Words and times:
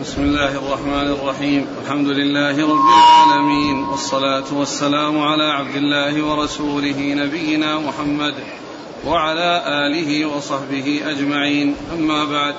بسم 0.00 0.22
الله 0.22 0.56
الرحمن 0.56 1.12
الرحيم. 1.12 1.66
الحمد 1.84 2.08
لله 2.08 2.68
رب 2.68 2.84
العالمين 2.88 3.84
والصلاة 3.84 4.44
والسلام 4.52 5.20
على 5.20 5.44
عبد 5.44 5.76
الله 5.76 6.22
ورسوله 6.22 7.14
نبينا 7.14 7.78
محمد 7.78 8.34
وعلى 9.06 9.62
آله 9.66 10.26
وصحبه 10.26 11.00
أجمعين. 11.04 11.76
أما 11.92 12.24
بعد 12.24 12.54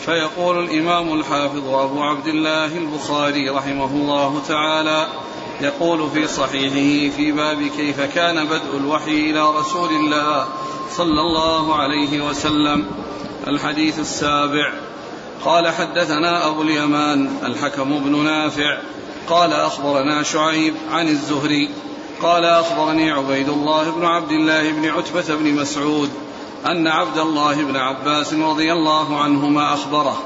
فيقول 0.00 0.64
الإمام 0.64 1.20
الحافظ 1.20 1.68
أبو 1.68 2.02
عبد 2.02 2.26
الله 2.26 2.78
البخاري 2.78 3.50
رحمه 3.50 3.90
الله 3.90 4.42
تعالى 4.48 5.06
يقول 5.60 6.10
في 6.10 6.26
صحيحه 6.26 7.16
في 7.16 7.32
باب 7.32 7.62
كيف 7.76 8.00
كان 8.00 8.44
بدء 8.44 8.76
الوحي 8.76 9.30
إلى 9.30 9.50
رسول 9.50 9.90
الله 9.90 10.48
صلى 10.90 11.20
الله 11.20 11.74
عليه 11.74 12.28
وسلم 12.28 12.86
الحديث 13.46 13.98
السابع 13.98 14.72
قال 15.44 15.68
حدثنا 15.68 16.46
أبو 16.46 16.62
اليمان 16.62 17.30
الحكم 17.42 17.98
بن 17.98 18.24
نافع 18.24 18.78
قال 19.28 19.52
أخبرنا 19.52 20.22
شعيب 20.22 20.74
عن 20.90 21.08
الزهري 21.08 21.70
قال 22.22 22.44
أخبرني 22.44 23.10
عبيد 23.10 23.48
الله 23.48 23.90
بن 23.90 24.04
عبد 24.04 24.30
الله 24.30 24.72
بن 24.72 24.88
عتبة 24.88 25.34
بن 25.34 25.54
مسعود 25.54 26.10
أن 26.66 26.86
عبد 26.86 27.18
الله 27.18 27.54
بن 27.54 27.76
عباس 27.76 28.34
رضي 28.34 28.72
الله 28.72 29.20
عنهما 29.20 29.74
أخبره 29.74 30.18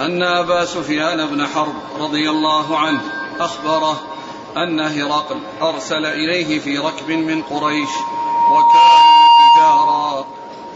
أن 0.00 0.22
أبا 0.22 0.64
سفيان 0.64 1.26
بن 1.26 1.46
حرب 1.46 1.74
رضي 2.00 2.30
الله 2.30 2.78
عنه 2.78 3.00
أخبره 3.40 4.00
أن 4.56 4.80
هرقل 4.80 5.40
أرسل 5.62 6.06
إليه 6.06 6.60
في 6.60 6.78
ركب 6.78 7.10
من 7.10 7.42
قريش 7.42 7.88
وكانوا 8.50 9.26
تجارا 9.56 10.26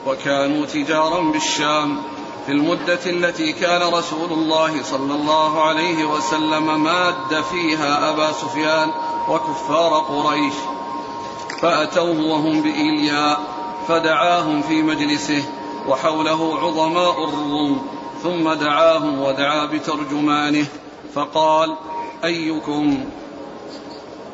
وكانوا 0.07 0.67
تجارا 0.67 1.21
بالشام 1.21 2.03
في 2.47 2.53
المدة 2.53 3.01
التي 3.07 3.53
كان 3.53 3.93
رسول 3.93 4.33
الله 4.33 4.83
صلى 4.83 5.15
الله 5.15 5.63
عليه 5.63 6.05
وسلم 6.05 6.83
ماد 6.83 7.43
فيها 7.53 8.11
أبا 8.11 8.33
سفيان 8.33 8.91
وكفار 9.29 9.99
قريش. 9.99 10.55
فأتوه 11.63 12.21
وهم 12.21 12.63
بإيلياء 12.63 13.41
فدعاهم 13.89 14.63
في 14.63 14.83
مجلسه 14.83 15.43
وحوله 15.89 16.59
عظماء 16.59 17.25
الروم 17.25 17.87
ثم 18.23 18.53
دعاهم 18.53 19.21
ودعا 19.23 19.67
بترجمانه 19.67 20.67
فقال 21.15 21.77
أيكم 22.25 23.05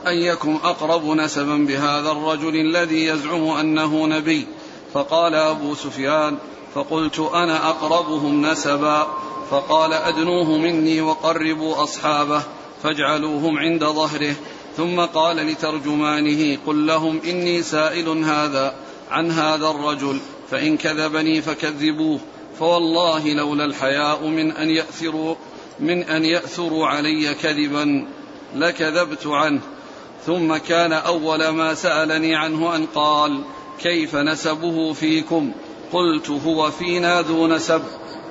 أيكم 0.06 0.58
أقرب 0.64 1.06
نسبا 1.06 1.56
بهذا 1.56 2.10
الرجل 2.10 2.56
الذي 2.56 3.06
يزعم 3.06 3.48
أنه 3.48 4.06
نبي؟ 4.06 4.46
فقال 4.94 5.34
أبو 5.34 5.74
سفيان 5.74 6.38
فقلت 6.76 7.18
أنا 7.18 7.70
أقربهم 7.70 8.46
نسبا 8.46 9.06
فقال 9.50 9.92
أدنوه 9.92 10.58
مني 10.58 11.00
وقربوا 11.00 11.82
أصحابه 11.82 12.42
فاجعلوهم 12.82 13.58
عند 13.58 13.84
ظهره. 13.84 14.34
ثم 14.76 15.00
قال 15.00 15.36
لترجمانه 15.36 16.58
قل 16.66 16.86
لهم 16.86 17.20
إني 17.24 17.62
سائل 17.62 18.08
هذا 18.08 18.74
عن 19.10 19.30
هذا 19.30 19.66
الرجل 19.66 20.20
فإن 20.50 20.76
كذبني 20.76 21.42
فكذبوه. 21.42 22.20
فوالله 22.58 23.32
لولا 23.32 23.64
الحياء 23.64 24.26
من 24.26 24.52
أن 24.52 24.70
يأثروا 24.70 25.34
من 25.80 26.02
أن 26.02 26.24
يأثروا 26.24 26.86
علي 26.86 27.34
كذبا 27.34 28.06
لكذبت 28.54 29.26
عنه. 29.26 29.60
ثم 30.26 30.56
كان 30.56 30.92
أول 30.92 31.48
ما 31.48 31.74
سألني 31.74 32.36
عنه 32.36 32.76
أن 32.76 32.86
قال 32.86 33.40
كيف 33.82 34.16
نسبه 34.16 34.92
فيكم؟ 34.92 35.52
قلت 35.92 36.30
هو 36.30 36.70
فينا 36.70 37.22
ذو 37.22 37.46
نسب 37.46 37.82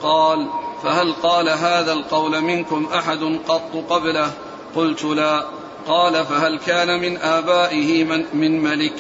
قال 0.01 0.47
فهل 0.83 1.13
قال 1.13 1.49
هذا 1.49 1.93
القول 1.93 2.41
منكم 2.41 2.87
أحد 2.93 3.39
قط 3.47 3.71
قبله؟ 3.89 4.31
قلت 4.75 5.03
لا. 5.03 5.45
قال 5.87 6.25
فهل 6.25 6.59
كان 6.59 7.01
من 7.01 7.17
آبائه 7.17 8.03
من, 8.03 8.25
من 8.33 8.61
ملك؟ 8.61 8.93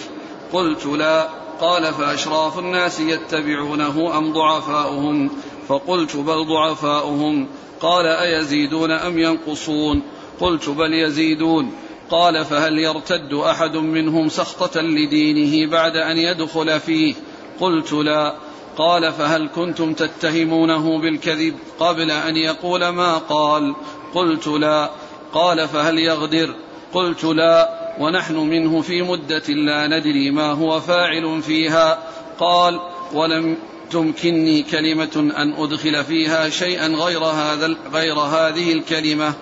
قلت 0.53 0.85
لا. 0.85 1.29
قال 1.61 1.93
فأشراف 1.93 2.59
الناس 2.59 2.99
يتبعونه 2.99 4.17
أم 4.17 4.33
ضعفاؤهم؟ 4.33 5.29
فقلت 5.67 6.15
بل 6.15 6.45
ضعفاؤهم. 6.45 7.47
قال 7.81 8.05
أيزيدون 8.05 8.91
أم 8.91 9.19
ينقصون؟ 9.19 10.01
قلت 10.39 10.69
بل 10.69 10.93
يزيدون. 10.93 11.71
قال 12.09 12.45
فهل 12.45 12.79
يرتد 12.79 13.33
أحد 13.33 13.77
منهم 13.77 14.29
سخطة 14.29 14.81
لدينه 14.81 15.71
بعد 15.71 15.97
أن 15.97 16.17
يدخل 16.17 16.79
فيه؟ 16.79 17.13
قلت 17.59 17.93
لا. 17.93 18.44
قال 18.77 19.13
فهل 19.13 19.49
كنتم 19.55 19.93
تتهمونه 19.93 21.01
بالكذب 21.01 21.55
قبل 21.79 22.11
أن 22.11 22.35
يقول 22.35 22.87
ما 22.87 23.17
قال 23.17 23.75
قلت 24.13 24.47
لا 24.47 24.89
قال 25.33 25.67
فهل 25.67 25.99
يغدر 25.99 26.55
قلت 26.93 27.23
لا 27.23 27.69
ونحن 27.99 28.35
منه 28.35 28.81
في 28.81 29.01
مدة 29.01 29.43
لا 29.47 29.87
ندري 29.87 30.31
ما 30.31 30.51
هو 30.51 30.79
فاعل 30.79 31.41
فيها 31.41 31.99
قال 32.39 32.79
ولم 33.13 33.57
تمكنني 33.91 34.63
كلمة 34.63 35.33
أن 35.37 35.53
أدخل 35.53 36.03
فيها 36.03 36.49
شيئا 36.49 36.87
غير 36.87 37.23
هذا 37.23 37.75
غير 37.93 38.19
هذه 38.19 38.73
الكلمة 38.73 39.33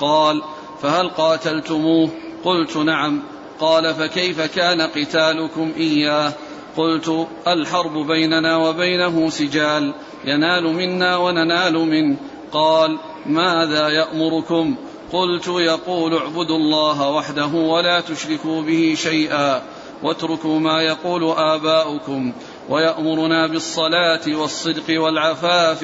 قال 0.00 0.42
فهل 0.82 1.08
قاتلتموه 1.08 2.10
قلت 2.44 2.76
نعم 2.76 3.22
قال 3.60 3.94
فكيف 3.94 4.40
كان 4.40 4.80
قتالكم 4.80 5.72
إياه 5.76 6.32
قلت 6.78 7.26
الحرب 7.46 8.06
بيننا 8.06 8.56
وبينه 8.56 9.30
سجال 9.30 9.94
ينال 10.24 10.64
منا 10.64 11.16
وننال 11.16 11.74
منه. 11.74 12.16
قال 12.52 12.98
ماذا 13.26 13.88
يأمركم؟ 13.88 14.76
قلت 15.12 15.48
يقول 15.48 16.14
اعبدوا 16.14 16.56
الله 16.56 17.10
وحده 17.10 17.46
ولا 17.46 18.00
تشركوا 18.00 18.62
به 18.62 18.94
شيئا 18.96 19.62
واتركوا 20.02 20.58
ما 20.58 20.82
يقول 20.82 21.24
آباؤكم. 21.24 22.32
ويأمرنا 22.68 23.46
بالصلاة 23.46 24.26
والصدق 24.26 25.00
والعفاف 25.00 25.82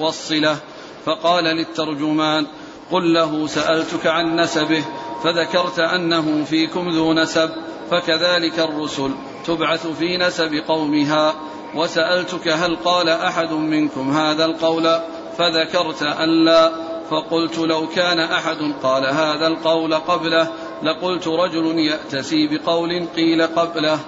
والصلة. 0.00 0.56
فقال 1.04 1.44
للترجمان 1.44 2.46
قل 2.92 3.14
له 3.14 3.46
سألتك 3.46 4.06
عن 4.06 4.36
نسبه 4.36 4.84
فذكرت 5.24 5.78
أنه 5.78 6.44
فيكم 6.44 6.88
ذو 6.88 7.12
نسب 7.12 7.50
فكذلك 7.90 8.58
الرسل. 8.58 9.10
تبعث 9.48 9.86
في 9.86 10.16
نسب 10.16 10.62
قومها. 10.68 11.34
وسألتك 11.74 12.48
هل 12.48 12.76
قال 12.76 13.08
أحد 13.08 13.52
منكم 13.52 14.10
هذا 14.10 14.44
القول؟ 14.44 15.00
فذكرت 15.38 16.02
أن 16.02 16.44
لا. 16.44 16.72
فقلت 17.10 17.58
لو 17.58 17.86
كان 17.86 18.20
أحد 18.20 18.74
قال 18.82 19.06
هذا 19.06 19.46
القول 19.46 19.94
قبله 19.94 20.48
لقلت 20.82 21.28
رجل 21.28 21.78
يأتسي 21.78 22.48
بقول 22.48 23.06
قيل 23.16 23.42
قبله. 23.42 23.98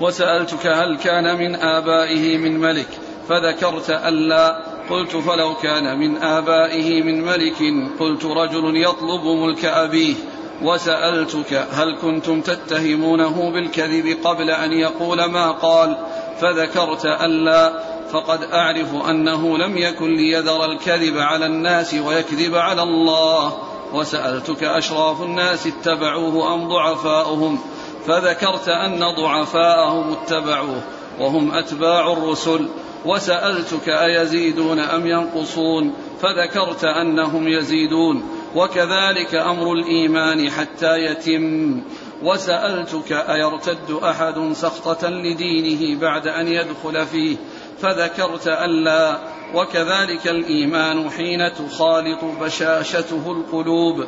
وسألتك 0.00 0.66
هل 0.66 0.96
كان 0.96 1.38
من 1.38 1.54
آبائه 1.54 2.38
من 2.38 2.60
ملك؟ 2.60 2.88
فذكرت 3.28 3.90
أن 3.90 4.14
لا. 4.14 4.70
قلت 4.90 5.16
فلو 5.16 5.54
كان 5.54 5.98
من 5.98 6.16
آبائه 6.16 7.02
من 7.02 7.24
ملك 7.24 7.56
قلت 8.00 8.24
رجل 8.24 8.82
يطلب 8.82 9.24
ملك 9.24 9.64
أبيه. 9.64 10.14
وسألتك 10.62 11.66
هل 11.72 11.96
كنتم 12.02 12.40
تتهمونه 12.40 13.50
بالكذب 13.50 14.16
قبل 14.24 14.50
أن 14.50 14.72
يقول 14.72 15.24
ما 15.24 15.50
قال 15.50 15.96
فذكرت 16.40 17.06
ألا 17.06 17.90
فقد 18.12 18.44
أعرف 18.44 18.94
أنه 19.08 19.58
لم 19.58 19.78
يكن 19.78 20.16
ليذر 20.16 20.64
الكذب 20.64 21.18
على 21.18 21.46
الناس 21.46 21.94
ويكذب 21.94 22.54
على 22.54 22.82
الله. 22.82 23.58
وسألتك 23.94 24.64
أشراف 24.64 25.22
الناس 25.22 25.66
اتبعوه 25.66 26.54
أم 26.54 26.68
ضعفاؤهم؟ 26.68 27.58
فذكرت 28.06 28.68
أن 28.68 29.00
ضعفاءهم 29.16 30.12
اتبعوه 30.12 30.82
وهم 31.20 31.54
أتباع 31.54 32.12
الرسل. 32.12 32.68
وسألتك 33.04 33.88
أيزيدون 33.88 34.78
أم 34.78 35.06
ينقصون؟ 35.06 35.94
فذكرت 36.22 36.84
أنهم 36.84 37.48
يزيدون. 37.48 38.39
وكذلك 38.56 39.34
أمر 39.34 39.72
الإيمان 39.72 40.50
حتى 40.50 40.98
يتم. 40.98 41.82
وسألتك 42.22 43.12
أيرتد 43.12 43.90
أحد 44.02 44.52
سخطة 44.52 45.08
لدينه 45.08 46.00
بعد 46.00 46.28
أن 46.28 46.48
يدخل 46.48 47.06
فيه؟ 47.06 47.36
فذكرت 47.82 48.48
ألا. 48.48 49.18
وكذلك 49.54 50.28
الإيمان 50.28 51.10
حين 51.10 51.38
تخالط 51.54 52.24
بشاشته 52.40 53.32
القلوب. 53.32 54.04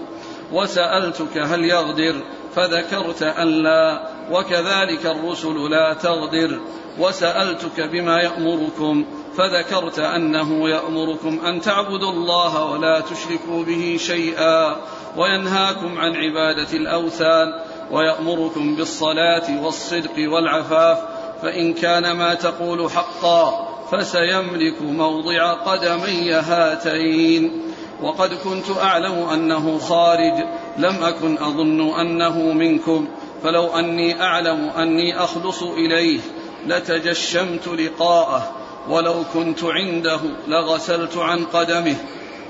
وسألتك 0.53 1.39
هل 1.39 1.65
يغدر؟ 1.65 2.15
فذكرت 2.57 3.23
ألا. 3.23 4.12
وكذلك 4.31 5.07
الرسل 5.07 5.71
لا 5.71 5.95
تغدر 5.95 6.61
وسألتك 6.99 7.81
بما 7.81 8.21
يأمركم 8.21 9.05
فذكرت 9.37 9.99
أنه 9.99 10.69
يأمركم 10.69 11.41
أن 11.47 11.61
تعبدوا 11.61 12.11
الله 12.11 12.65
ولا 12.65 13.01
تشركوا 13.01 13.65
به 13.65 13.97
شيئا 14.01 14.77
وينهاكم 15.17 15.99
عن 15.99 16.17
عبادة 16.17 16.73
الأوثان 16.77 17.53
ويأمركم 17.91 18.77
بالصلاة 18.77 19.65
والصدق 19.65 20.33
والعفاف 20.33 20.99
فإن 21.43 21.75
كان 21.75 22.13
ما 22.13 22.35
تقول 22.35 22.91
حقا 22.91 23.69
فسيملك 23.91 24.83
موضع 24.83 25.53
قدمي 25.53 26.33
هاتين 26.33 27.63
وقد 28.03 28.35
كنت 28.35 28.71
أعلم 28.83 29.29
أنه 29.33 29.79
خارج 29.79 30.45
لم 30.79 31.05
أكن 31.05 31.39
أظن 31.39 32.01
أنه 32.01 32.39
منكم 32.39 33.09
فلو 33.43 33.67
أني 33.67 34.23
أعلم 34.23 34.71
أني 34.77 35.25
أخلص 35.25 35.63
إليه 35.63 36.21
لتجشمت 36.67 37.69
لقاءه 37.69 38.53
ولو 38.89 39.15
كنت 39.35 39.65
عنده 39.65 40.21
لغسلت 40.49 41.17
عن 41.17 41.45
قدمه. 41.45 41.97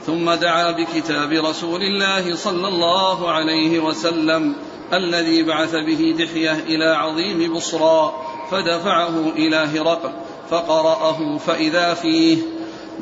ثم 0.06 0.30
دعا 0.30 0.70
بكتاب 0.70 1.32
رسول 1.32 1.82
الله 1.82 2.36
صلى 2.36 2.68
الله 2.68 3.30
عليه 3.30 3.78
وسلم 3.78 4.54
الذي 4.92 5.42
بعث 5.42 5.74
به 5.74 6.14
دحية 6.18 6.52
إلى 6.52 6.84
عظيم 6.84 7.54
بصرى 7.54 8.12
فدفعه 8.50 9.32
إلى 9.36 9.56
هرقل 9.56 10.12
فقرأه 10.50 11.38
فإذا 11.38 11.94
فيه. 11.94 12.38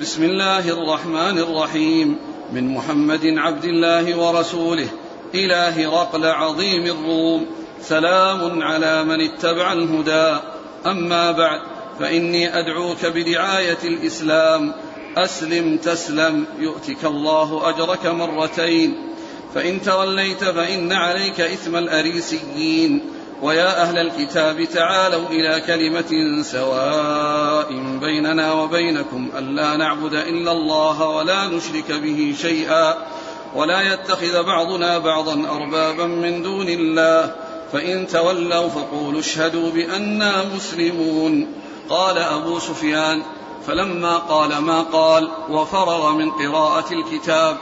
بسم 0.00 0.24
الله 0.24 0.68
الرحمن 0.68 1.38
الرحيم. 1.38 2.18
من 2.52 2.74
محمد 2.74 3.34
عبد 3.36 3.64
الله 3.64 4.18
ورسوله 4.18 4.88
إلى 5.34 5.54
هرقل 5.54 6.26
عظيم 6.26 6.86
الروم. 6.86 7.46
سلام 7.82 8.62
على 8.62 9.04
من 9.04 9.20
اتبع 9.20 9.72
الهدى. 9.72 10.36
أما 10.86 11.30
بعد 11.30 11.60
فإني 12.00 12.58
أدعوك 12.58 13.06
بدعاية 13.06 13.78
الإسلام. 13.84 14.74
أسلم 15.16 15.76
تسلم 15.76 16.44
يؤتك 16.58 17.04
الله 17.04 17.68
أجرك 17.68 18.06
مرتين. 18.06 19.14
فإن 19.54 19.82
توليت 19.82 20.44
فإن 20.44 20.92
عليك 20.92 21.40
إثم 21.40 21.76
الأريسيين. 21.76 23.12
ويا 23.42 23.82
أهل 23.82 23.98
الكتاب 23.98 24.64
تعالوا 24.64 25.28
إلى 25.28 25.62
كلمة 25.66 26.42
سواء 26.42 27.72
بيننا 28.00 28.52
وبينكم. 28.52 29.30
ألا 29.38 29.76
نعبد 29.76 30.14
إلا 30.14 30.52
الله 30.52 31.08
ولا 31.08 31.46
نشرك 31.46 31.92
به 31.92 32.34
شيئا. 32.40 32.94
ولا 33.54 33.92
يتخذ 33.92 34.42
بعضنا 34.42 34.98
بعضا 34.98 35.48
أربابا 35.50 36.06
من 36.06 36.42
دون 36.42 36.68
الله. 36.68 37.34
فإن 37.72 38.06
تولوا 38.06 38.68
فقولوا 38.68 39.20
اشهدوا 39.20 39.70
بانا 39.70 40.44
مسلمون. 40.54 41.46
قال 41.88 42.18
أبو 42.18 42.58
سفيان 42.58 43.22
فلما 43.66 44.18
قال 44.18 44.58
ما 44.58 44.82
قال 44.82 45.30
وفرغ 45.50 46.12
من 46.12 46.30
قراءة 46.30 46.92
الكتاب 46.92 47.56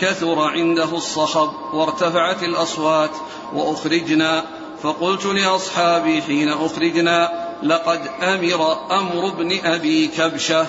كثر 0.00 0.40
عنده 0.40 0.96
الصخب 0.96 1.50
وارتفعت 1.72 2.42
الأصوات 2.42 3.10
وأخرجنا. 3.54 4.44
فقلت 4.82 5.26
لأصحابي 5.26 6.22
حين 6.22 6.48
أخرجنا 6.48 7.32
لقد 7.62 8.00
أمر 8.22 8.76
أمر 8.90 9.28
ابن 9.28 9.58
أبي 9.64 10.06
كبشة 10.06 10.66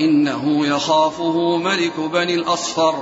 إنه 0.00 0.66
يخافه 0.66 1.56
ملك 1.56 2.00
بني 2.00 2.34
الأصفر. 2.34 2.94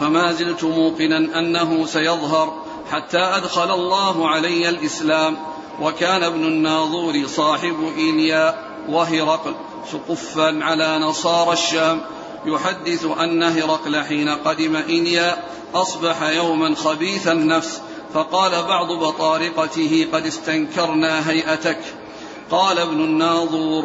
فما 0.00 0.32
زلت 0.32 0.64
موقنا 0.64 1.38
أنه 1.38 1.86
سيظهر. 1.86 2.59
حتى 2.90 3.18
أدخل 3.18 3.74
الله 3.74 4.28
علي 4.28 4.68
الإسلام 4.68 5.36
وكان 5.80 6.22
ابن 6.22 6.44
الناظور 6.44 7.26
صاحب 7.26 7.92
إيليا 7.96 8.54
وهرقل 8.88 9.54
سقفا 9.92 10.64
على 10.64 10.98
نصارى 10.98 11.52
الشام. 11.52 12.00
يحدث 12.46 13.06
أن 13.20 13.42
هرقل 13.42 14.04
حين 14.04 14.28
قدم 14.28 14.76
إنيا 14.76 15.36
أصبح 15.74 16.22
يوما 16.22 16.74
خبيث 16.74 17.28
النفس 17.28 17.80
فقال 18.14 18.62
بعض 18.62 18.92
بطارقته 18.92 20.08
قد 20.12 20.26
استنكرنا 20.26 21.30
هيئتك. 21.30 21.80
قال 22.50 22.78
ابن 22.78 23.00
الناظور 23.00 23.84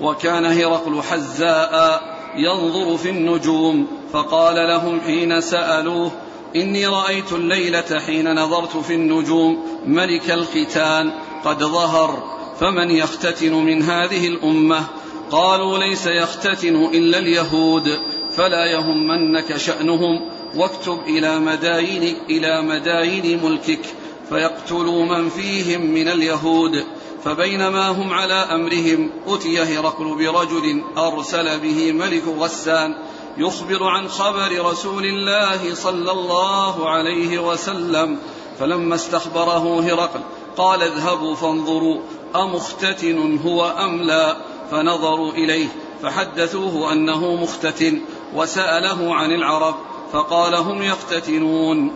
وكان 0.00 0.44
هرقل 0.44 1.02
حزاء 1.02 2.02
ينظر 2.36 2.96
في 2.96 3.10
النجوم 3.10 3.86
فقال 4.12 4.54
لهم 4.68 5.00
حين 5.00 5.40
سألوه 5.40 6.10
إني 6.56 6.86
رأيت 6.86 7.32
الليلة 7.32 8.00
حين 8.06 8.34
نظرت 8.34 8.76
في 8.76 8.94
النجوم 8.94 9.64
ملك 9.86 10.30
الختان 10.30 11.12
قد 11.44 11.64
ظهر 11.64 12.36
فمن 12.60 12.90
يختتن 12.90 13.52
من 13.52 13.82
هذه 13.82 14.28
الأمة؟ 14.28 14.84
قالوا 15.30 15.78
ليس 15.78 16.06
يختتن 16.06 16.84
إلا 16.84 17.18
اليهود 17.18 17.84
فلا 18.30 18.64
يهمنك 18.66 19.56
شأنهم 19.56 20.28
واكتب 20.56 20.98
إلى 21.06 21.38
مداين 21.38 22.16
إلى 22.30 22.62
مداين 22.62 23.40
ملكك 23.44 23.86
فيقتلوا 24.28 25.04
من 25.04 25.28
فيهم 25.28 25.80
من 25.80 26.08
اليهود. 26.08 26.84
فبينما 27.24 27.88
هم 27.88 28.12
على 28.12 28.34
أمرهم 28.34 29.10
أتي 29.26 29.58
هرقل 29.60 30.04
برجل 30.04 30.82
أرسل 30.98 31.58
به 31.58 31.92
ملك 31.92 32.22
غسان 32.38 32.94
يخبر 33.38 33.88
عن 33.88 34.08
خبر 34.08 34.64
رسول 34.70 35.04
الله 35.04 35.74
صلى 35.74 36.12
الله 36.12 36.90
عليه 36.90 37.38
وسلم 37.38 38.18
فلما 38.58 38.94
استخبره 38.94 39.80
هرقل 39.80 40.20
قال 40.56 40.82
اذهبوا 40.82 41.34
فانظروا 41.34 42.00
أمختتن 42.36 43.38
هو 43.46 43.66
أم 43.66 44.02
لا؟ 44.02 44.36
فنظروا 44.70 45.32
إليه 45.32 45.68
فحدثوه 46.02 46.92
أنه 46.92 47.34
مختتن 47.34 48.00
وسأله 48.34 49.14
عن 49.14 49.32
العرب 49.32 49.74
فقال 50.12 50.54
هم 50.54 50.82
يختتنون؟ 50.82 51.92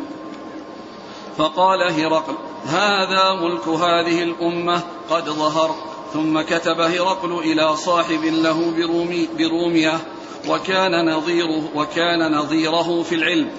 فقال 1.39 1.93
هرقل 1.93 2.35
هذا 2.67 3.33
ملك 3.33 3.69
هذه 3.69 4.23
الأمة 4.23 4.83
قد 5.11 5.25
ظهر. 5.25 5.75
ثم 6.13 6.41
كتب 6.41 6.81
هرقل 6.81 7.39
إلى 7.39 7.77
صاحب 7.77 8.25
له 8.25 8.73
برومي 8.77 9.29
برومية 9.39 10.01
وكان 10.49 11.11
نظيره 11.15 11.69
وكان 11.75 12.33
نظيره 12.33 13.03
في 13.03 13.15
العلم. 13.15 13.51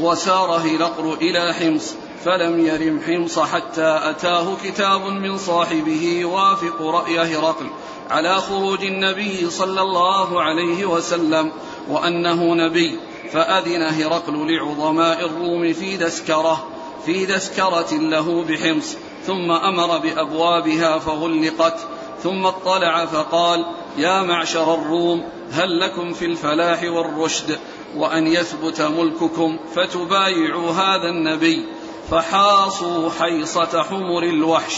وسار 0.00 0.50
هرقل 0.50 1.16
إلى 1.20 1.54
حمص 1.54 1.94
فلم 2.24 2.66
يرم 2.66 3.00
حمص 3.06 3.38
حتى 3.38 4.00
أتاه 4.02 4.56
كتاب 4.64 5.06
من 5.06 5.38
صاحبه 5.38 6.18
يوافق 6.20 6.82
رأي 6.82 7.18
هرقل 7.18 7.66
على 8.10 8.40
خروج 8.40 8.84
النبي 8.84 9.50
صلى 9.50 9.80
الله 9.80 10.42
عليه 10.42 10.86
وسلم 10.86 11.52
وأنه 11.88 12.54
نبي. 12.54 12.98
فأذن 13.32 13.82
هرقل 13.82 14.52
لعظماء 14.52 15.26
الروم 15.26 15.72
في 15.72 15.96
دسكرة 15.96 16.66
في 17.06 17.26
دسكرة 17.26 17.92
له 17.92 18.44
بحمص 18.44 18.96
ثم 19.26 19.50
أمر 19.50 19.98
بأبوابها 19.98 20.98
فغلقت 20.98 21.78
ثم 22.22 22.46
اطلع 22.46 23.06
فقال 23.06 23.64
يا 23.98 24.22
معشر 24.22 24.74
الروم 24.74 25.24
هل 25.52 25.80
لكم 25.80 26.12
في 26.12 26.24
الفلاح 26.24 26.82
والرشد؟ 26.82 27.58
وأن 27.96 28.26
يثبت 28.26 28.80
ملككم 28.80 29.58
فتبايعوا 29.74 30.70
هذا 30.70 31.08
النبي. 31.08 31.66
فحاصوا 32.10 33.10
حيصة 33.10 33.82
حمر 33.82 34.22
الوحش 34.22 34.74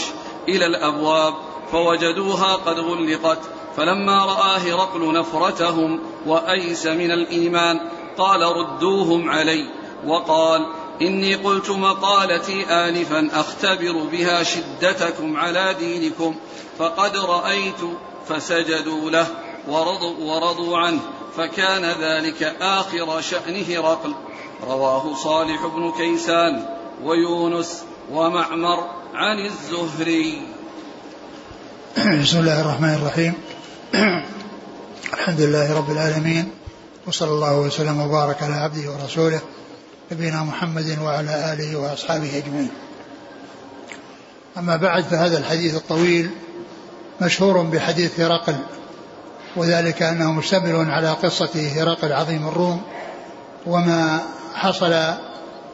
إلى 0.49 0.65
الأبواب 0.65 1.33
فوجدوها 1.71 2.55
قد 2.55 2.79
غلقت. 2.79 3.39
فلما 3.77 4.25
رأى 4.25 4.71
هرقل 4.71 5.13
نفرتهم 5.13 5.99
وأيس 6.25 6.87
من 6.87 7.11
الإيمان 7.11 7.79
قال 8.17 8.41
ردوهم 8.41 9.29
علي. 9.29 9.65
وقال 10.07 10.65
إني 11.01 11.35
قلت 11.35 11.69
مقالتي 11.69 12.65
آنفا 12.65 13.29
أختبر 13.33 13.91
بها 14.11 14.43
شدتكم 14.43 15.37
على 15.37 15.75
دينكم 15.79 16.35
فقد 16.79 17.17
رأيت 17.17 17.81
فسجدوا 18.29 19.11
له 19.11 19.27
ورضوا, 19.67 20.15
ورضوا 20.19 20.77
عنه. 20.77 20.99
فكان 21.37 21.85
ذلك 21.85 22.43
آخر 22.61 23.21
شأن 23.21 23.63
هرقل 23.69 24.13
رواه 24.63 25.15
صالح 25.15 25.65
بن 25.65 25.91
كيسان 25.97 26.65
ويونس 27.03 27.83
ومعمر 28.11 28.89
عن 29.13 29.45
الزهري. 29.45 30.41
بسم 32.21 32.39
الله 32.39 32.61
الرحمن 32.61 32.93
الرحيم. 32.93 33.33
الحمد 35.13 35.41
لله 35.41 35.77
رب 35.77 35.91
العالمين 35.91 36.51
وصلى 37.07 37.29
الله 37.31 37.59
وسلم 37.59 38.01
وبارك 38.01 38.43
على 38.43 38.53
عبده 38.53 38.91
ورسوله 38.91 39.41
نبينا 40.11 40.43
محمد 40.43 40.99
وعلى 41.01 41.53
آله 41.53 41.79
وأصحابه 41.79 42.37
أجمعين. 42.37 42.71
أما 44.57 44.75
بعد 44.75 45.03
فهذا 45.03 45.37
الحديث 45.37 45.75
الطويل 45.75 46.29
مشهور 47.21 47.61
بحديث 47.61 48.19
هرقل 48.19 48.55
وذلك 49.55 50.01
أنه 50.01 50.31
مشتمل 50.31 50.91
على 50.91 51.09
قصة 51.09 51.69
هرقل 51.75 52.13
عظيم 52.13 52.47
الروم 52.47 52.81
وما 53.65 54.19
حصل 54.53 54.95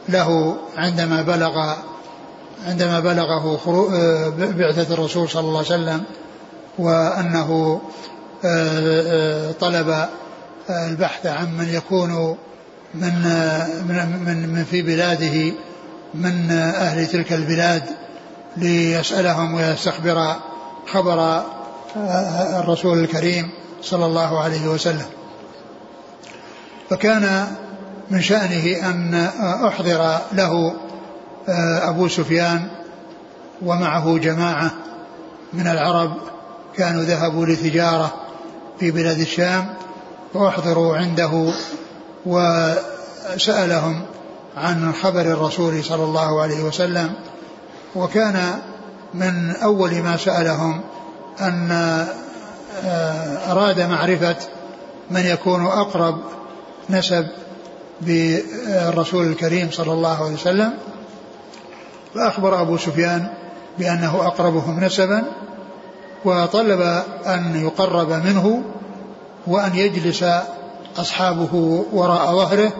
له 0.08 0.56
عندما 0.76 1.22
بلغ 1.22 1.74
عندما 2.66 3.00
بلغه 3.00 3.60
بعثة 4.38 4.94
الرسول 4.94 5.28
صلى 5.28 5.40
الله 5.40 5.58
عليه 5.58 5.68
وسلم 5.68 6.04
وأنه 6.78 7.80
آه، 8.44 9.02
آه، 9.06 9.52
طلب 9.52 10.08
البحث 10.70 11.26
عن 11.26 11.56
من 11.58 11.68
يكون 11.68 12.36
من 12.94 13.12
من 13.88 14.48
من 14.48 14.64
في 14.64 14.82
بلاده 14.82 15.52
من 16.14 16.50
أهل 16.50 17.06
تلك 17.06 17.32
البلاد 17.32 17.82
ليسألهم 18.56 19.54
ويستخبر 19.54 20.36
خبر 20.92 21.42
الرسول 22.60 22.98
الكريم 22.98 23.50
صلى 23.82 24.06
الله 24.06 24.40
عليه 24.40 24.68
وسلم. 24.68 25.06
فكان 26.90 27.46
من 28.10 28.22
شأنه 28.22 28.90
أن 28.90 29.14
أحضر 29.66 30.18
له 30.32 30.74
أبو 31.88 32.08
سفيان 32.08 32.68
ومعه 33.62 34.18
جماعة 34.18 34.70
من 35.52 35.66
العرب 35.66 36.12
كانوا 36.76 37.02
ذهبوا 37.02 37.46
لتجارة 37.46 38.14
في 38.80 38.90
بلاد 38.90 39.18
الشام 39.18 39.66
فأحضروا 40.34 40.96
عنده 40.96 41.50
وسألهم 42.26 44.02
عن 44.56 44.92
خبر 45.02 45.20
الرسول 45.20 45.84
صلى 45.84 46.04
الله 46.04 46.42
عليه 46.42 46.62
وسلم. 46.64 47.12
وكان 47.96 48.58
من 49.14 49.56
أول 49.56 50.02
ما 50.02 50.16
سألهم 50.16 50.80
أن 51.40 51.70
آه، 52.84 53.52
أراد 53.52 53.80
معرفة 53.80 54.36
من 55.10 55.20
يكون 55.20 55.66
أقرب 55.66 56.20
نسب 56.90 57.26
بالرسول 58.00 59.26
الكريم 59.26 59.68
صلى 59.70 59.92
الله 59.92 60.24
عليه 60.24 60.34
وسلم 60.34 60.74
فأخبر 62.14 62.60
أبو 62.60 62.76
سفيان 62.76 63.28
بأنه 63.78 64.26
أقربهم 64.26 64.84
نسبا 64.84 65.24
وطلب 66.24 66.80
أن 67.26 67.62
يقرب 67.64 68.12
منه 68.12 68.62
وأن 69.46 69.74
يجلس 69.74 70.24
أصحابه 70.96 71.84
وراء 71.92 72.36
ظهره 72.36 72.72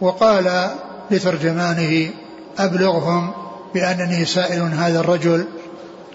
وقال 0.00 0.70
لترجمانه 1.10 2.10
أبلغهم 2.58 3.32
بأنني 3.74 4.24
سائل 4.24 4.60
هذا 4.60 5.00
الرجل 5.00 5.46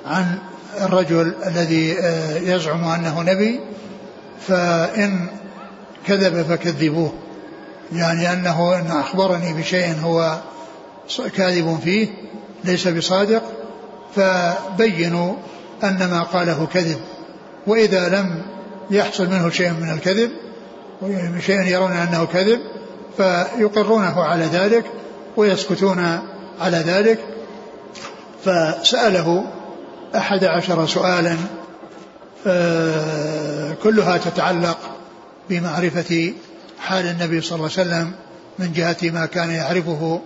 عن 0.05 0.37
الرجل 0.81 1.33
الذي 1.45 1.99
آه، 1.99 2.37
يزعم 2.37 2.83
أنه 2.83 3.21
نبي 3.21 3.59
فإن 4.47 5.27
كذب 6.07 6.41
فكذبوه. 6.41 7.13
يعني 7.91 8.33
أنه 8.33 8.75
إن 8.75 8.87
أخبرني 8.87 9.53
بشيء 9.53 9.95
هو 10.03 10.37
كاذب 11.35 11.79
فيه 11.83 12.07
ليس 12.63 12.87
بصادق 12.87 13.43
فبينوا 14.15 15.35
أن 15.83 16.09
ما 16.11 16.23
قاله 16.23 16.67
كذب. 16.73 16.99
وإذا 17.67 18.09
لم 18.09 18.41
يحصل 18.91 19.27
منه 19.27 19.49
شيء 19.49 19.71
من 19.71 19.89
الكذب 19.89 20.31
شيء 21.39 21.61
يرون 21.61 21.91
أنه 21.91 22.25
كذب 22.25 22.59
فيقرونه 23.17 24.23
على 24.23 24.45
ذلك 24.45 24.85
ويسكتون 25.37 26.19
على 26.61 26.77
ذلك. 26.77 27.19
فسأله 28.45 29.45
أحد 30.15 30.43
عشر 30.43 30.87
سؤالا 30.87 31.37
آه، 32.47 33.73
كلها 33.83 34.17
تتعلق 34.17 34.77
بمعرفة 35.49 36.33
حال 36.79 37.05
النبي 37.05 37.41
صلى 37.41 37.55
الله 37.55 37.69
عليه 37.77 37.89
وسلم 37.89 38.11
من 38.59 38.73
جهة 38.73 38.97
ما 39.03 39.25
كان 39.25 39.51
يعرفه 39.51 40.21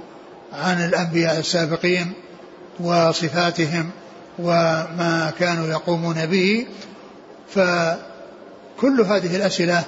عن 0.54 0.86
الأنبياء 0.86 1.40
السابقين 1.40 2.14
وصفاتهم 2.80 3.90
وما 4.40 5.34
كانوا 5.40 5.68
يقومون 5.68 6.26
به. 6.26 6.66
فكل 7.56 9.02
هذه 9.02 9.36
الأسئلة 9.36 9.84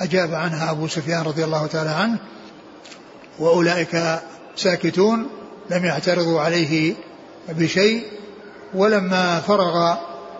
أجاب 0.00 0.34
عنها 0.34 0.70
أبو 0.70 0.88
سفيان 0.88 1.22
رضي 1.22 1.44
الله 1.44 1.66
تعالى 1.66 1.90
عنه 1.90 2.18
وأولئك 3.38 4.20
ساكتون 4.56 5.26
لم 5.70 5.84
يعترضوا 5.84 6.40
عليه 6.40 6.94
بشيء 7.48 8.02
ولما 8.74 9.40
فرغ 9.40 9.94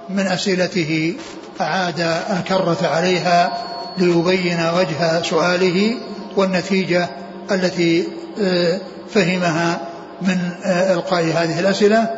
من 0.09 0.27
أسئلته 0.27 1.15
أعاد 1.61 2.01
الكرة 2.31 2.79
عليها 2.83 3.65
ليبين 3.99 4.61
وجه 4.79 5.23
سؤاله 5.23 5.95
والنتيجة 6.37 7.09
التي 7.51 8.09
آه، 8.43 8.81
فهمها 9.11 9.81
من 10.23 10.39
آه، 10.65 10.95
إلقاء 10.95 11.25
هذه 11.25 11.61
الأسئلة. 11.61 12.09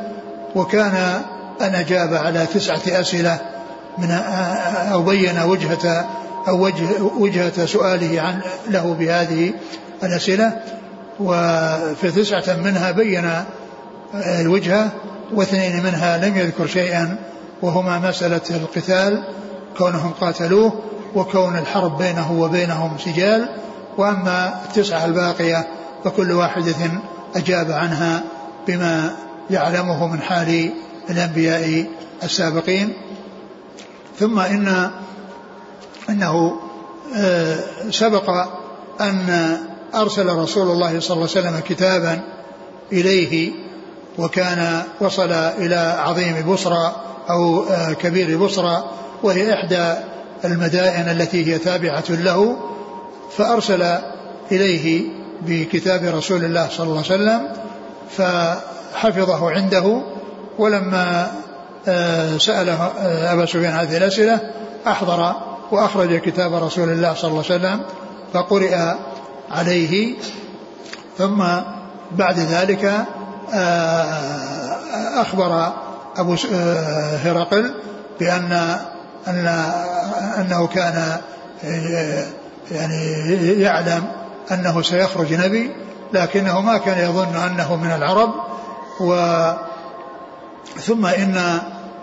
وكان 0.55 1.23
أن 1.61 1.75
أجاب 1.75 2.15
على 2.15 2.47
تسعة 2.47 2.83
أسئلة 2.87 3.39
من 3.99 4.11
آه، 4.11 4.15
أو 4.93 5.03
بين 5.03 5.39
وجهة 5.39 6.07
أو 6.49 6.65
وجه 6.65 7.03
وجهة 7.19 7.67
سؤاله 7.67 8.21
عن 8.21 8.41
له 8.69 8.97
بهذه 8.99 9.53
الأسئلة. 10.03 10.61
وفي 11.21 12.11
تسعة 12.11 12.57
منها 12.57 12.91
بين 12.91 13.31
الوجهة 14.15 14.91
واثنين 15.35 15.83
منها 15.83 16.19
لم 16.29 16.37
يذكر 16.37 16.67
شيئا 16.67 17.17
وهما 17.63 17.99
مسألة 17.99 18.41
القتال 18.51 19.25
كونهم 19.79 20.11
قاتلوه 20.21 20.73
وكون 21.15 21.59
الحرب 21.59 21.99
بينه 21.99 22.33
وبينهم 22.41 22.99
سجال. 22.99 23.49
وأما 23.99 24.61
التسعة 24.65 25.05
الباقية 25.05 25.69
فكل 26.05 26.33
واحدة 26.33 26.91
أجاب 27.37 27.71
عنها 27.71 28.23
بما 28.69 29.17
يعلمه 29.51 30.07
من 30.07 30.21
حال 30.21 30.71
الأنبياء 31.11 31.87
السابقين. 32.23 32.93
ثم 34.19 34.39
إن 34.39 34.91
إنه 36.09 36.61
آه، 37.17 37.59
سبق 37.91 38.31
أن 39.01 39.57
أرسل 39.95 40.27
رسول 40.27 40.71
الله 40.71 41.01
صلى 41.01 41.15
الله 41.15 41.29
عليه 41.37 41.41
وسلم 41.49 41.61
كتابا 41.69 42.21
إليه 42.93 43.53
وكان 44.21 44.83
وصل 45.01 45.33
إلى 45.33 45.97
عظيم 45.99 46.53
بصرى 46.53 46.93
أو 47.31 47.65
آه، 47.65 47.93
كبير 47.93 48.39
بصرى 48.39 48.85
وهي 49.23 49.55
إحدى 49.55 49.95
المدائن 50.45 51.09
التي 51.09 51.47
هي 51.47 51.59
تابعة 51.59 52.05
له 52.09 52.57
فأرسل 53.37 53.99
إليه 54.53 55.03
بكتاب 55.47 56.05
رسول 56.05 56.45
الله 56.45 56.69
صلى 56.71 56.87
الله 56.87 57.05
عليه 57.11 57.15
وسلم 57.15 57.49
فحفظه 58.17 59.51
عنده 59.51 60.03
ولما 60.59 61.31
آه، 61.89 62.39
سأله 62.39 62.85
آه، 62.85 63.33
أبا 63.33 63.47
سفيان 63.47 63.73
هذه 63.73 63.97
الأسئلة 63.97 64.41
أحضر 64.87 65.35
وأخرج 65.71 66.17
كتاب 66.17 66.55
رسول 66.55 66.89
الله 66.89 67.15
صلى 67.15 67.31
الله 67.31 67.45
عليه 67.51 67.55
وسلم 67.55 67.81
فقرئ 68.33 68.77
عليه 69.51 70.15
ثم 71.19 71.45
بعد 72.13 72.39
ذلك 72.39 73.07
أخبر 75.21 75.73
أبو 76.17 76.37
هرقل 77.25 77.75
بأن 78.21 78.77
أن 79.29 79.47
أنه 80.39 80.67
كان 80.67 81.21
يعني 82.71 83.13
يعلم 83.63 84.05
أنه 84.53 84.83
سيخرج 84.83 85.35
نبي 85.35 85.71
لكنه 86.13 86.61
ما 86.61 86.79
كان 86.79 86.99
يظن 86.99 87.37
أنه 87.37 87.77
من 87.77 87.91
العرب 87.91 88.35
و 89.01 89.15
ثم 90.81 91.07
إن 91.07 91.61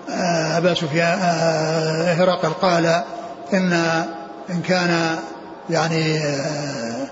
آه، 0.09 0.57
أبا 0.57 0.73
سفيان 0.73 1.19
آه، 1.21 2.13
هرقل 2.13 2.49
قال 2.49 3.03
إن 3.53 3.73
إن 4.49 4.61
كان 4.61 5.17
يعني 5.69 6.17
آه، 6.17 7.07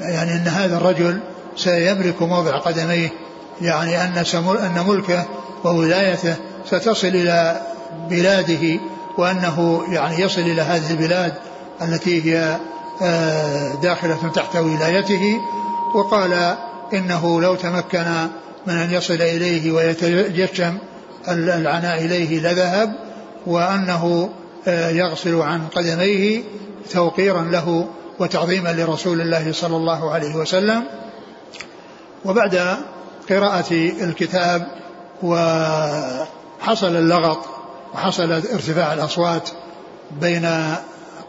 يعني 0.00 0.32
أن 0.32 0.48
هذا 0.48 0.76
الرجل 0.76 1.20
سيملك 1.56 2.22
موضع 2.22 2.56
قدميه 2.56 3.08
يعني 3.60 4.04
أن 4.04 4.24
أن 4.46 4.84
ملكه 4.86 5.24
وولايته 5.64 6.36
ستصل 6.66 7.08
إلى 7.08 7.60
بلاده 8.10 8.80
وأنه 9.18 9.82
يعني 9.88 10.20
يصل 10.20 10.40
إلى 10.40 10.62
هذه 10.62 10.90
البلاد 10.90 11.34
التي 11.82 12.24
هي 12.24 12.56
داخلة 13.82 14.30
تحت 14.34 14.56
ولايته. 14.56 15.40
وقال 15.94 16.56
إنه 16.92 17.40
لو 17.40 17.54
تمكن 17.54 18.04
من 18.66 18.74
أن 18.74 18.90
يصل 18.90 19.14
إليه 19.14 19.72
ويتجشم 19.72 20.78
العناء 21.28 22.04
إليه 22.04 22.40
لذهب 22.40 22.92
وأنه 23.46 24.30
آه، 24.68 24.90
يغسل 24.90 25.34
عن 25.34 25.66
قدميه 25.66 26.42
توقيرا 26.90 27.42
له 27.42 27.88
وتعظيما 28.18 28.72
لرسول 28.72 29.20
الله 29.20 29.52
صلى 29.52 29.76
الله 29.76 30.10
عليه 30.10 30.34
وسلم. 30.34 30.84
وبعد 32.24 32.76
قراءة 33.30 33.72
الكتاب 34.02 34.66
وحصل 35.22 36.96
اللغط 36.96 37.38
وحصل 37.94 38.32
ارتفاع 38.32 38.92
الأصوات 38.92 39.50
بين 40.20 40.48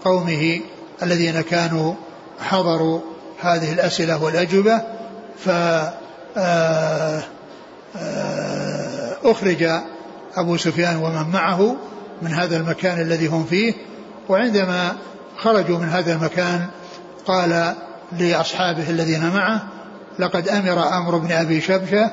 قومه 0.05 0.61
الذين 1.03 1.41
كانوا 1.41 1.93
حضروا 2.39 3.01
هذه 3.41 3.73
الأسئلة 3.73 4.23
والأجوبة 4.23 4.81
ف 5.45 5.49
آه، 6.37 7.23
آه، 7.97 9.17
أخرج 9.23 9.63
أبو 10.35 10.57
سفيان 10.57 10.95
ومن 10.95 11.29
معه 11.31 11.75
من 12.21 12.33
هذا 12.33 12.57
المكان 12.57 13.01
الذي 13.01 13.27
هم 13.27 13.45
فيه 13.45 13.73
وعندما 14.29 14.95
خرجوا 15.37 15.77
من 15.77 15.89
هذا 15.89 16.13
المكان 16.13 16.67
قال 17.27 17.75
لأصحابه 18.19 18.89
الذين 18.89 19.29
معه 19.29 19.63
لقد 20.19 20.47
أمر 20.47 20.97
أمر 20.97 21.17
بن 21.17 21.31
أبي 21.31 21.61
شبشة 21.61 22.11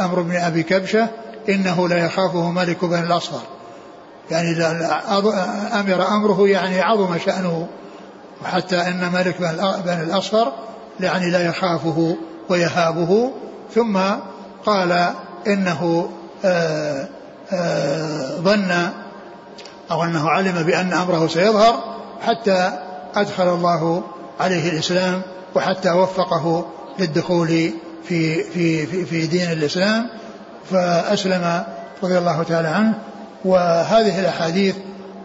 أمر 0.00 0.22
بن 0.22 0.36
أبي 0.36 0.62
كبشة 0.62 1.08
إنه 1.48 1.88
لا 1.88 1.96
يخافه 1.96 2.50
ملك 2.50 2.84
بن 2.84 2.98
الأصفر 2.98 3.40
يعني 4.30 4.64
أمر 5.80 6.08
أمره 6.08 6.48
يعني 6.48 6.80
عظم 6.80 7.18
شأنه 7.18 7.68
وحتى 8.42 8.76
أن 8.76 9.10
مالك 9.12 9.40
بن 9.84 10.02
الأصفر 10.02 10.52
يعني 11.00 11.30
لا 11.30 11.46
يخافه 11.46 12.16
ويهابه. 12.48 13.30
ثم 13.74 13.98
قال 14.66 15.10
إنه 15.46 16.10
آآ 16.44 17.08
آآ 17.52 18.36
ظن 18.36 18.90
أو 19.90 20.04
أنه 20.04 20.30
علم 20.30 20.62
بأن 20.62 20.92
أمره 20.92 21.26
سيظهر 21.26 21.84
حتى 22.26 22.72
أدخل 23.14 23.48
الله 23.48 24.02
عليه 24.40 24.70
الإسلام 24.70 25.22
وحتى 25.54 25.90
وفقه 25.90 26.64
للدخول 26.98 27.70
في 28.08 28.42
في 28.42 28.86
في, 28.86 29.04
في 29.04 29.26
دين 29.26 29.52
الإسلام 29.52 30.06
فأسلم 30.70 31.64
رضي 32.02 32.18
الله 32.18 32.42
تعالى 32.42 32.68
عنه. 32.68 32.94
وهذه 33.44 34.20
الأحاديث 34.20 34.74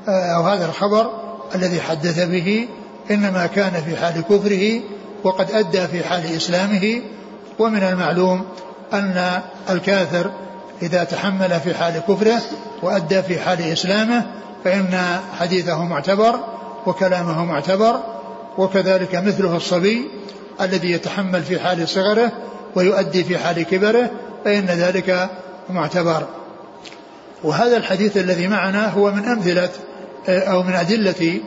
آه، 0.07 0.35
أو 0.35 0.41
هذا 0.41 0.65
الخبر 0.65 1.11
الذي 1.55 1.81
حدث 1.81 2.19
به 2.19 2.67
إنما 3.11 3.45
كان 3.45 3.71
في 3.71 3.97
حال 3.97 4.21
كفره 4.21 4.81
وقد 5.23 5.51
أدى 5.51 5.87
في 5.87 6.03
حال 6.03 6.35
إسلامه. 6.35 7.01
ومن 7.59 7.83
المعلوم 7.83 8.45
أن 8.93 9.41
الكافر 9.69 10.31
إذا 10.81 11.03
تحمل 11.03 11.59
في 11.59 11.73
حال 11.73 12.01
كفره 12.07 12.41
وأدى 12.81 13.21
في 13.21 13.39
حال 13.39 13.61
إسلامه 13.61 14.25
فإن 14.63 15.19
حديثه 15.39 15.83
معتبر 15.83 16.39
وكلامه 16.85 17.45
معتبر 17.45 17.99
وكذلك 18.57 19.15
مثله 19.15 19.57
الصبي 19.57 20.07
الذي 20.61 20.91
يتحمل 20.91 21.43
في 21.43 21.59
حال 21.59 21.89
صغره 21.89 22.31
ويؤدي 22.75 23.23
في 23.23 23.37
حال 23.37 23.63
كبره 23.63 24.09
فإن 24.45 24.65
ذلك 24.65 25.29
معتبر. 25.69 26.23
وهذا 27.43 27.77
الحديث 27.77 28.17
الذي 28.17 28.47
معنا 28.47 28.87
هو 28.89 29.11
من 29.11 29.25
أمثلة 29.25 29.69
أو 30.29 30.63
من 30.63 30.73
أدلة 30.73 31.39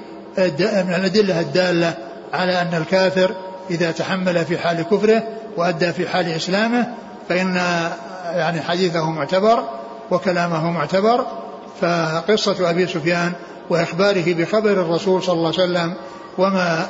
من 0.59 0.95
الأدلة 0.95 1.41
الدالة 1.41 1.95
على 2.33 2.63
أن 2.63 2.75
الكافر 2.75 3.31
إذا 3.71 3.91
تحمل 3.91 4.45
في 4.45 4.59
حال 4.59 4.83
كفره 4.83 5.23
وأدى 5.57 5.93
في 5.93 6.09
حال 6.09 6.29
إسلامه 6.29 6.87
فإن 7.29 7.57
يعني 8.35 8.61
حديثه 8.61 9.11
معتبر 9.11 9.65
وكلامه 10.11 10.71
معتبر 10.71 11.27
فقصة 11.81 12.71
أبي 12.71 12.87
سفيان 12.87 13.33
وإخباره 13.71 14.35
بخبر 14.35 14.71
الرسول 14.71 15.23
صلى 15.23 15.35
الله 15.35 15.53
عليه 15.59 15.65
وسلم 15.65 15.95
وما 16.39 16.87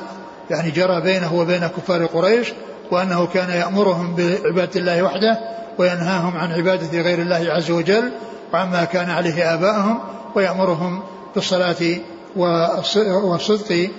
يعني 0.49 0.71
جرى 0.71 1.01
بينه 1.01 1.33
وبين 1.33 1.67
كفار 1.67 2.05
قريش 2.05 2.53
وأنه 2.91 3.25
كان 3.25 3.49
يأمرهم 3.49 4.15
بعبادة 4.15 4.79
الله 4.79 5.03
وحده 5.03 5.39
وينهاهم 5.77 6.37
عن 6.37 6.51
عبادة 6.51 7.01
غير 7.01 7.19
الله 7.19 7.45
عز 7.49 7.71
وجل 7.71 8.11
وعما 8.53 8.83
كان 8.83 9.09
عليه 9.09 9.53
آباءهم 9.53 9.99
ويأمرهم 10.35 11.03
بالصلاة 11.35 11.75
والصدق 12.35 13.89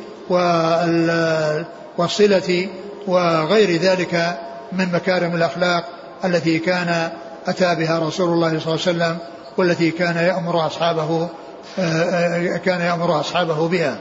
والصلة 1.98 2.68
وغير 3.06 3.80
ذلك 3.80 4.38
من 4.72 4.92
مكارم 4.92 5.34
الأخلاق 5.34 5.84
التي 6.24 6.58
كان 6.58 7.10
أتى 7.46 7.74
بها 7.74 7.98
رسول 7.98 8.32
الله 8.32 8.48
صلى 8.48 8.74
الله 8.74 8.86
عليه 8.86 9.14
وسلم 9.14 9.18
والتي 9.56 9.90
كان 9.90 10.16
يأمر 10.16 10.66
أصحابه 10.66 11.28
كان 12.64 12.80
يأمر 12.80 13.20
أصحابه 13.20 13.68
بها. 13.68 13.98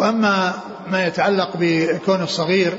وأما 0.00 0.52
ما 0.90 1.06
يتعلق 1.06 1.50
بكون 1.54 2.22
الصغير 2.22 2.78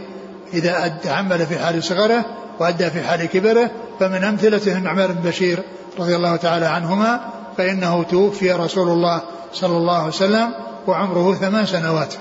إذا 0.53 0.87
تعمل 1.03 1.45
في 1.45 1.59
حال 1.59 1.83
صغره 1.83 2.25
وأدى 2.59 2.89
في 2.89 3.01
حال 3.03 3.25
كبره 3.25 3.71
فمن 3.99 4.23
أمثلته 4.23 4.77
النعمان 4.77 5.07
بن 5.07 5.29
بشير 5.29 5.59
رضي 5.99 6.15
الله 6.15 6.35
تعالى 6.35 6.65
عنهما 6.65 7.19
فإنه 7.57 8.03
توفي 8.03 8.51
رسول 8.51 8.89
الله 8.89 9.21
صلى 9.53 9.77
الله 9.77 9.97
عليه 9.97 10.07
وسلم 10.07 10.49
وعمره 10.87 11.33
ثمان 11.33 11.65
سنوات. 11.65 12.13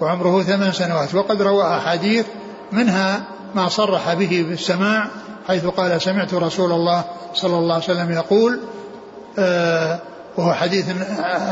وعمره 0.00 0.42
ثمان 0.42 0.72
سنوات. 0.72 1.14
وقد 1.14 1.42
روى 1.42 1.76
أحاديث 1.76 2.26
منها 2.72 3.22
ما 3.54 3.68
صرح 3.68 4.14
به 4.14 4.46
بالسماع 4.48 5.06
حيث 5.48 5.66
قال 5.66 6.02
سمعت 6.02 6.34
رسول 6.34 6.72
الله 6.72 7.04
صلى 7.34 7.58
الله 7.58 7.74
عليه 7.74 7.84
وسلم 7.84 8.12
يقول 8.12 8.60
آه 9.38 9.98
وهو 10.36 10.52
حديث 10.52 10.86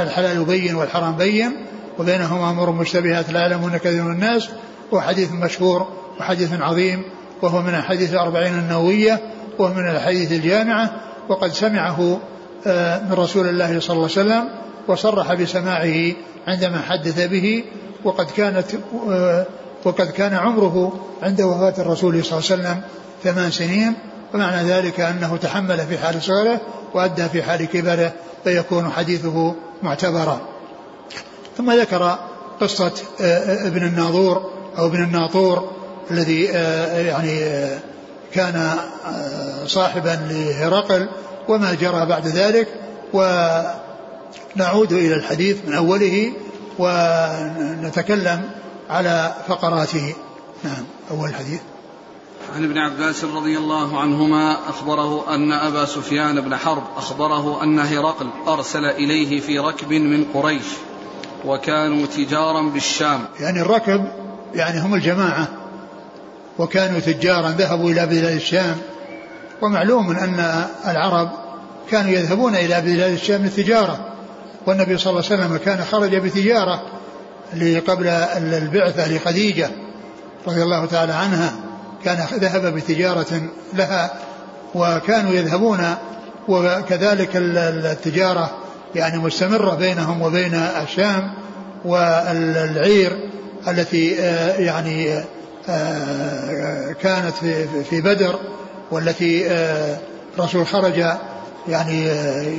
الحلال 0.01 0.45
بين 0.45 0.75
والحرام 0.75 1.17
بين 1.17 1.57
وبينهما 2.01 2.51
أمور 2.51 2.71
مشتبهات 2.71 3.31
لا 3.31 3.41
يعلمون 3.41 3.77
كثير 3.77 4.03
من 4.03 4.13
الناس 4.13 4.49
وحديث 4.93 5.33
مشهور 5.33 5.89
وحديث 6.21 6.53
عظيم 6.61 7.03
وهو 7.43 7.63
من 7.63 7.75
الحديث 7.75 8.13
الأربعين 8.13 8.55
النووية 8.55 9.21
وهو 9.59 9.75
من 9.75 9.89
الحديث 9.89 10.33
الجامعة 10.33 10.91
وقد 11.29 11.53
سمعه 11.53 12.21
آه، 12.67 12.99
من 12.99 13.13
رسول 13.13 13.49
الله 13.49 13.81
صلى 13.81 13.97
الله 13.97 14.09
عليه 14.17 14.21
وسلم 14.21 14.49
وصرح 14.89 15.35
بسماعه 15.35 16.13
عندما 16.47 16.81
حدث 16.81 17.27
به 17.27 17.65
وقد 18.05 18.27
كانت 18.37 18.67
آه، 19.11 19.47
وقد 19.85 20.11
كان 20.11 20.35
عمره 20.35 21.01
عند 21.23 21.43
وفاة 21.43 21.75
الرسول 21.79 22.25
صلى 22.25 22.39
الله 22.39 22.51
عليه 22.51 22.63
وسلم 22.63 22.81
ثمان 23.25 23.51
سنين 23.51 23.95
ومعنى 24.35 24.69
ذلك 24.69 25.01
أنه 25.01 25.37
تحمل 25.37 25.79
في 25.79 25.99
حال 25.99 26.23
صغره 26.23 26.61
وأدى 26.95 27.29
في 27.29 27.43
حال 27.43 27.65
كبره 27.65 28.13
فيكون 28.45 28.91
حديثه 28.91 29.55
معتبرا. 29.83 30.41
ثم 31.61 31.71
ذكر 31.71 32.19
قصة 32.61 32.93
آه، 33.21 33.67
ابن 33.67 33.87
الناظور 33.87 34.51
أو 34.79 34.87
ابن 34.87 35.03
الناطور 35.05 35.71
الذي 36.11 36.45
يعني 36.45 37.41
كان 38.33 38.77
صاحبا 39.67 40.29
لهرقل 40.31 41.09
وما 41.49 41.75
جرى 41.75 42.07
بعد 42.07 42.27
ذلك. 42.27 42.69
ونعود 43.13 44.93
إلى 44.93 45.15
الحديث 45.15 45.57
من 45.67 45.75
أوله 45.75 46.33
ونتكلم 46.79 48.43
على 48.91 49.35
فقراته. 49.49 50.15
نعم 50.65 50.85
أول 51.11 51.29
الحديث 51.29 51.61
عن 52.57 52.65
ابن 52.65 52.79
عباس 52.79 53.25
رضي 53.25 53.59
الله 53.59 54.01
عنهما 54.01 54.57
أخبره 54.69 55.35
أن 55.35 55.53
أبا 55.53 55.85
سفيان 55.85 56.41
بن 56.41 56.57
حرب 56.57 56.83
أخبره 56.97 57.63
أن 57.63 57.79
هرقل 57.79 58.31
أرسل 58.49 58.85
إليه 58.85 59.41
في 59.41 59.59
ركب 59.59 59.93
من 59.93 60.25
قريش. 60.35 60.67
وكانوا 61.45 62.07
تجارا 62.07 62.63
بالشام. 62.63 63.21
يعني 63.41 63.61
الركب 63.61 64.05
يعني 64.55 64.81
هم 64.81 64.95
الجماعة 64.95 65.49
وكانوا 66.59 67.01
تجارا 67.01 67.51
ذهبوا 67.51 67.91
إلى 67.91 68.07
بلاد 68.07 68.35
الشام. 68.35 68.77
ومعلوم 69.63 70.11
أن 70.11 70.65
العرب 70.87 71.31
كانوا 71.91 72.11
يذهبون 72.11 72.55
إلى 72.55 72.81
بلاد 72.81 73.13
الشام 73.13 73.43
للتجارة. 73.43 73.99
والنبي 74.67 74.99
صلى 74.99 75.11
الله 75.11 75.25
عليه 75.31 75.43
وسلم 75.43 75.57
كان 75.57 75.85
خرج 75.85 76.17
بتجارة 76.17 76.83
قبل 77.87 78.07
البعثة 78.37 79.17
لخديجة 79.17 79.71
رضي 80.47 80.63
الله 80.63 80.87
تعالى 80.87 81.13
عنها. 81.13 81.53
كان 82.05 82.27
ذهب 82.35 82.75
بتجارة 82.75 83.43
لها 83.75 84.11
وكانوا 84.75 85.33
يذهبون 85.33 85.95
وكذلك 86.49 87.31
التجارة 87.37 88.51
يعني 88.95 89.19
مستمرة 89.19 89.75
بينهم 89.75 90.23
وبين 90.23 90.55
الشام 90.55 91.35
والعير 91.85 93.31
التي 93.69 94.21
آه، 94.21 94.57
يعني 94.57 95.25
آه، 95.69 96.93
كانت 96.93 97.35
في 97.91 98.01
بدر 98.01 98.39
والتي 98.91 99.47
الرسول 100.35 100.61
آه، 100.61 100.65
خرج 100.65 101.05
يعني 101.69 102.13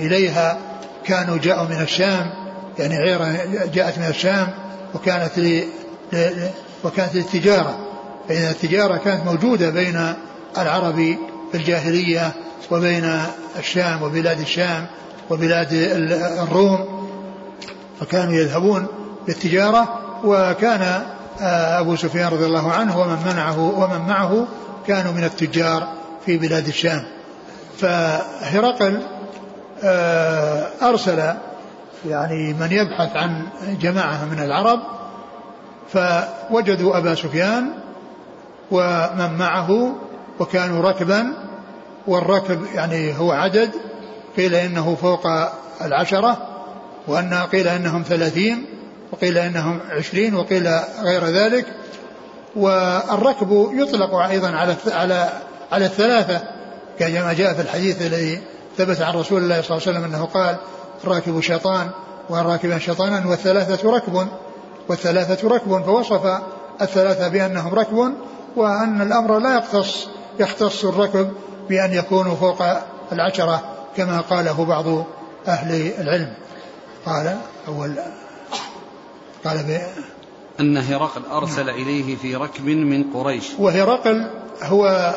إليها. 0.06 0.58
كانوا 1.06 1.38
جاءوا 1.38 1.68
من 1.68 1.82
الشام 1.82 2.32
يعني 2.80 2.96
عيرة 2.96 3.38
جاءت 3.74 3.98
من 3.98 4.08
الشام 4.08 4.48
وكانت 4.94 5.32
وكانت 6.84 7.16
للتجارة. 7.16 7.80
فإن 8.30 8.50
التجارة 8.50 8.98
كانت 8.98 9.26
موجودة 9.26 9.70
بين 9.70 10.14
العرب 10.58 10.96
في 11.52 11.58
الجاهلية 11.58 12.32
وبين 12.72 13.12
الشام 13.60 14.04
وبلاد 14.04 14.40
الشام 14.40 14.88
وبلاد 15.32 15.74
الروم 16.42 17.08
فكانوا 18.00 18.34
يذهبون 18.34 18.88
للتجارة 19.28 20.00
وكان 20.24 21.04
آه، 21.42 21.80
أبو 21.80 21.96
سفيان 21.96 22.28
رضي 22.28 22.46
الله 22.46 22.72
عنه 22.72 23.00
ومن 23.00 23.18
منعه 23.26 23.60
ومن 23.60 24.08
معه 24.08 24.48
كانوا 24.88 25.12
من 25.12 25.24
التجار 25.24 25.88
في 26.26 26.38
بلاد 26.38 26.68
الشام. 26.68 27.04
فهرقل 27.78 29.02
آه، 29.84 30.68
أرسل 30.82 31.34
يعني 32.10 32.54
من 32.54 32.72
يبحث 32.72 33.16
عن 33.16 33.48
جماعة 33.82 34.26
من 34.26 34.40
العرب 34.40 34.80
فوجدوا 35.94 36.98
أبا 36.98 37.16
سفيان 37.16 37.70
ومن 38.72 39.38
معه 39.38 39.96
وكانوا 40.40 40.90
ركبا 40.90 41.34
والركب 42.08 42.66
يعني 42.74 43.18
هو 43.20 43.32
عدد 43.32 43.72
قيل 44.38 44.56
إنه 44.56 44.96
فوق 44.96 45.28
العشرة 45.82 46.38
وأن 47.08 47.34
قيل 47.34 47.68
إنهم 47.68 48.04
ثلاثين 48.04 48.66
وقيل 49.12 49.38
إنهم 49.38 49.80
عشرين 49.90 50.36
وقيل 50.36 50.68
غير 51.04 51.26
ذلك. 51.26 51.66
والركب 52.56 53.70
يطلق 53.74 54.16
أيضا 54.16 54.48
على 54.48 54.76
على 54.88 55.30
على 55.72 55.86
الثلاثة 55.86 56.42
كما 57.00 57.34
جاء 57.34 57.54
في 57.54 57.62
الحديث 57.62 58.02
الذي 58.02 58.42
ثبت 58.78 59.02
عن 59.02 59.14
رسول 59.14 59.44
الله 59.44 59.62
صلى 59.62 59.78
الله 59.78 59.88
عليه 59.88 60.00
وسلم 60.00 60.04
أنه 60.04 60.26
قال 60.26 60.56
الراكب 61.04 61.42
شيطان 61.42 61.90
والراكب 62.30 62.78
شيطانا 62.78 63.28
والثلاثة 63.28 63.92
ركب 63.92 64.28
والثلاثة 64.90 65.48
ركب 65.48 65.84
فوصف 65.86 66.42
الثلاثة 66.82 67.28
بأنهم 67.28 67.74
ركب 67.74 68.14
وأن 68.56 69.02
الأمر 69.02 69.40
لا 69.40 69.58
يختص 69.58 70.08
يختص 70.40 70.86
الركب 70.86 71.32
بأن 71.70 71.94
يكونوا 71.94 72.36
فوق 72.36 72.64
العشرة. 73.12 73.64
كما 73.98 74.22
قاله 74.22 74.66
بعض 74.66 75.06
أهل 75.48 75.92
العلم. 76.00 76.34
قال 77.06 77.38
أول 77.68 77.96
قال 79.46 79.58
ب... 79.58 79.82
أن 80.60 80.78
هرقل 80.78 81.22
أرسل 81.32 81.70
إليه 81.70 82.16
في 82.16 82.36
ركب 82.36 82.66
من 82.66 83.14
قريش. 83.14 83.46
وهرقل 83.60 84.28
هو 84.64 85.14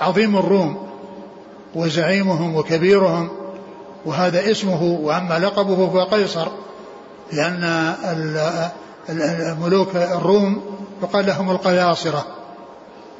عظيم 0.00 0.36
الروم 0.36 0.88
وزعيمهم 1.74 2.56
وكبيرهم 2.56 3.28
وهذا 4.06 4.50
اسمه 4.50 4.82
وأما 4.82 5.38
لقبه 5.38 5.76
فهو 5.76 6.04
قيصر 6.04 6.48
لأن 7.32 7.94
ملوك 9.60 9.96
الروم 9.96 10.62
يقال 11.02 11.26
لهم 11.26 11.50
القياصرة 11.50 12.26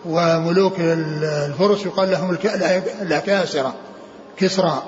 وملوك 0.07 0.75
الفرس 0.79 1.87
يقال 1.87 2.11
لهم 2.11 2.37
الأكاسرة 3.03 3.75
كسرى 4.41 4.83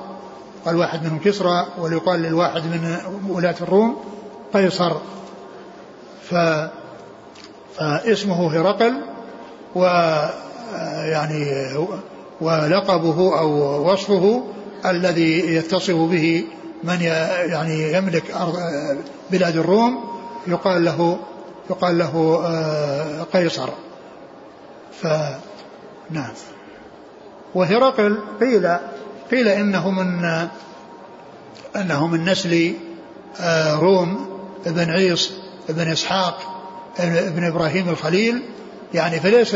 قال 0.65 0.77
واحد 0.77 1.05
منهم 1.05 1.19
كسرى 1.19 1.67
ويقال 1.79 2.23
للواحد 2.23 2.63
من 2.63 2.97
ولاة 3.29 3.55
الروم 3.61 3.97
قيصر. 4.55 4.93
ف 6.31 6.35
فاسمه 7.77 8.61
هرقل 8.61 8.95
و 9.75 9.85
يعني 11.05 11.47
ولقبه 12.41 13.39
أو 13.39 13.51
وصفه 13.93 14.45
الذي 14.87 15.55
يتصف 15.55 15.95
به 15.95 16.45
من 16.85 17.03
يعني 17.51 17.93
يملك 17.93 18.31
أرض 18.31 18.59
بلاد 19.31 19.57
الروم 19.57 20.05
يقال 20.47 20.85
له 20.85 21.19
يقال 21.71 21.99
له 21.99 22.43
آه، 22.45 23.23
قيصر. 23.23 23.69
ف 25.03 25.07
نعم. 26.11 26.33
وهرقل 27.55 28.19
قيل 28.41 28.77
قيل 29.31 29.49
انه 29.49 29.91
من 29.91 30.25
انه 31.77 32.07
من 32.07 32.25
نسل 32.25 32.75
آه، 33.41 33.75
روم 33.75 34.29
ابن 34.67 34.91
عيص 34.91 35.33
ابن 35.69 35.89
إسحاق 35.89 36.39
ابن 36.99 37.45
إبراهيم 37.45 37.89
الخليل. 37.89 38.43
يعني 38.95 39.21
فليس 39.21 39.55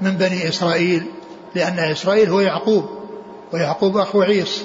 من 0.00 0.16
بني 0.16 0.48
إسرائيل 0.48 1.06
لأن 1.54 1.78
إسرائيل 1.78 2.30
هو 2.30 2.40
يعقوب 2.40 2.88
ويعقوب 3.52 3.96
أخو 3.96 4.22
عيص 4.22 4.62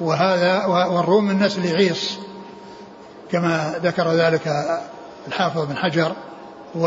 وهذا 0.00 0.64
والروم 0.64 1.24
من 1.24 1.38
نسل 1.38 1.76
عيص 1.76 2.18
كما 3.32 3.80
ذكر 3.82 4.12
ذلك 4.12 4.52
الحافظ 5.28 5.64
بن 5.64 5.76
حجر. 5.76 6.12
و 6.74 6.86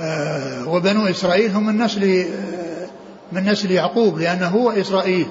آه، 0.00 0.68
وبنو 0.68 1.06
إسرائيل 1.06 1.50
هم 1.50 1.66
من 1.66 1.82
نسل 1.82 2.26
من 3.32 3.44
نسل 3.44 3.70
يعقوب 3.70 4.18
لأنه 4.18 4.48
هو 4.48 4.70
إسرائيل. 4.70 5.26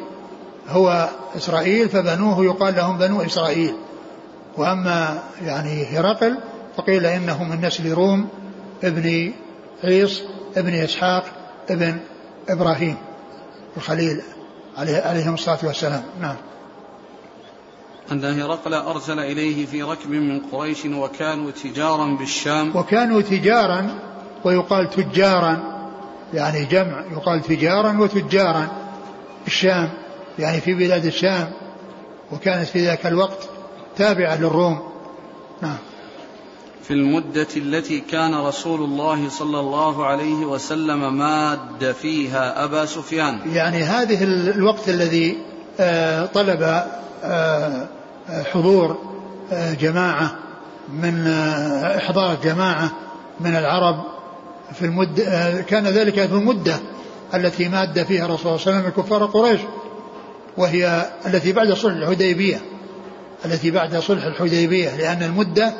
هو 0.69 1.09
إسرائيل 1.37 1.89
فبنوه 1.89 2.45
يقال 2.45 2.75
لهم 2.75 2.97
بنو 2.97 3.21
إسرائيل. 3.21 3.75
وأما 4.57 5.23
يعني 5.41 5.85
هرقل 5.85 6.37
فقيل 6.77 7.05
إنه 7.05 7.43
من 7.43 7.65
نسل 7.65 7.93
روم 7.93 8.29
ابن 8.83 9.33
عيص 9.83 10.21
ابن 10.57 10.73
إسحاق 10.73 11.25
ابن 11.69 11.97
إبراهيم 12.49 12.97
الخليل 13.77 14.21
عليه 14.77 14.97
عليهم 14.97 15.33
الصلاة 15.33 15.59
والسلام. 15.63 16.03
نعم. 16.21 16.35
أن 18.11 18.41
هرقل 18.41 18.73
أرسل 18.73 19.19
إليه 19.19 19.65
في 19.65 19.83
ركب 19.83 20.09
من 20.09 20.39
قريش 20.39 20.85
وكانوا 20.85 21.51
تجارا 21.51 22.05
بالشام. 22.05 22.75
وكانوا 22.75 23.21
تجارا 23.21 23.99
ويقال 24.43 24.89
تجارا 24.89 25.77
يعني 26.33 26.65
جمع 26.65 27.03
يقال 27.11 27.41
تجارا 27.41 27.99
وتجارا 27.99 28.67
الشام 29.47 29.89
يعني 30.39 30.61
في 30.61 30.73
بلاد 30.73 31.05
الشام 31.05 31.51
وكانت 32.31 32.67
في 32.67 32.85
ذاك 32.85 33.05
الوقت 33.05 33.49
تابعة 33.97 34.35
للروم. 34.35 34.79
نعم. 35.61 35.77
في 36.83 36.93
المدة 36.93 37.47
التي 37.57 37.99
كان 37.99 38.35
رسول 38.35 38.81
الله 38.81 39.29
صلى 39.29 39.59
الله 39.59 40.05
عليه 40.05 40.45
وسلم 40.45 41.17
ماد 41.17 41.91
فيها 42.01 42.63
أبا 42.63 42.85
سفيان. 42.85 43.39
يعني 43.53 43.83
هذه 43.83 44.23
الوقت 44.23 44.89
الذي 44.89 45.37
آه، 45.79 46.25
طلب 46.25 46.83
آه، 47.23 47.87
حضور 48.53 48.97
آه، 49.51 49.73
جماعة 49.73 50.35
من 50.93 51.27
إحضار 51.97 52.37
جماعة 52.43 52.91
من 53.39 53.55
العرب 53.55 54.03
في 54.73 54.85
المدة 54.85 55.61
كان 55.61 55.87
ذلك 55.87 56.13
في 56.13 56.33
المدة 56.33 56.79
التي 57.33 57.69
ماد 57.69 58.03
فيها 58.03 58.25
الرسول 58.25 58.59
صلى 58.59 58.73
الله 58.73 58.77
عليه 58.77 58.89
وسلم 58.89 59.03
كفار 59.03 59.25
قريش. 59.25 59.61
وهي 60.57 61.05
التي 61.25 61.51
بعد 61.51 61.73
صلح 61.73 61.93
الحديبية 61.93 62.61
التي 63.45 63.71
بعد 63.71 63.95
صلح 63.95 64.23
الحديبية 64.23 64.95
لأن 64.95 65.23
المدة 65.23 65.73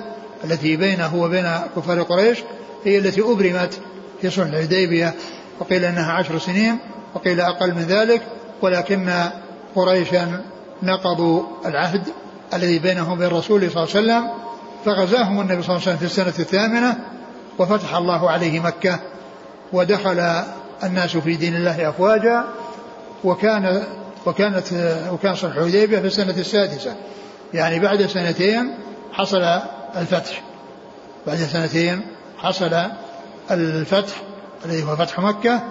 التي 0.43 0.75
بينه 0.75 1.15
وبين 1.15 1.49
كفار 1.75 2.01
قريش 2.01 2.37
هي 2.85 2.97
التي 2.97 3.21
أبرمت 3.21 3.79
في 4.21 4.29
صلح 4.29 4.47
الحديبية. 4.47 5.13
وقيل 5.59 5.85
أنها 5.85 6.11
عشر 6.11 6.39
سنين 6.39 6.77
وقيل 7.15 7.41
أقل 7.41 7.73
من 7.73 7.81
ذلك 7.81 8.21
ولكن 8.61 9.29
قريشا 9.75 10.41
نقضوا 10.83 11.43
العهد 11.65 12.03
الذي 12.53 12.79
بينهم 12.79 13.11
وبين 13.11 13.27
الرسول 13.27 13.71
صلى 13.71 13.83
الله 13.83 13.95
عليه 13.95 14.23
وسلم 14.23 14.29
فغزاهم 14.85 15.41
النبي 15.41 15.63
صلى 15.63 15.75
الله 15.75 15.87
عليه 15.87 15.95
وسلم 15.95 15.97
في 15.97 16.05
السنة 16.05 16.33
الثامنة 16.39 16.97
وفتح 17.59 17.95
الله 17.95 18.29
عليه 18.29 18.59
مكة 18.59 18.99
ودخل 19.73 20.43
الناس 20.83 21.17
في 21.17 21.35
دين 21.35 21.55
الله 21.55 21.89
أفواجا 21.89 22.43
وكان 23.23 23.83
وكانت 24.27 24.65
وكان 25.11 25.35
صلح 25.35 25.55
الحديبية 25.55 25.99
في 25.99 26.07
السنة 26.07 26.37
السادسة. 26.37 26.95
يعني 27.53 27.79
بعد 27.79 28.05
سنتين 28.05 28.73
حصل 29.13 29.41
الفتح. 29.97 30.41
بعد 31.27 31.37
سنتين 31.37 32.01
حصل 32.37 32.81
الفتح 33.51 34.13
الذي 34.65 34.83
هو 34.83 34.95
فتح 34.95 35.19
مكة. 35.19 35.61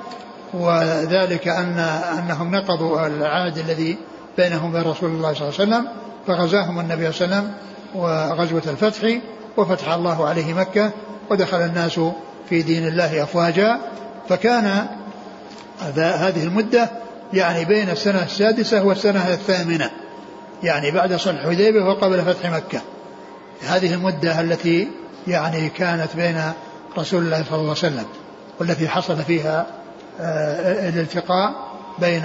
وذلك 0.54 1.48
أن 1.48 1.78
أنهم 2.18 2.54
نقضوا 2.54 3.06
العهد 3.06 3.58
الذي 3.58 3.98
بينهم 4.36 4.70
وبين 4.70 4.82
رسول 4.82 5.10
الله 5.10 5.34
صلى 5.34 5.48
الله 5.48 5.60
عليه 5.60 5.70
وسلم 5.70 5.88
فغزاهم 6.26 6.80
النبي 6.80 7.12
صلى 7.12 7.24
الله 7.26 7.36
عليه 7.36 7.46
وسلم 7.46 7.52
وغزوة 7.94 8.62
الفتح 8.66 9.18
وفتح 9.56 9.92
الله 9.92 10.28
عليه 10.28 10.54
مكة 10.54 10.90
ودخل 11.30 11.56
الناس 11.56 12.00
في 12.48 12.62
دين 12.62 12.86
الله 12.86 13.22
أفواجا. 13.22 13.78
فكان 14.28 14.86
هذه 15.96 16.44
المدة 16.44 16.90
يعني 17.32 17.64
بين 17.64 17.90
السنة 17.90 18.22
السادسة 18.22 18.84
والسنة 18.84 19.28
الثامنة 19.28 19.90
يعني 20.62 20.90
بعد 20.90 21.16
صلح 21.16 21.44
الحديبية 21.44 21.82
وقبل 21.84 22.22
فتح 22.22 22.50
مكة. 22.50 22.80
هذه 23.68 23.94
المدة 23.94 24.40
التي 24.40 24.88
يعني 25.26 25.68
كانت 25.68 26.16
بين 26.16 26.42
رسول 26.98 27.22
الله 27.22 27.44
صلى 27.44 27.58
الله 27.58 27.60
عليه 27.60 27.70
وسلم 27.70 28.06
والتي 28.60 28.88
حصل 28.88 29.16
فيها 29.22 29.66
آه، 30.20 30.88
الالتقاء 30.88 31.52
بين 31.98 32.24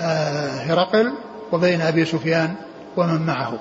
آه، 0.00 0.48
هرقل 0.48 1.12
وبين 1.52 1.80
أبي 1.80 2.04
سفيان 2.04 2.54
ومن 2.96 3.26
معه. 3.26 3.58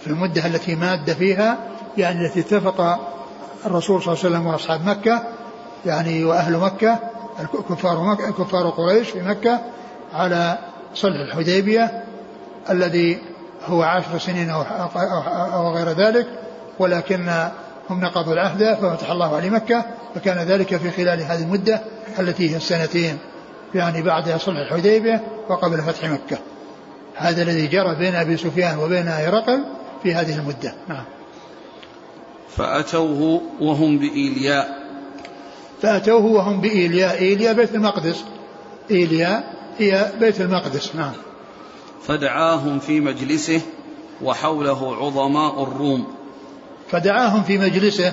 في 0.00 0.06
المدة 0.06 0.46
التي 0.46 0.74
ماد 0.74 1.12
فيها 1.12 1.58
يعني 1.98 2.26
التي 2.26 2.40
اتفق 2.40 2.98
الرسول 3.66 4.02
صلى 4.02 4.14
الله 4.14 4.24
عليه 4.24 4.36
وسلم 4.36 4.46
وأصحاب 4.46 4.86
مكة 4.86 5.22
يعني 5.86 6.24
وأهل 6.24 6.56
مكة 6.56 6.98
كفار 7.68 8.02
مكة 8.02 8.30
كفار 8.30 8.70
قريش 8.70 9.10
في 9.10 9.22
مكة 9.22 9.60
على 10.12 10.58
صلح 10.94 11.20
الحديبية 11.20 12.04
الذي 12.70 13.18
هو 13.66 13.82
عشر 13.82 14.18
سنين 14.18 14.50
أو, 14.50 14.62
أو 15.54 15.74
غير 15.74 15.88
ذلك 15.88 16.26
ولكن 16.78 17.28
هم 17.90 18.00
نقضوا 18.00 18.32
العهد 18.32 18.74
ففتح 18.74 19.10
الله 19.10 19.36
عليه 19.36 19.50
مكة 19.50 19.84
فكان 20.14 20.38
ذلك 20.38 20.76
في 20.76 20.90
خلال 20.90 21.22
هذه 21.22 21.42
المدة 21.42 21.80
التي 22.18 22.50
هي 22.50 22.56
السنتين 22.56 23.18
يعني 23.74 24.02
بعد 24.02 24.36
صلح 24.36 24.58
الحديبية 24.58 25.20
وقبل 25.48 25.82
فتح 25.82 26.04
مكة. 26.04 26.38
هذا 27.14 27.42
الذي 27.42 27.66
جرى 27.66 27.94
بين 27.94 28.14
أبي 28.14 28.36
سفيان 28.36 28.78
وبين 28.78 29.08
هرقل 29.08 29.64
في 30.02 30.14
هذه 30.14 30.38
المدة. 30.38 30.74
نعم. 30.88 31.04
فأتوه 32.56 33.42
وهم 33.60 33.98
بإيلياء. 33.98 34.85
فأتوه 35.82 36.24
وهم 36.24 36.60
بإيلياء 36.60 37.18
إيلياء 37.18 37.54
بيت 37.54 37.74
المقدس. 37.74 38.24
إيلياء 38.90 39.54
هي 39.78 40.12
بيت 40.20 40.40
المقدس. 40.40 40.94
نعم. 40.94 41.12
فدعاهم 42.06 42.78
في 42.78 43.00
مجلسه 43.00 43.60
وحوله 44.22 44.96
عظماء 44.96 45.62
الروم. 45.62 46.06
فدعاهم 46.90 47.42
في 47.42 47.58
مجلسه 47.58 48.12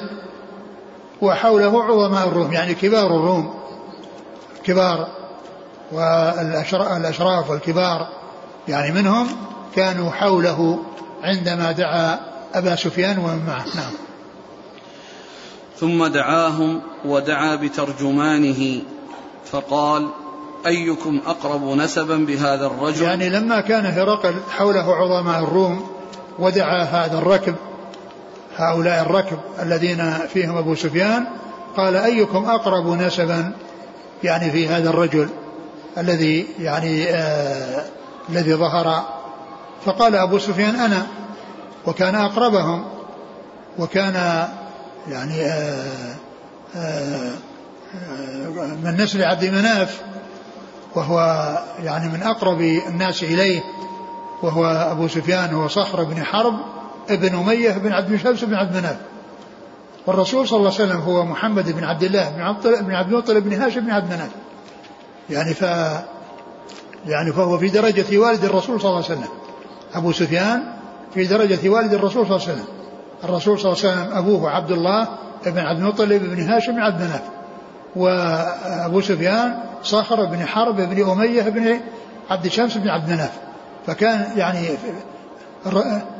وحوله 1.21 1.83
عظماء 1.83 2.27
الروم 2.27 2.53
يعني 2.53 2.73
كبار 2.73 3.05
الروم. 3.05 3.53
كبار. 4.63 5.07
والأشراف 5.91 7.49
والكبار. 7.49 8.07
يعني 8.67 8.91
منهم 8.91 9.27
كانوا 9.75 10.11
حوله 10.11 10.79
عندما 11.23 11.71
دعا 11.71 12.19
أبا 12.53 12.75
سفيان 12.75 13.17
ومن 13.17 13.45
معه. 13.47 13.65
نعم. 13.75 13.91
ثم 15.83 16.07
دعاهم 16.07 16.81
ودعا 17.05 17.55
بترجمانه 17.55 18.81
فقال 19.45 20.09
أيكم 20.65 21.21
أقرب 21.27 21.63
نسبا 21.63 22.17
بهذا 22.17 22.65
الرجل؟ 22.65 23.03
يعني 23.03 23.29
لما 23.29 23.61
كان 23.61 23.85
هرقل 23.85 24.35
حوله 24.49 24.95
عظماء 24.95 25.43
الروم 25.43 25.87
ودعا 26.39 26.83
هذا 26.83 27.17
الركب 27.17 27.55
هؤلاء 28.57 29.01
الركب 29.01 29.37
الذين 29.61 30.13
فيهم 30.33 30.57
أبو 30.57 30.75
سفيان 30.75 31.25
قال 31.77 31.95
أيكم 31.95 32.45
أقرب 32.45 32.87
نسبا 32.87 33.51
يعني 34.23 34.51
في 34.51 34.67
هذا 34.67 34.89
الرجل 34.89 35.29
الذي 35.97 36.47
يعني 36.59 37.09
آه 37.09 37.85
الذي 38.29 38.53
ظهر؟ 38.53 39.03
فقال 39.85 40.15
أبو 40.15 40.39
سفيان 40.39 40.75
أنا 40.75 41.07
وكان 41.85 42.15
أقربهم 42.15 42.85
وكان 43.79 44.47
يعني 45.09 45.45
آه 45.45 46.15
آه, 46.75 47.31
آه، 47.95 48.75
من 48.83 48.97
نسل 48.97 49.23
عبد 49.23 49.45
مناف 49.45 50.01
وهو 50.95 51.19
يعني 51.83 52.09
من 52.09 52.23
أقرب 52.23 52.61
الناس 52.61 53.23
إليه 53.23 53.61
وهو 54.43 54.65
أبو 54.65 55.07
سفيان 55.07 55.53
هو 55.53 55.67
صخر 55.67 56.03
بن 56.03 56.23
حرب 56.23 56.59
ابن 57.09 57.35
أمية 57.35 57.71
بن 57.71 57.91
عبد 57.91 58.15
شمس 58.15 58.43
بن 58.43 58.53
عبد 58.53 58.75
مناف. 58.77 58.97
والرسول 60.07 60.47
صلى 60.47 60.57
الله 60.57 60.73
عليه 60.73 60.83
وسلم 60.83 61.01
هو 61.01 61.25
محمد 61.25 61.71
بن 61.71 61.83
عبد 61.83 62.03
الله 62.03 62.29
بن 62.29 62.41
عبد 62.41 62.67
بن 62.67 62.93
عبد 62.93 63.13
المطلب 63.13 63.43
بن 63.43 63.61
هاشم 63.61 63.81
بن 63.81 63.91
عبد 63.91 64.13
مناف. 64.13 64.29
يعني 65.29 65.53
ف 65.53 65.61
يعني 67.07 67.33
فهو 67.33 67.57
في 67.57 67.67
درجة 67.67 68.17
والد 68.17 68.43
الرسول 68.43 68.81
صلى 68.81 68.89
الله 68.89 69.03
عليه 69.03 69.17
وسلم. 69.17 69.29
أبو 69.93 70.11
سفيان 70.11 70.63
في 71.13 71.25
درجة 71.25 71.69
والد 71.69 71.93
الرسول 71.93 72.27
صلى 72.27 72.35
الله 72.35 72.47
عليه 72.47 72.53
وسلم. 72.53 72.82
الرسول 73.23 73.59
صلى 73.59 73.71
الله 73.71 73.83
عليه 73.83 73.93
وسلم 73.93 74.17
أبوه 74.17 74.49
عبد 74.49 74.71
الله 74.71 75.07
بن 75.45 75.59
عبد 75.59 75.79
المطلب 75.79 76.23
بن 76.23 76.41
هاشم 76.41 76.71
بن 76.71 76.79
عبد 76.79 77.01
مناف 77.01 77.21
وأبو 77.95 79.01
سفيان 79.01 79.59
صخر 79.83 80.25
بن 80.25 80.45
حرب 80.45 80.75
بن 80.75 81.09
أمية 81.09 81.41
بن 81.41 81.79
عبد 82.29 82.47
شمس 82.47 82.77
بن 82.77 82.89
عبد 82.89 83.09
مناف 83.09 83.31
فكان 83.87 84.37
يعني 84.37 84.67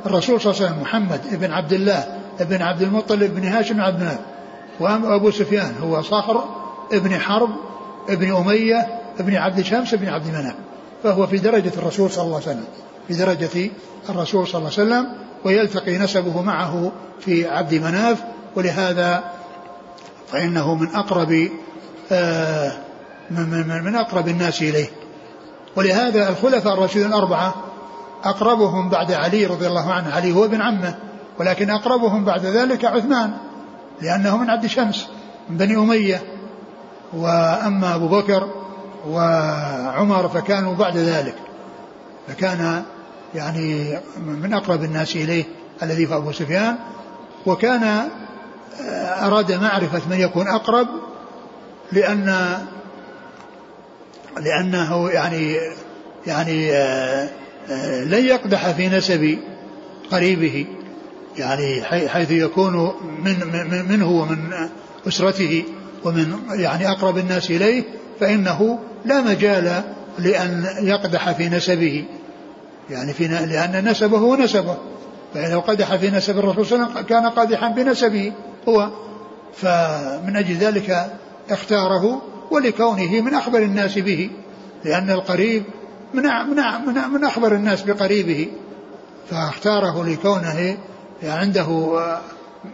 الرسول 0.06 0.40
صلى 0.40 0.52
الله 0.52 0.62
عليه 0.62 0.72
وسلم 0.72 0.82
محمد 0.82 1.20
بن 1.40 1.52
عبد 1.52 1.72
الله 1.72 2.04
بن 2.40 2.62
عبد 2.62 2.82
المطلب 2.82 3.34
بن 3.34 3.48
هاشم 3.48 3.74
بن 3.74 3.80
عبد 3.80 4.00
مناف 4.00 4.18
وأبو 4.80 5.30
سفيان 5.30 5.74
هو 5.82 6.02
صخر 6.02 6.44
بن 6.92 7.18
حرب 7.18 7.50
بن 8.08 8.36
أمية 8.36 8.86
بن 9.20 9.36
عبد 9.36 9.60
شمس 9.60 9.94
بن 9.94 10.08
عبد 10.08 10.26
مناف 10.26 10.54
فهو 11.02 11.26
في 11.26 11.38
درجة 11.38 11.72
الرسول 11.78 12.10
صلى 12.10 12.24
الله 12.24 12.36
عليه 12.36 12.46
وسلم 12.46 12.64
في 13.08 13.14
درجة 13.14 13.70
الرسول 14.08 14.46
صلى 14.46 14.58
الله 14.58 14.70
عليه 14.78 14.82
وسلم 14.82 15.24
ويلتقي 15.44 15.98
نسبه 15.98 16.42
معه 16.42 16.92
في 17.20 17.48
عبد 17.48 17.74
مناف 17.74 18.24
ولهذا 18.56 19.24
فإنه 20.32 20.74
من 20.74 20.94
أقرب 20.94 21.48
آه 22.12 22.72
من, 23.30 23.50
من, 23.50 23.84
من 23.84 23.96
أقرب 23.96 24.28
الناس 24.28 24.62
إليه. 24.62 24.88
ولهذا 25.76 26.28
الخلفاء 26.28 26.74
الراشدون 26.74 27.06
الأربعة 27.06 27.54
أقربهم 28.24 28.88
بعد 28.88 29.12
علي 29.12 29.46
رضي 29.46 29.66
الله 29.66 29.92
عنه. 29.92 30.14
علي 30.14 30.32
هو 30.32 30.44
ابن 30.44 30.60
عمه 30.60 30.94
ولكن 31.38 31.70
أقربهم 31.70 32.24
بعد 32.24 32.46
ذلك 32.46 32.84
عثمان 32.84 33.30
لأنه 34.02 34.36
من 34.36 34.50
عبد 34.50 34.66
شمس 34.66 35.06
من 35.50 35.56
بني 35.56 35.76
أمية. 35.76 36.22
وأما 37.12 37.94
أبو 37.94 38.08
بكر 38.08 38.48
وعمر 39.08 40.28
فكانوا 40.28 40.74
بعد 40.74 40.96
ذلك. 40.96 41.34
فكان 42.28 42.82
يعني 43.34 43.98
من 44.26 44.52
أقرب 44.52 44.84
الناس 44.84 45.16
إليه 45.16 45.44
الذي 45.82 46.06
في 46.06 46.14
أبو 46.14 46.32
سفيان 46.32 46.76
وكان 47.46 48.08
أراد 49.22 49.52
معرفة 49.52 50.02
من 50.10 50.20
يكون 50.20 50.48
أقرب 50.48 50.88
لأن 51.92 52.58
لأنه 54.40 55.10
يعني 55.10 55.56
يعني 56.26 56.70
لن 58.04 58.24
يقدح 58.24 58.70
في 58.70 58.88
نسب 58.88 59.38
قريبه 60.10 60.66
يعني 61.38 61.82
حيث 62.08 62.30
يكون 62.30 62.94
من 63.24 63.36
منه 63.88 64.10
ومن 64.10 64.52
أسرته 65.08 65.64
ومن 66.04 66.38
يعني 66.50 66.90
أقرب 66.90 67.18
الناس 67.18 67.50
إليه 67.50 67.84
فإنه 68.20 68.78
لا 69.04 69.20
مجال 69.20 69.82
لأن 70.18 70.66
يقدح 70.82 71.32
في 71.32 71.48
نسبه. 71.48 72.04
يعني 72.90 73.12
في 73.12 73.26
لأن 73.28 73.88
نسبه 73.88 74.18
هو 74.18 74.36
نسبه. 74.36 74.76
فإذا 75.34 75.56
قدح 75.56 75.96
في 75.96 76.10
نسب 76.10 76.38
الرسول 76.38 76.66
صلى 76.66 76.76
الله 76.76 76.84
عليه 76.84 76.94
وسلم 76.94 77.06
كان 77.06 77.26
قادحا 77.26 77.68
بنسبه 77.68 78.32
هو. 78.68 78.90
فمن 79.54 80.36
أجل 80.36 80.54
ذلك 80.54 81.12
اختاره 81.50 82.22
ولكونه 82.50 83.20
من 83.20 83.34
أخبر 83.34 83.58
الناس 83.58 83.98
به 83.98 84.30
لأن 84.84 85.10
القريب 85.10 85.64
من 86.14 86.22
من 86.22 86.56
من, 86.86 87.08
من 87.12 87.24
أخبر 87.24 87.54
الناس 87.54 87.82
بقريبه. 87.82 88.48
فاختاره 89.30 90.04
لكونه 90.04 90.76
عنده 91.22 91.68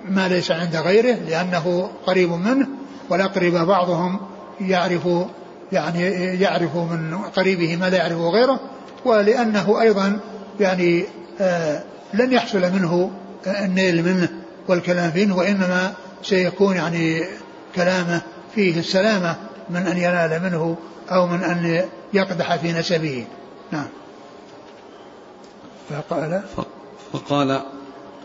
ما 0.08 0.28
ليس 0.28 0.50
عند 0.50 0.76
غيره 0.76 1.14
لأنه 1.28 1.90
قريب 2.06 2.32
منه 2.32 2.68
والأقرباء 3.10 3.64
بعضهم 3.64 4.20
يعرف 4.60 5.08
يعني 5.72 6.02
يعرف 6.40 6.76
من 6.76 7.18
قريبه 7.36 7.76
ما 7.76 7.90
لا 7.90 7.96
يعرفه 7.96 8.28
غيره 8.28 8.60
ولأنه 9.04 9.80
أيضا 9.80 10.20
يعني 10.60 11.04
آه 11.40 11.82
لن 12.14 12.32
يحصل 12.32 12.60
منه 12.60 13.10
النيل 13.46 14.04
منه 14.04 14.28
والكلام 14.68 15.10
فيه 15.10 15.32
وإنما 15.32 15.92
سيكون 16.22 16.76
يعني 16.76 17.24
كلامه 17.74 18.22
فيه 18.54 18.78
السلامة 18.78 19.36
من 19.70 19.86
أن 19.86 19.96
ينال 19.96 20.42
منه 20.42 20.76
أو 21.10 21.26
من 21.26 21.44
أن 21.44 21.84
يقدح 22.12 22.56
في 22.56 22.72
نسبه. 22.72 23.26
نعم. 23.70 23.86
فقال؟ 25.90 26.42
فقال 27.12 27.62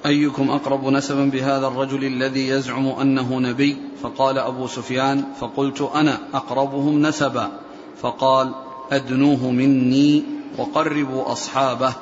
أيكم 0.06 0.50
أقرب 0.50 0.88
نسبا 0.88 1.26
بهذا 1.26 1.68
الرجل 1.68 2.04
الذي 2.04 2.48
يزعم 2.48 2.88
أنه 2.88 3.40
نبي؟ 3.40 3.78
فقال 4.04 4.38
أبو 4.38 4.68
سفيان 4.68 5.24
فقلت 5.40 5.90
أنا 5.96 6.18
أقربهم 6.34 7.02
نسبا. 7.02 7.52
فقال 8.02 8.54
أدنوه 8.92 9.52
مني 9.52 10.24
وقربوا 10.58 11.32
أصحابه 11.32 11.94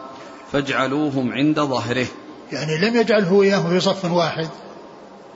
فاجعلوهم 0.52 1.34
عند 1.34 1.60
ظهره. 1.60 2.08
يعني 2.52 2.78
لم 2.78 2.96
يجعله 2.96 3.42
إياه 3.42 3.70
في 3.70 3.80
صف 3.80 4.12
واحد 4.12 4.48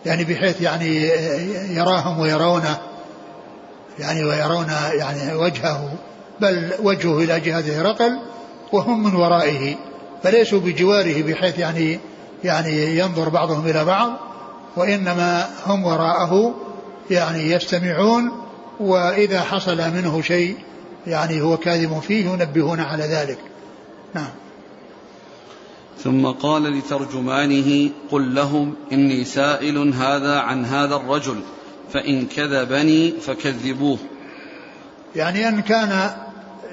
يعني 0.06 0.24
بحيث 0.24 0.62
يعني 0.62 1.10
يراهم 1.76 2.20
ويرونه 2.20 2.78
يعني 4.00 4.24
ويرون 4.24 4.68
يعني 4.94 5.36
وجهه 5.36 5.94
بل 6.42 6.72
وجهه 6.84 7.20
إلى 7.20 7.40
جهة 7.40 7.82
هرقل 7.82 8.20
وهم 8.72 9.04
من 9.04 9.16
ورائه 9.16 9.76
فليسوا 10.24 10.60
بجواره 10.60 11.22
بحيث 11.22 11.60
يعني 11.60 12.00
يعني 12.44 12.98
ينظر 12.98 13.30
بعضهم 13.30 13.68
إلى 13.68 13.86
بعض 13.86 14.14
وإنما 14.76 15.50
هم 15.66 15.86
وراءه 15.86 16.56
يعني 17.12 17.52
يستمعون 17.52 18.32
وإذا 18.80 19.42
حصل 19.42 19.78
منه 19.78 20.22
شيء 20.22 20.58
يعني 21.08 21.42
هو 21.42 21.58
كاذب 21.58 22.00
فيه 22.00 22.26
ينبهون 22.26 22.80
على 22.80 23.04
ذلك. 23.04 23.38
نعم. 24.16 24.30
ثم 26.04 26.28
قال 26.28 26.64
لترجمانه 26.64 27.90
قل 28.12 28.36
لهم 28.36 28.76
إني 28.92 29.24
سائل 29.24 29.94
هذا 29.94 30.40
عن 30.40 30.66
هذا 30.66 30.96
الرجل 30.96 31.42
فإن 31.94 32.26
كذبني 32.26 33.12
فكذبوه. 33.12 33.98
يعني 35.16 35.48
أن 35.48 35.62
كان 35.62 36.12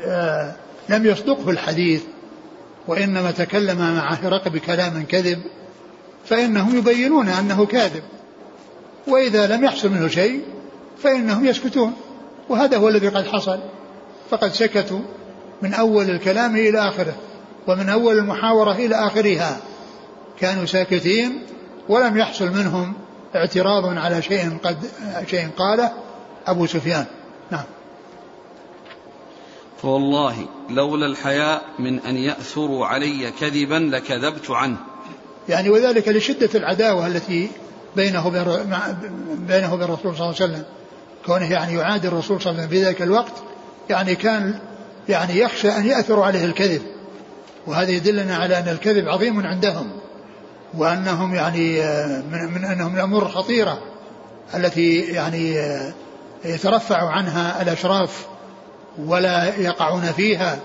آه، 0.04 0.54
لم 0.88 1.06
يصدقه 1.06 1.50
الحديث 1.50 2.02
وإنما 2.88 3.30
تكلم 3.30 3.78
مع 3.78 4.12
هرقل 4.12 4.50
بكلام 4.50 5.04
كذب 5.08 5.42
فإنهم 6.24 6.78
يبينون 6.78 7.28
أنه 7.28 7.66
كاذب. 7.66 8.02
وإذا 9.08 9.46
لم 9.46 9.64
يحصل 9.64 9.90
منه 9.90 10.08
شيء 10.08 10.44
فإنهم 11.02 11.46
يسكتون. 11.46 11.92
وهذا 12.48 12.76
هو 12.76 12.88
الذي 12.88 13.08
قد 13.08 13.26
حصل. 13.26 13.58
فقد 14.30 14.52
سكتوا 14.52 15.00
من 15.62 15.74
أول 15.74 16.10
الكلام 16.10 16.56
إلى 16.56 16.88
آخره 16.88 17.14
ومن 17.66 17.88
أول 17.88 18.18
المحاورة 18.18 18.72
إلى 18.72 18.94
آخرها. 18.94 19.56
كانوا 20.40 20.66
ساكتين 20.66 21.42
ولم 21.88 22.18
يحصل 22.18 22.50
منهم 22.50 22.92
اعتراض 23.36 23.98
على 23.98 24.22
شيء 24.22 24.58
قد 24.62 24.76
شيء 25.26 25.48
قاله 25.56 25.92
أبو 26.46 26.66
سفيان. 26.66 27.04
نعم. 27.50 27.64
فوالله 29.84 30.46
لولا 30.70 31.06
الحياء 31.06 31.62
من 31.78 32.00
أن 32.00 32.16
يأثروا 32.16 32.86
علي 32.86 33.32
كذبا 33.40 33.96
لكذبت 33.96 34.50
عنه. 34.50 34.76
يعني 35.48 35.70
وذلك 35.70 36.08
لشدة 36.08 36.48
العداوة 36.54 37.06
التي 37.06 37.48
بينه 37.96 38.28
بينه 39.48 39.74
وبين 39.74 39.84
الرسول 39.84 40.16
صلى 40.16 40.26
الله 40.26 40.34
عليه 40.40 40.52
وسلم. 40.52 40.64
كونه 41.26 41.52
يعني 41.52 41.74
يعادي 41.74 42.08
الرسول 42.08 42.40
صلى 42.40 42.50
الله 42.50 42.62
عليه 42.62 42.68
وسلم 42.68 42.80
في 42.80 42.88
ذلك 42.88 43.02
الوقت 43.02 43.32
يعني 43.90 44.14
كان 44.14 44.58
يعني 45.08 45.38
يخشى 45.38 45.68
أن 45.68 45.86
يأثروا 45.86 46.24
عليه 46.24 46.44
الكذب. 46.44 46.82
وهذا 47.66 47.90
يدلنا 47.90 48.36
على 48.36 48.58
أن 48.58 48.68
الكذب 48.68 49.08
عظيم 49.08 49.46
عندهم 49.46 49.90
وأنهم 50.74 51.34
يعني 51.34 51.80
من, 52.30 52.54
من 52.54 52.64
أنهم 52.64 52.94
الأمور 52.94 53.22
الخطيرة 53.22 53.78
التي 54.54 55.00
يعني 55.00 55.56
يترفع 56.44 57.10
عنها 57.10 57.62
الأشراف 57.62 58.33
ولا 58.98 59.56
يقعون 59.58 60.02
فيها 60.02 60.58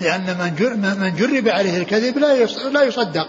لأن 0.00 0.20
من 0.22 1.00
من 1.00 1.14
جرب 1.14 1.48
عليه 1.48 1.78
الكذب 1.78 2.18
لا 2.18 2.44
لا 2.72 2.82
يصدق. 2.82 3.28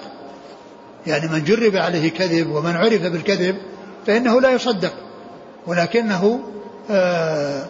يعني 1.08 1.28
من 1.28 1.44
جرب 1.44 1.76
عليه 1.76 2.12
كذب 2.12 2.50
ومن 2.50 2.76
عرف 2.76 3.02
بالكذب 3.02 3.58
فإنه 4.08 4.42
لا 4.42 4.52
يصدق. 4.52 4.94
ولكنه 5.68 6.40
آه، 6.92 7.66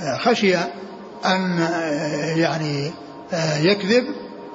آه، 0.00 0.16
خشي 0.16 0.56
أن 1.24 1.58
آه، 1.58 2.36
يعني 2.36 2.90
يكذب 3.60 4.04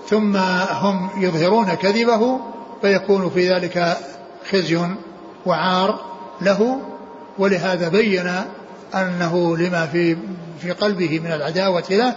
ثم 0.10 0.38
هم 0.70 1.10
يظهرون 1.24 1.74
كذبه 1.74 2.40
فيكون 2.82 3.30
في 3.30 3.54
ذلك 3.54 3.98
خزي 4.52 4.80
وعار 5.46 6.00
له. 6.42 6.82
ولهذا 7.38 7.88
بين 7.88 8.32
أنه 8.96 9.58
لما 9.58 9.86
في 9.86 10.18
في 10.60 10.72
قلبه 10.72 11.20
من 11.20 11.32
العداوة 11.32 11.84
له 11.90 12.16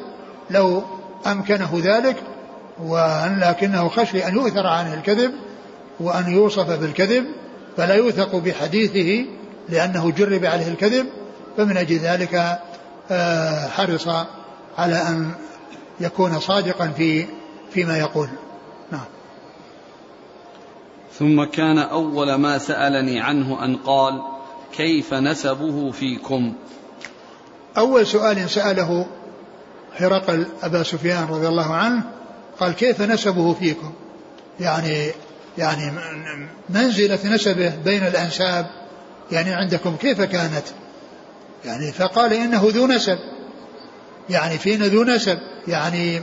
لو 0.51 0.83
أمكنه 1.27 1.81
ذلك 1.85 2.17
ولكنه 2.83 3.89
خشي 3.89 4.29
أن 4.29 4.35
يؤثر 4.35 4.67
عنه 4.67 4.95
الكذب 4.95 5.33
وأن 6.01 6.33
يوصف 6.33 6.71
بالكذب 6.81 7.27
فلا 7.77 7.95
يوثق 7.95 8.37
بحديثه 8.37 9.31
لأنه 9.69 10.11
جرب 10.11 10.45
عليه 10.45 10.69
الكذب 10.69 11.07
فمن 11.57 11.77
أجل 11.77 11.97
ذلك 11.97 12.59
آه، 13.11 13.69
حرص 13.69 14.09
على 14.79 14.95
أن 14.95 15.31
يكون 16.01 16.41
صادقا 16.41 16.89
في 16.89 17.27
فيما 17.71 17.99
يقول. 17.99 18.29
نعم. 18.93 19.05
ثم 21.19 21.45
كان 21.45 21.79
أول 21.79 22.35
ما 22.35 22.59
سألني 22.59 23.21
عنه 23.21 23.65
أن 23.65 23.77
قال 23.77 24.23
كيف 24.77 25.15
نسبه 25.15 25.91
فيكم؟ 25.91 26.55
أول 27.77 28.07
سؤال 28.07 28.51
سأله 28.51 29.07
هرقل 29.97 30.47
أبا 30.63 30.83
سفيان 30.83 31.27
رضي 31.31 31.49
الله 31.49 31.75
عنه 31.75 32.03
قال 32.61 32.73
كيف 32.73 33.03
نسبه 33.03 33.55
فيكم؟ 33.55 33.93
يعني 34.61 35.11
يعني 35.59 35.93
منزلة 36.69 37.19
نسبه 37.25 37.77
بين 37.85 38.07
الأنساب 38.07 38.67
يعني 39.33 39.55
عندكم 39.55 39.97
كيف 39.97 40.21
كانت؟ 40.21 40.65
يعني 41.65 41.93
فقال 41.93 42.33
إنه 42.33 42.63
ذو 42.65 42.87
نسب. 42.87 43.19
يعني 44.31 44.59
فينا 44.59 44.87
ذو 44.87 45.05
نسب 45.05 45.39
يعني 45.69 46.23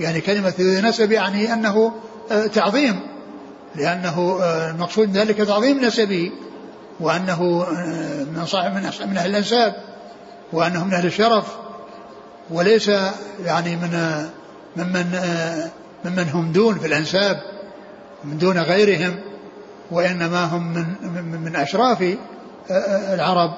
يعني 0.00 0.20
كلمة 0.20 0.54
ذو 0.60 0.88
نسب 0.88 1.12
يعني 1.12 1.52
أنه 1.52 1.92
آه، 2.30 2.46
تعظيم 2.46 3.00
لأنه 3.76 4.38
آه، 4.42 4.70
المقصود 4.70 5.16
ذلك 5.16 5.36
تعظيم 5.36 5.84
نسبه 5.84 6.32
وأنه 7.00 7.62
آه، 7.62 8.24
من 8.24 8.46
صاحب 8.46 8.72
من 9.06 9.16
أهل 9.16 9.30
الأنساب. 9.30 9.87
وأنه 10.52 10.84
من 10.84 10.94
أهل 10.94 11.06
الشرف 11.06 11.56
وليس 12.50 12.88
يعني 13.44 13.76
من 13.76 14.24
ممن 14.76 15.20
ممن 16.04 16.28
هم 16.28 16.52
دون 16.52 16.78
في 16.78 16.86
الأنساب 16.86 17.42
من 18.24 18.38
دون 18.38 18.58
غيرهم 18.58 19.20
وإنما 19.90 20.44
هم 20.44 20.74
من 21.02 21.40
من 21.44 21.56
أشراف 21.56 22.16
العرب 23.14 23.50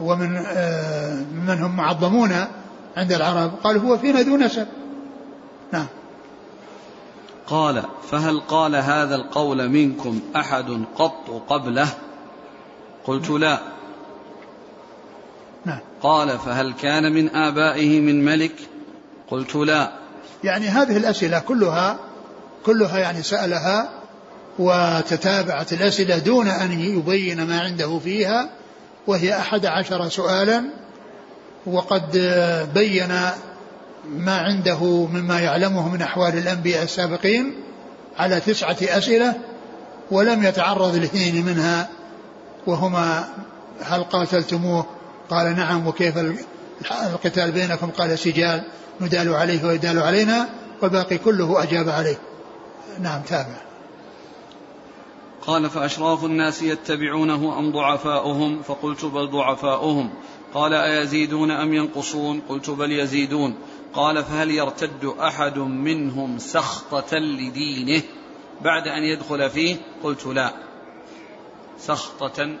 ومن 0.00 0.30
من 1.46 1.58
هم 1.62 1.76
معظمون 1.76 2.32
عند 2.96 3.12
العرب. 3.12 3.52
قال 3.64 3.78
هو 3.78 3.98
فينا 3.98 4.20
ذو 4.20 4.36
نسب. 4.36 4.66
نعم. 5.72 5.86
قال 7.46 7.82
فهل 8.10 8.40
قال 8.40 8.76
هذا 8.76 9.14
القول 9.14 9.68
منكم 9.68 10.20
أحد 10.36 10.84
قط 10.96 11.30
قبله؟ 11.48 11.88
قلت 13.04 13.30
لا. 13.30 13.58
نعم. 15.68 15.78
قال 16.02 16.38
فهل 16.38 16.74
كان 16.82 17.12
من 17.12 17.36
آبائه 17.36 18.00
من 18.00 18.24
ملك؟ 18.24 18.52
قلت 19.30 19.54
لا. 19.54 19.92
يعني 20.44 20.68
هذه 20.68 20.96
الأسئلة 20.96 21.38
كلها 21.38 21.98
كلها 22.66 22.98
يعني 22.98 23.22
سألها 23.22 23.88
وتتابعت 24.58 25.72
الأسئلة 25.72 26.18
دون 26.18 26.48
أن 26.48 26.80
يبين 26.80 27.46
ما 27.46 27.60
عنده 27.60 27.98
فيها 27.98 28.50
وهي 29.06 29.38
أحد 29.38 29.66
عشر 29.66 30.08
سؤالا 30.08 30.64
وقد 31.66 32.10
بين 32.74 33.08
ما 34.08 34.38
عنده 34.38 35.06
مما 35.06 35.40
يعلمه 35.40 35.88
من 35.88 36.02
أحوال 36.02 36.38
الأنبياء 36.38 36.82
السابقين 36.82 37.54
على 38.18 38.40
تسعة 38.40 38.76
أسئلة 38.82 39.34
ولم 40.10 40.44
يتعرض 40.44 40.96
لاثنين 40.96 41.44
منها 41.44 41.88
وهما 42.66 43.28
هل 43.82 44.02
قاتلتموه؟ 44.04 44.86
قال 45.30 45.56
نعم 45.56 45.86
وكيف 45.86 46.14
القتال 46.90 47.52
بينكم؟ 47.52 47.90
قال 47.90 48.18
سجال 48.18 48.64
ندال 49.00 49.34
عليه 49.34 49.64
ويدال 49.64 49.98
علينا 49.98 50.48
والباقي 50.82 51.18
كله 51.18 51.62
أجاب 51.62 51.88
عليه. 51.88 52.18
نعم 53.00 53.22
تابع. 53.22 53.56
قال 55.46 55.70
فأشراف 55.70 56.24
الناس 56.24 56.62
يتبعونه 56.62 57.58
أم 57.58 57.72
ضعفاؤهم؟ 57.72 58.62
فقلت 58.62 59.04
بل 59.04 59.30
ضعفاؤهم. 59.30 60.10
قال 60.54 60.74
أيزيدون 60.74 61.50
أم 61.50 61.74
ينقصون؟ 61.74 62.40
قلت 62.48 62.70
بل 62.70 62.92
يزيدون. 62.92 63.54
قال 63.94 64.24
فهل 64.24 64.50
يرتد 64.50 65.14
أحد 65.20 65.58
منهم 65.58 66.38
سخطة 66.38 67.16
لدينه 67.16 68.02
بعد 68.60 68.88
أن 68.88 69.02
يدخل 69.02 69.50
فيه؟ 69.50 69.76
قلت 70.02 70.26
لا. 70.26 70.52
سخطة 71.78 72.56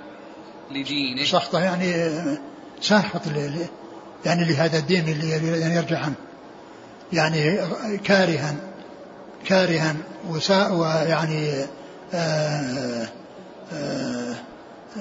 لدينه. 0.70 1.24
سخطة 1.24 1.60
يعني 1.60 1.94
ساخط 2.80 3.22
يعني 4.24 4.44
لهذا 4.44 4.78
الدين 4.78 5.08
اللي 5.08 5.30
يعني 5.60 5.76
يرجع 5.76 5.98
عنه. 5.98 6.14
يعني 7.12 7.58
كارها 8.04 8.54
كارها 9.46 9.94
ويعني 10.70 11.50
آه، 12.14 13.08
آه، 13.72 14.34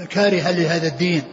كارها 0.09 0.51
لهذا 0.51 0.87
الدين. 0.87 1.23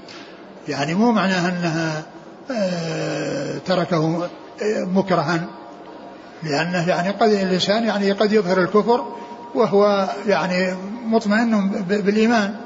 يعني 0.68 0.94
مو 0.94 1.12
معناها 1.12 1.48
أنها 1.48 2.02
آه، 2.50 3.58
تركه 3.58 4.28
مكرها. 4.72 5.46
لأنه 6.42 6.88
يعني 6.88 7.10
قد 7.10 7.30
الإنسان 7.30 7.84
يعني 7.84 8.12
قد 8.12 8.32
يظهر 8.32 8.62
الكفر 8.62 9.04
وهو 9.54 10.08
يعني 10.26 10.74
مطمئن 11.04 11.68
بالإيمان. 11.88 12.63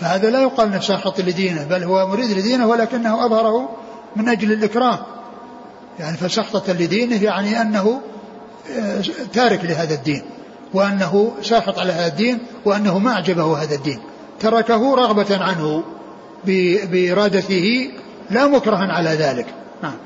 فهذا 0.00 0.30
لا 0.30 0.42
يقال 0.42 0.68
إنه 0.68 0.80
ساخط 0.80 1.20
لدينه 1.20 1.64
بل 1.64 1.84
هو 1.84 2.06
مريد 2.06 2.30
لدينه 2.30 2.66
ولكنه 2.66 3.26
أظهره 3.26 3.76
من 4.16 4.28
أجل 4.28 4.52
الإكراه. 4.52 4.98
يعني 5.98 6.16
فسخطة 6.16 6.72
لدينه 6.72 7.22
يعني 7.22 7.60
أنه 7.60 8.00
تارك 9.32 9.64
لهذا 9.64 9.94
الدين 9.94 10.22
وأنه 10.74 11.32
ساخط 11.42 11.78
على 11.78 11.92
هذا 11.92 12.06
الدين 12.06 12.38
وأنه 12.64 12.98
ما 12.98 13.12
أعجبه 13.12 13.62
هذا 13.62 13.74
الدين. 13.74 14.00
تركه 14.40 14.94
رغبة 14.94 15.44
عنه 15.44 15.84
بإرادته 16.90 17.90
لا 18.30 18.46
مكرها 18.46 18.92
على 18.92 19.10
ذلك. 19.10 19.46
نعم. 19.82 19.96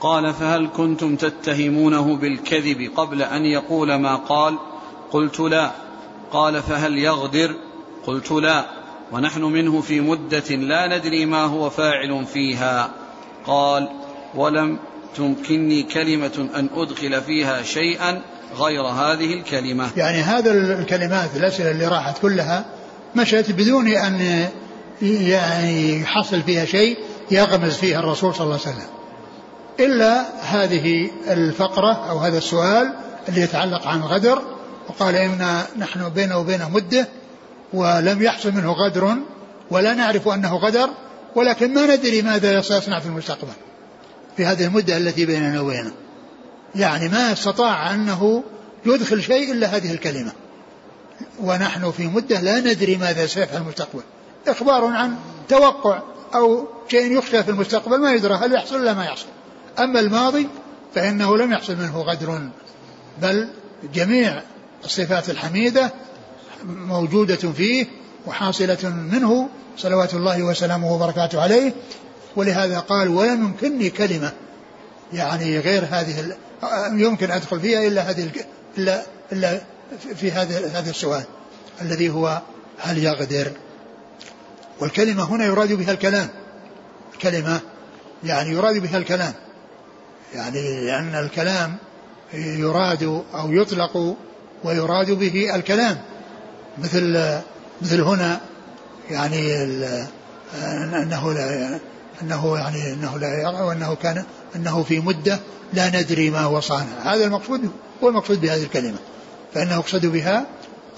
قال 0.00 0.34
فهل 0.34 0.68
كنتم 0.76 1.16
تتهمونه 1.16 2.16
بالكذب 2.16 2.90
قبل 2.96 3.22
أن 3.22 3.44
يقول 3.44 3.94
ما 3.94 4.16
قال؟ 4.16 4.58
قلت 5.12 5.40
لا. 5.40 5.70
قال 6.32 6.62
فهل 6.62 6.98
يغدر؟ 6.98 7.56
قلت 8.06 8.30
لا 8.30 8.64
ونحن 9.12 9.42
منه 9.42 9.80
في 9.80 10.00
مدة 10.00 10.56
لا 10.56 10.98
ندري 10.98 11.26
ما 11.26 11.44
هو 11.44 11.70
فاعل 11.70 12.26
فيها. 12.26 12.90
قال 13.46 13.88
ولم 14.34 14.78
تمكنني 15.16 15.82
كلمة 15.82 16.48
أن 16.54 16.68
أدخل 16.74 17.22
فيها 17.22 17.62
شيئا 17.62 18.22
غير 18.58 18.82
هذه 18.82 19.34
الكلمة. 19.34 19.90
يعني 19.96 20.18
هذا 20.18 20.52
الكلمات 20.52 21.36
الأسئلة 21.36 21.70
اللي 21.70 21.86
راحت 21.86 22.18
كلها 22.18 22.64
مشت 23.16 23.50
بدون 23.50 23.88
أن 23.88 24.48
يعني 25.02 26.00
يحصل 26.00 26.42
فيها 26.42 26.64
شيء 26.64 26.98
يغمز 27.30 27.74
فيها 27.74 27.98
الرسول 27.98 28.34
صلى 28.34 28.44
الله 28.44 28.58
عليه 28.66 28.76
وسلم. 28.76 28.88
إلا 29.80 30.24
هذه 30.40 31.10
الفقرة 31.28 32.10
أو 32.10 32.18
هذا 32.18 32.38
السؤال 32.38 32.94
اللي 33.28 33.40
يتعلق 33.40 33.86
عن 33.86 34.02
غدر 34.02 34.42
وقال 34.88 35.14
إن 35.14 35.62
نحن 35.78 36.08
بينه 36.08 36.38
وبينه 36.38 36.70
مدة 36.70 37.08
ولم 37.74 38.22
يحصل 38.22 38.52
منه 38.52 38.72
غدر 38.72 39.16
ولا 39.70 39.94
نعرف 39.94 40.28
أنه 40.28 40.56
غدر 40.56 40.90
ولكن 41.34 41.74
ما 41.74 41.96
ندري 41.96 42.22
ماذا 42.22 42.60
سيصنع 42.60 43.00
في 43.00 43.06
المستقبل 43.06 43.52
في 44.36 44.46
هذه 44.46 44.64
المدة 44.64 44.96
التي 44.96 45.26
بيننا 45.26 45.60
وبينه. 45.60 45.92
يعني 46.74 47.08
ما 47.08 47.32
استطاع 47.32 47.94
أنه 47.94 48.42
يدخل 48.86 49.22
شيء 49.22 49.52
إلا 49.52 49.66
هذه 49.66 49.92
الكلمة. 49.92 50.32
ونحن 51.40 51.90
في 51.90 52.06
مدة 52.06 52.40
لا 52.40 52.60
ندري 52.60 52.96
ماذا 52.96 53.26
سيفعل 53.26 53.62
المستقبل. 53.62 54.02
إخبار 54.48 54.84
عن 54.84 55.16
توقع 55.48 56.02
أو 56.34 56.68
شيء 56.88 57.18
يخشى 57.18 57.42
في 57.42 57.50
المستقبل 57.50 58.00
ما 58.00 58.12
يدرى 58.12 58.34
هل 58.34 58.52
يحصل 58.52 58.80
ولا 58.80 58.94
ما 58.94 59.04
يحصل. 59.04 59.26
أما 59.78 60.00
الماضي 60.00 60.48
فإنه 60.94 61.36
لم 61.36 61.52
يحصل 61.52 61.76
منه 61.76 62.00
غدر 62.00 62.48
بل 63.22 63.48
جميع 63.94 64.42
الصفات 64.84 65.30
الحميدة 65.30 65.92
موجودة 66.66 67.52
فيه 67.52 67.86
وحاصلة 68.26 68.90
منه 69.12 69.48
صلوات 69.76 70.14
الله 70.14 70.42
وسلامه 70.42 70.92
وبركاته 70.94 71.40
عليه. 71.42 71.72
ولهذا 72.36 72.78
قال 72.78 73.08
ولم 73.08 73.44
يمكنني 73.44 73.90
كلمة. 73.90 74.32
يعني 75.12 75.58
غير 75.58 75.84
هذه 75.90 76.36
يمكن 76.92 77.30
أدخل 77.30 77.60
فيها 77.60 77.86
إلا 77.86 78.10
هذه 78.10 78.30
إلا 78.78 79.02
إلا 79.32 79.60
في 80.14 80.32
هذا 80.32 80.78
هذا 80.78 80.90
السؤال 80.90 81.24
الذي 81.82 82.10
هو 82.10 82.42
هل 82.78 82.98
يقدر 82.98 83.52
والكلمة 84.80 85.24
هنا 85.24 85.44
يراد 85.44 85.72
بها 85.72 85.92
الكلام. 85.92 86.28
الكلمة 87.14 87.60
يعني 88.24 88.50
يراد 88.50 88.78
بها 88.78 88.98
الكلام. 88.98 89.34
يعني 90.34 90.86
لأن 90.86 91.14
الكلام 91.14 91.76
يراد 92.34 93.02
أو 93.34 93.52
يطلق 93.52 94.16
ويراد 94.64 95.10
به 95.10 95.54
الكلام. 95.54 95.98
مثل 96.78 97.38
مثل 97.82 98.00
هنا 98.00 98.40
يعني 99.10 99.64
أنه 101.02 101.32
لا 101.32 101.78
أنه 102.22 102.56
يعني 102.56 102.92
أنه 102.92 103.18
لا 103.18 103.40
يرى 103.42 103.62
وأنه 103.62 103.94
كان 103.94 104.24
أنه 104.56 104.82
في 104.82 105.00
مدة 105.00 105.38
لا 105.72 106.00
ندري 106.00 106.30
ما 106.30 106.40
هو 106.40 106.60
صانع. 106.60 107.02
هذا 107.04 107.24
المقصود 107.24 107.70
هو 108.02 108.08
المقصود 108.08 108.40
بهذه 108.40 108.62
الكلمة. 108.62 108.98
فإنه 109.54 109.74
يقصد 109.74 110.06
بها 110.06 110.46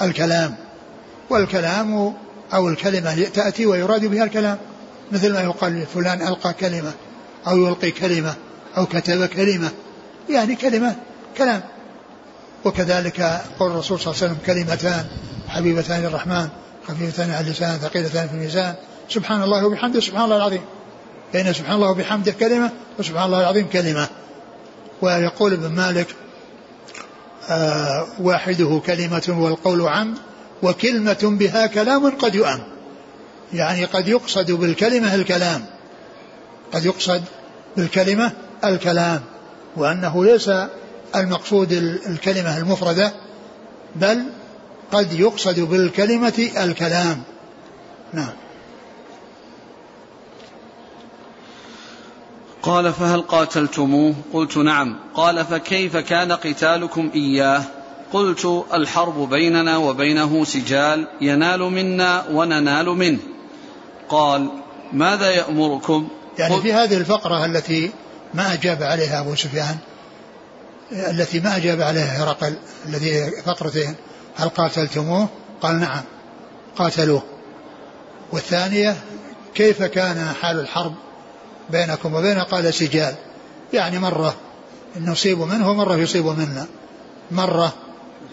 الكلام. 0.03 0.55
والكلام 1.31 2.15
أو 2.55 2.69
الكلمة 2.69 3.25
تأتي 3.35 3.67
ويراد 3.67 4.05
بها 4.05 4.25
الكلام. 4.25 4.59
مثل 5.13 5.33
ما 5.33 5.41
يقال 5.41 5.87
فلان 5.95 6.29
ألقى 6.29 6.55
كلمة 6.55 6.93
أو 7.47 7.57
يلقي 7.57 7.91
كلمة 7.91 8.35
أو 8.77 8.87
كتب 8.87 9.27
كلمة. 9.27 9.71
يعني 10.31 10.55
كلمة 10.55 10.97
كلام. 11.39 11.61
وكذلك 12.65 13.43
قول 13.59 13.71
الرسول 13.71 14.01
صلى 14.01 14.13
الله 14.13 14.23
عليه 14.23 14.33
وسلم 14.33 14.47
كلمتان. 14.47 15.07
حبيبتان 15.55 16.03
للرحمن 16.03 16.49
خفيفتان 16.89 17.31
على 17.31 17.47
اللسان 17.47 17.79
ثقيلتان 17.79 18.29
في 18.29 18.35
الميزان. 18.35 18.75
سبحان 19.09 19.43
الله 19.43 19.67
وبحمده 19.67 20.01
سبحان 20.01 20.25
الله 20.25 20.37
العظيم. 20.37 20.63
فإن 21.33 21.53
سبحان 21.53 21.77
الله 21.77 21.91
وبحمده 21.91 22.33
كلمة 22.33 22.71
وسبحان 22.99 23.27
الله 23.27 23.41
العظيم 23.41 23.69
كلمة. 23.69 24.09
ويقول 25.03 25.53
ابن 25.53 25.69
مالك 25.69 26.07
آه 27.49 28.07
واحدة 28.21 28.81
كلمة 28.87 29.23
والقول 29.29 29.89
عم 29.89 30.15
وكلمة 30.63 31.19
بها 31.23 31.67
كلام 31.67 32.11
قد 32.11 32.35
يؤم. 32.35 32.61
يعني 33.53 33.85
قد 33.85 34.09
يقصد 34.09 34.53
بالكلمة 34.53 35.15
الكلام. 35.15 35.65
قد 36.73 36.85
يقصد 36.85 37.23
بالكلمة 37.77 38.33
الكلام. 38.65 39.21
وأنه 39.77 40.25
ليس 40.25 40.51
المقصود 41.17 41.73
الكلمة 42.07 42.59
المفردة 42.59 43.13
بل 43.97 44.25
قد 44.93 45.13
يقصد 45.13 45.61
بالكلمة 45.61 46.51
الكلام. 46.57 47.23
نعم. 48.13 48.33
قال 52.63 52.93
فهل 52.93 53.23
قاتلتموه؟ 53.23 54.15
قلت 54.33 54.57
نعم. 54.57 54.97
قال 55.15 55.45
فكيف 55.45 55.97
كان 55.97 56.33
قتالكم 56.33 57.11
إياه؟ 57.15 57.63
قلت 58.13 58.65
الحرب 58.75 59.31
بيننا 59.31 59.77
وبينه 59.77 60.45
سجال 60.45 61.09
ينال 61.21 61.61
منا 61.61 62.25
وننال 62.31 62.87
منه. 62.87 63.19
قال 64.09 64.49
ماذا 64.93 65.31
يأمركم؟ 65.31 66.09
يعني 66.39 66.61
في 66.61 66.73
هذه 66.73 66.97
الفقرة 66.97 67.45
التي 67.45 67.91
ما 68.35 68.53
أجاب 68.53 68.83
عليها 68.83 69.21
أبو 69.21 69.35
سفيان 69.35 69.77
التي 70.93 71.41
ما 71.41 71.57
أجاب 71.57 71.81
عليها 71.81 72.25
هرقل 72.25 72.57
الذي 72.89 73.31
فقرتين 73.45 73.95
هل 74.37 74.49
قاتلتموه؟ 74.49 75.29
قال 75.61 75.81
نعم 75.81 76.03
قاتلوه. 76.77 77.23
والثانية 78.33 78.97
كيف 79.55 79.83
كان 79.83 80.33
حال 80.43 80.61
الحرب 80.61 80.95
بينكم 81.71 82.15
وبينه 82.15 82.43
قال 82.43 82.75
سجال؟ 82.75 83.15
يعني 83.73 83.99
مرة 83.99 84.35
نصيب 85.01 85.39
منه 85.39 85.71
ومرة 85.71 85.97
يصيب 85.97 86.27
منا. 86.27 86.67
مرة 87.31 87.73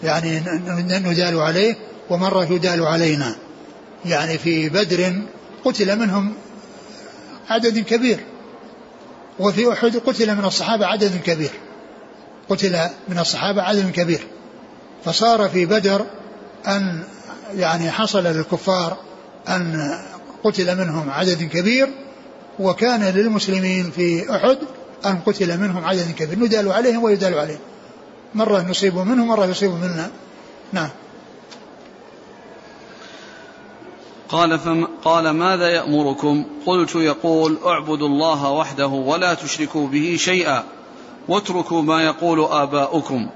يعني 0.02 0.42
ندال 0.66 1.40
عليه 1.40 1.76
ومرة 2.10 2.52
يدال 2.52 2.86
علينا. 2.86 3.36
يعني 4.04 4.38
في 4.38 4.68
بدر 4.68 5.22
قتل 5.64 5.98
منهم 5.98 6.34
عدد 7.50 7.78
كبير. 7.78 8.20
وفي 9.38 9.72
أحد 9.72 9.96
قتل 9.96 10.34
من 10.34 10.44
الصحابة 10.44 10.86
عدد 10.86 11.20
كبير. 11.24 11.50
قتل 12.48 12.78
من 13.08 13.18
الصحابة 13.18 13.62
عدد 13.62 13.90
كبير. 13.90 14.26
فصار 15.04 15.48
في 15.48 15.66
بدر 15.66 16.06
أن 16.66 17.04
يعني 17.54 17.90
حصل 17.90 18.24
للكفار 18.24 18.96
أن 19.48 19.98
قتل 20.44 20.78
منهم 20.78 21.10
عدد 21.10 21.42
كبير 21.42 21.88
وكان 22.58 23.04
للمسلمين 23.04 23.90
في 23.90 24.36
أحد 24.36 24.58
أن 25.06 25.18
قتل 25.26 25.60
منهم 25.60 25.84
عدد 25.84 26.10
كبير. 26.10 26.38
ندال 26.38 26.72
عليهم 26.72 27.04
ويدال 27.04 27.38
عليهم. 27.38 27.58
مرة 28.34 28.66
نصيب 28.70 28.94
منهم 28.94 29.28
مرة 29.28 29.46
يصيب 29.46 29.70
منا. 29.70 30.10
نعم. 30.72 30.88
قال 34.28 34.58
فم 34.58 34.86
قال 35.04 35.30
ماذا 35.30 35.68
يأمركم؟ 35.68 36.44
قلت 36.66 36.94
يقول 36.94 37.58
اعبدوا 37.66 38.08
الله 38.08 38.50
وحده 38.50 38.86
ولا 38.86 39.34
تشركوا 39.34 39.88
به 39.88 40.16
شيئا. 40.18 40.64
واتركوا 41.28 41.82
ما 41.82 42.02
يقول 42.02 42.40
آباؤكم. 42.40 43.28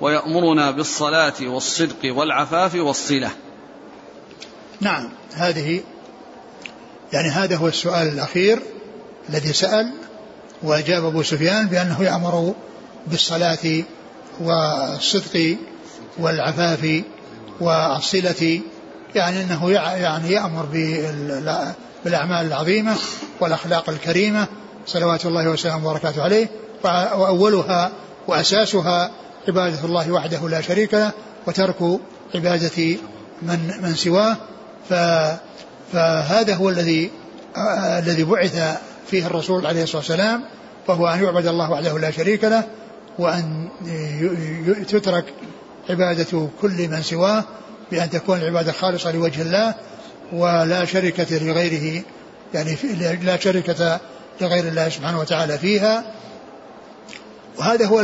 ويأمرنا 0.00 0.70
بالصلاة 0.70 1.34
والصدق 1.42 2.16
والعفاف 2.16 2.74
والصلة. 2.74 3.30
نعم 4.80 5.08
هذه 5.34 5.80
يعني 7.12 7.28
هذا 7.28 7.56
هو 7.56 7.68
السؤال 7.68 8.08
الأخير 8.08 8.58
الذي 9.28 9.52
سأل 9.52 9.92
وأجاب 10.62 11.04
أبو 11.04 11.22
سفيان 11.22 11.66
بأنه 11.66 12.02
يأمر 12.02 12.54
بالصلاة 13.06 13.82
والصدق 14.40 15.56
والعفاف 16.18 17.02
والصلة 17.60 18.60
يعني 19.14 19.42
أنه 19.42 19.70
يعني 19.70 20.30
يأمر 20.32 20.66
بالأعمال 22.04 22.46
العظيمة 22.46 22.96
والأخلاق 23.40 23.90
الكريمة 23.90 24.46
صلوات 24.86 25.26
الله 25.26 25.48
وسلامه 25.48 25.88
وبركاته 25.90 26.22
عليه 26.22 26.48
وأولها 26.84 27.92
وأساسها 28.28 29.10
عبادة 29.48 29.84
الله 29.84 30.12
وحده 30.12 30.48
لا 30.48 30.60
شريك 30.60 30.94
له 30.94 31.12
وترك 31.46 32.00
عبادة 32.34 32.96
من 33.42 33.72
من 33.82 33.94
سواه. 33.94 34.36
فهذا 35.92 36.54
هو 36.54 36.70
الذي 36.70 37.10
الذي 37.98 38.24
بعث 38.24 38.78
فيه 39.10 39.26
الرسول 39.26 39.66
عليه 39.66 39.82
الصلاة 39.82 39.98
والسلام 39.98 40.44
وهو 40.88 41.06
أن 41.06 41.24
يعبد 41.24 41.46
الله 41.46 41.70
وحده 41.70 41.98
لا 41.98 42.10
شريك 42.10 42.44
له 42.44 42.64
وأن 43.18 43.68
تترك 44.88 45.24
عبادة 45.90 46.48
كل 46.60 46.88
من 46.88 47.02
سواه 47.02 47.44
بأن 47.90 48.10
تكون 48.10 48.38
العبادة 48.38 48.72
خالصة 48.72 49.12
لوجه 49.12 49.42
الله 49.42 49.74
ولا 50.32 50.84
شركة 50.84 51.38
لغيره 51.38 52.02
يعني 52.54 52.76
لا 53.22 53.36
شركة 53.36 54.00
لغير 54.40 54.68
الله 54.68 54.88
سبحانه 54.88 55.20
وتعالى 55.20 55.58
فيها. 55.58 56.04
وهذا 57.58 57.86
هو 57.86 58.00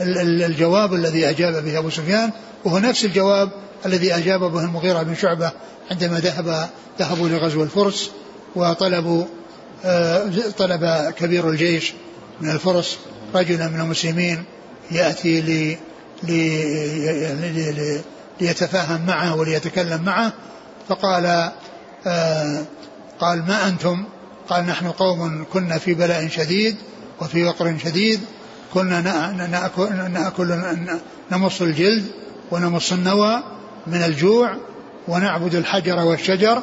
الجواب 0.00 0.94
الذي 0.94 1.30
أجاب 1.30 1.64
به 1.64 1.78
أبو 1.78 1.90
سفيان 1.90 2.30
وهو 2.64 2.78
نفس 2.78 3.04
الجواب 3.04 3.50
الذي 3.86 4.14
أجاب 4.14 4.40
به 4.40 4.60
المغيرة 4.60 5.02
بن 5.02 5.14
شعبة 5.14 5.52
عندما 5.90 6.20
ذهب 6.20 6.68
ذهبوا 6.98 7.28
لغزو 7.28 7.62
الفرس 7.62 8.10
وطلبوا 8.56 9.24
آه، 9.84 10.30
طلب 10.58 11.12
كبير 11.16 11.50
الجيش 11.50 11.92
من 12.40 12.50
الفرس 12.50 12.98
رجلا 13.34 13.68
من 13.68 13.80
المسلمين 13.80 14.44
يأتي 14.90 15.40
لي 15.40 15.78
لي 16.22 18.00
ليتفاهم 18.40 19.06
معه 19.06 19.36
وليتكلم 19.36 20.02
معه 20.02 20.32
فقال 20.88 21.52
آه 22.06 22.64
قال 23.20 23.38
ما 23.38 23.68
أنتم؟ 23.68 24.04
قال 24.48 24.66
نحن 24.66 24.86
قوم 24.86 25.44
كنا 25.52 25.78
في 25.78 25.94
بلاء 25.94 26.28
شديد 26.28 26.76
وفي 27.20 27.44
وقر 27.44 27.78
شديد 27.84 28.20
كنا 28.74 29.00
نأكل, 29.46 30.10
نأكل 30.12 30.58
نمص 31.32 31.62
الجلد 31.62 32.04
ونمص 32.50 32.92
النوى 32.92 33.42
من 33.86 34.02
الجوع 34.02 34.56
ونعبد 35.08 35.54
الحجر 35.54 35.98
والشجر. 35.98 36.62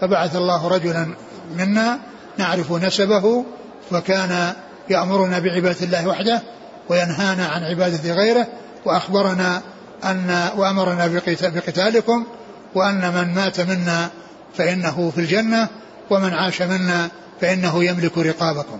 فبعث 0.00 0.36
الله 0.36 0.68
رجلا 0.68 1.08
منا 1.56 1.98
نعرف 2.38 2.72
نسبه 2.72 3.44
وكان 3.92 4.52
يأمرنا 4.90 5.38
بعبادة 5.38 5.84
الله 5.84 6.08
وحده 6.08 6.42
وينهانا 6.88 7.46
عن 7.46 7.62
عبادة 7.62 8.12
غيره 8.12 8.46
وأخبرنا 8.84 9.62
أن 10.04 10.48
وأمرنا 10.56 11.06
بقتالكم 11.42 12.26
وأن 12.74 13.12
من 13.14 13.34
مات 13.34 13.60
منا 13.60 14.10
فإنه 14.56 15.12
في 15.14 15.20
الجنة 15.20 15.68
ومن 16.10 16.34
عاش 16.34 16.62
منا 16.62 17.08
فإنه 17.40 17.84
يملك 17.84 18.18
رقابكم. 18.18 18.78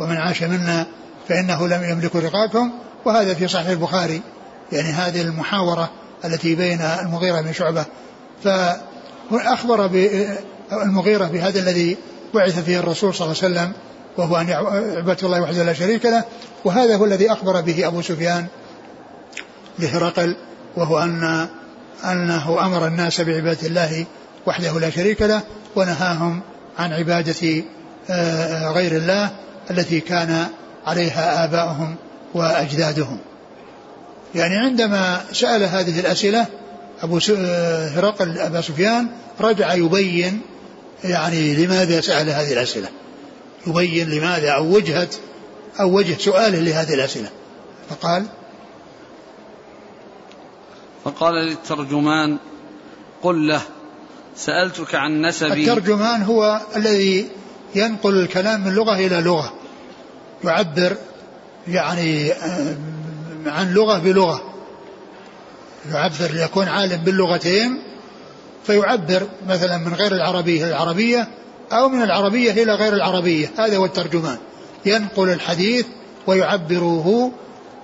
ومن 0.00 0.16
عاش 0.16 0.42
منا 0.42 0.86
فإنه 1.28 1.68
لم 1.68 1.84
يملك 1.84 2.16
رقابكم 2.16 2.72
وهذا 3.04 3.34
في 3.34 3.48
صحيح 3.48 3.68
البخاري. 3.68 4.22
يعني 4.72 4.88
هذه 4.88 5.20
المحاورة 5.20 5.90
التي 6.24 6.54
بين 6.54 6.80
المغيرة 6.80 7.40
بن 7.40 7.52
شعبة. 7.52 7.84
فأخبر 8.44 9.90
المغيرة 10.72 11.24
بهذا 11.26 11.60
الذي 11.60 11.96
بعث 12.34 12.64
فيه 12.64 12.78
الرسول 12.78 13.14
صلى 13.14 13.26
الله 13.26 13.42
عليه 13.42 13.54
وسلم 13.54 13.72
وهو 14.16 14.36
أن 14.36 14.50
عبادة 14.96 15.26
الله 15.26 15.42
وحده 15.42 15.64
لا 15.64 15.72
شريك 15.72 16.06
له. 16.06 16.24
وهذا 16.64 16.96
هو 16.96 17.04
الذي 17.04 17.32
أخبر 17.32 17.60
به 17.60 17.86
أبو 17.86 18.02
سفيان 18.02 18.46
لهرقل 19.78 20.36
وهو 20.76 20.98
أن 20.98 21.48
أنه 22.04 22.66
أمر 22.66 22.86
الناس 22.86 23.20
بعبادة 23.20 23.66
الله 23.66 24.06
وحده 24.46 24.80
لا 24.80 24.90
شريك 24.90 25.22
له 25.22 25.42
ونهاهم 25.76 26.40
عن 26.78 26.92
عبادة 26.92 27.62
آه، 28.10 28.68
غير 28.68 28.92
الله 28.92 29.30
التي 29.70 30.00
كان 30.00 30.46
عليها 30.88 31.44
آباؤهم 31.44 31.96
وأجدادهم. 32.34 33.18
يعني 34.34 34.56
عندما 34.56 35.20
سأل 35.32 35.62
هذه 35.62 36.00
الأسئلة 36.00 36.46
أبو 37.02 37.20
هرقل 37.96 38.38
أبا 38.38 38.60
سفيان 38.60 39.08
رجع 39.40 39.74
يبين 39.74 40.40
يعني 41.04 41.54
لماذا 41.54 42.00
سأل 42.00 42.30
هذه 42.30 42.52
الأسئلة. 42.52 42.88
يبين 43.66 44.10
لماذا 44.10 44.50
أو 44.50 44.74
وجهة 44.74 45.08
أو 45.80 45.96
وجه 45.96 46.16
سؤاله 46.18 46.58
لهذه 46.58 46.94
الأسئلة. 46.94 47.30
فقال 47.90 48.26
فقال 51.04 51.34
للترجمان 51.34 52.38
قل 53.22 53.48
له 53.48 53.62
سألتك 54.36 54.94
عن 54.94 55.22
نسبي. 55.22 55.70
الترجمان 55.70 56.22
هو 56.22 56.60
الذي 56.76 57.28
ينقل 57.74 58.20
الكلام 58.20 58.64
من 58.64 58.72
لغة 58.72 58.94
إلى 58.94 59.20
لغة. 59.20 59.52
يعبر 60.44 60.96
يعني 61.68 62.32
آه، 62.32 62.76
عن 63.46 63.72
لغة 63.72 63.98
بلغة. 63.98 64.42
يعبر 65.92 66.30
ليكون 66.32 66.68
عالم 66.68 66.96
باللغتين 66.96 67.78
فيعبر 68.64 69.26
مثلا 69.48 69.78
من 69.78 69.94
غير 69.94 70.12
العربية 70.12 70.64
إلى 70.64 70.70
العربية 70.70 71.28
أو 71.72 71.88
من 71.88 72.02
العربية 72.02 72.50
إلى 72.50 72.74
غير 72.74 72.92
العربية. 72.92 73.50
هذا 73.58 73.76
هو 73.76 73.84
الترجمان. 73.84 74.38
ينقل 74.86 75.28
الحديث 75.28 75.86
ويعبره 76.26 77.32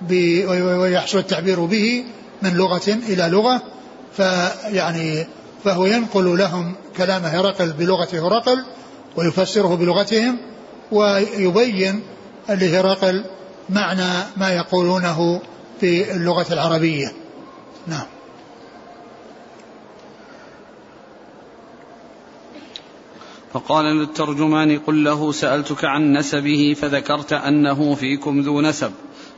ويحصل 0.09 1.17
التعبير 1.17 1.59
به 1.59 2.03
من 2.41 2.53
لغة 2.53 2.87
إلى 2.87 3.27
لغة. 3.27 3.61
فيعني 4.17 5.27
فهو 5.63 5.85
ينقل 5.85 6.37
لهم 6.37 6.75
كلام 6.97 7.25
هرقل 7.25 7.71
بلغة 7.71 8.07
هرقل 8.13 8.65
ويفسره 9.15 9.75
بلغتهم 9.75 10.37
ويبين 10.91 12.01
لهرقل 12.49 13.25
معنى 13.69 14.23
ما 14.37 14.49
يقولونه 14.49 15.41
في 15.79 16.11
اللغة 16.11 16.53
العربية. 16.53 17.13
نعم. 17.87 18.05
فقال 23.53 23.85
للترجمان 23.85 24.79
قل 24.79 25.03
له 25.03 25.31
سألتك 25.31 25.85
عن 25.85 26.13
نسبه 26.13 26.75
فذكرت 26.81 27.33
أنه 27.33 27.95
فيكم 27.95 28.41
ذو 28.41 28.61
نسب 28.61 28.91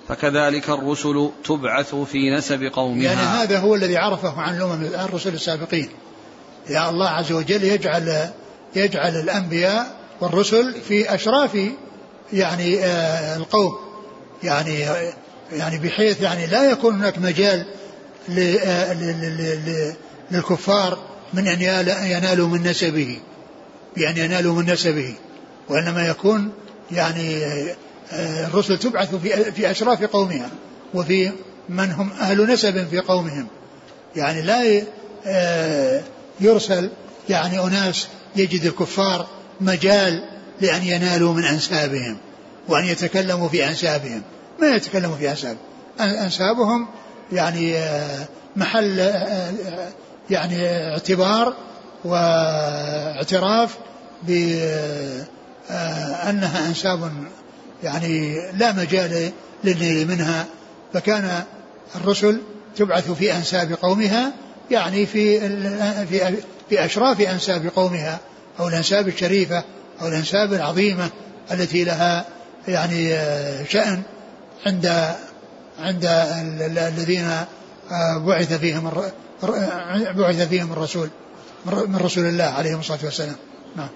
فكذلك 0.07 0.69
الرسل 0.69 1.29
تبعث 1.43 1.95
في 1.95 2.29
نسب 2.29 2.63
قومها. 2.73 3.03
يعني 3.03 3.19
هذا 3.19 3.59
هو 3.59 3.75
الذي 3.75 3.97
عرفه 3.97 4.41
عن 4.41 4.57
الأمم 4.57 4.83
الرسل 4.83 5.33
السابقين. 5.33 5.89
يا 6.69 6.89
الله 6.89 7.09
عز 7.09 7.31
وجل 7.31 7.63
يجعل 7.63 8.29
يجعل 8.75 9.15
الأنبياء 9.15 9.97
والرسل 10.21 10.73
في 10.73 11.15
أشراف 11.15 11.57
يعني 12.33 12.85
آه 12.85 13.35
القوم. 13.35 13.77
يعني 14.43 14.79
يعني 15.51 15.77
بحيث 15.77 16.21
يعني 16.21 16.47
لا 16.47 16.71
يكون 16.71 16.95
هناك 16.95 17.17
مجال 17.17 17.65
آه، 18.39 18.93
للكفار 20.31 20.99
من 21.33 21.47
أن 21.47 21.61
ينالوا 22.05 22.47
من 22.47 22.63
نسبه. 22.63 23.19
بأن 23.97 24.17
ينالوا 24.17 24.53
من 24.53 24.73
نسبه. 24.73 25.15
وإنما 25.69 26.07
يكون 26.07 26.51
يعني 26.91 27.45
آه، 28.11 28.47
الرسل 28.47 28.77
تبعث 28.77 29.15
في 29.15 29.51
في 29.51 29.71
أشراف 29.71 30.03
قومها. 30.03 30.49
وفي 30.93 31.31
من 31.69 31.91
هم 31.91 32.11
أهل 32.11 32.53
نسب 32.53 32.87
في 32.87 32.99
قومهم. 32.99 33.47
يعني 34.15 34.41
لا 34.41 34.83
يرسل 36.39 36.89
يعني 37.29 37.59
أناس 37.59 38.07
يجد 38.35 38.65
الكفار 38.65 39.27
مجال 39.61 40.23
لأن 40.61 40.83
ينالوا 40.83 41.33
من 41.33 41.43
أنسابهم 41.43 42.17
وأن 42.67 42.85
يتكلموا 42.85 43.49
في 43.49 43.67
أنسابهم. 43.67 44.21
ما 44.61 44.67
يتكلموا 44.67 45.15
في 45.15 45.29
أنساب؟ 45.29 45.57
أنسابهم 45.99 46.87
يعني 47.31 47.77
آه، 47.77 48.25
محل 48.55 48.99
يعني 50.29 50.67
اعتبار 50.91 51.53
واعتراف 52.05 53.77
بأنها 54.23 55.27
أنساب 56.67 57.11
يعني 57.83 58.35
لا 58.53 58.71
مجال 58.71 59.31
للنيل 59.63 60.07
منها. 60.07 60.45
فكان 60.93 61.43
الرسل 61.95 62.41
تبعث 62.77 63.11
في 63.11 63.35
أنساب 63.35 63.73
قومها 63.81 64.33
يعني 64.71 65.05
في 65.05 65.39
في 66.05 66.35
في 66.69 66.85
أشراف 66.85 67.21
أنساب 67.21 67.71
قومها 67.75 68.19
أو 68.59 68.67
الأنساب 68.67 69.07
الشريفة. 69.07 69.63
أو 70.01 70.07
الأنساب 70.07 70.53
العظيمة 70.53 71.09
التي 71.51 71.83
لها 71.83 72.25
يعني 72.67 73.09
شأن 73.69 74.01
عند 74.65 75.15
عند 75.79 76.05
الذين 76.71 77.29
بعث 78.25 78.53
فيهم 78.53 78.91
بعث 80.15 80.47
فيهم 80.49 80.71
الرسول 80.71 81.09
من 81.65 81.95
رسول 81.95 82.25
الله 82.25 82.43
عليه 82.43 82.79
الصلاة 82.79 82.99
والسلام. 83.03 83.35
نعم. 83.75 83.89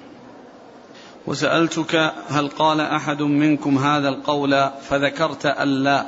وسألتك 1.28 1.96
هل 2.30 2.48
قال 2.48 2.82
أحد 2.82 3.22
منكم 3.22 3.78
هذا 3.78 4.10
القول 4.10 4.70
فذكرت 4.90 5.46
أن 5.46 5.68
لا؟ 5.84 6.06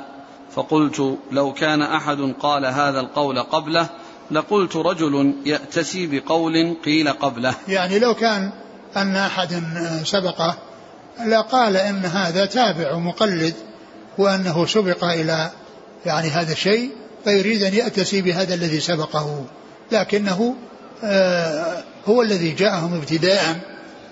فقلت 0.54 1.18
لو 1.32 1.52
كان 1.52 1.82
أحد 1.82 2.34
قال 2.40 2.66
هذا 2.66 3.00
القول 3.00 3.38
قبله 3.38 3.88
لقلت 4.30 4.76
رجل 4.76 5.34
يأتسي 5.46 6.06
بقول 6.06 6.76
قيل 6.84 7.08
قبله. 7.08 7.54
يعني 7.68 7.98
لو 7.98 8.14
كان 8.14 8.52
أن 8.96 9.16
أحد 9.16 9.62
سبقه 10.04 10.56
لقال 11.26 11.76
إن 11.76 12.04
هذا 12.04 12.46
تابع 12.46 12.92
ومقلد 12.92 13.54
وأنه 14.18 14.66
سبق 14.66 15.04
إلى 15.04 15.50
يعني 16.06 16.28
هذا 16.28 16.52
الشيء 16.52 16.90
فيريد 17.24 17.62
أن 17.62 17.74
يأتسي 17.74 18.22
بهذا 18.22 18.54
الذي 18.54 18.80
سبقه. 18.80 19.44
لكنه 19.92 20.54
آه، 21.04 21.82
هو 22.06 22.22
الذي 22.22 22.50
جاءهم 22.50 22.94
ابتداء 22.94 23.60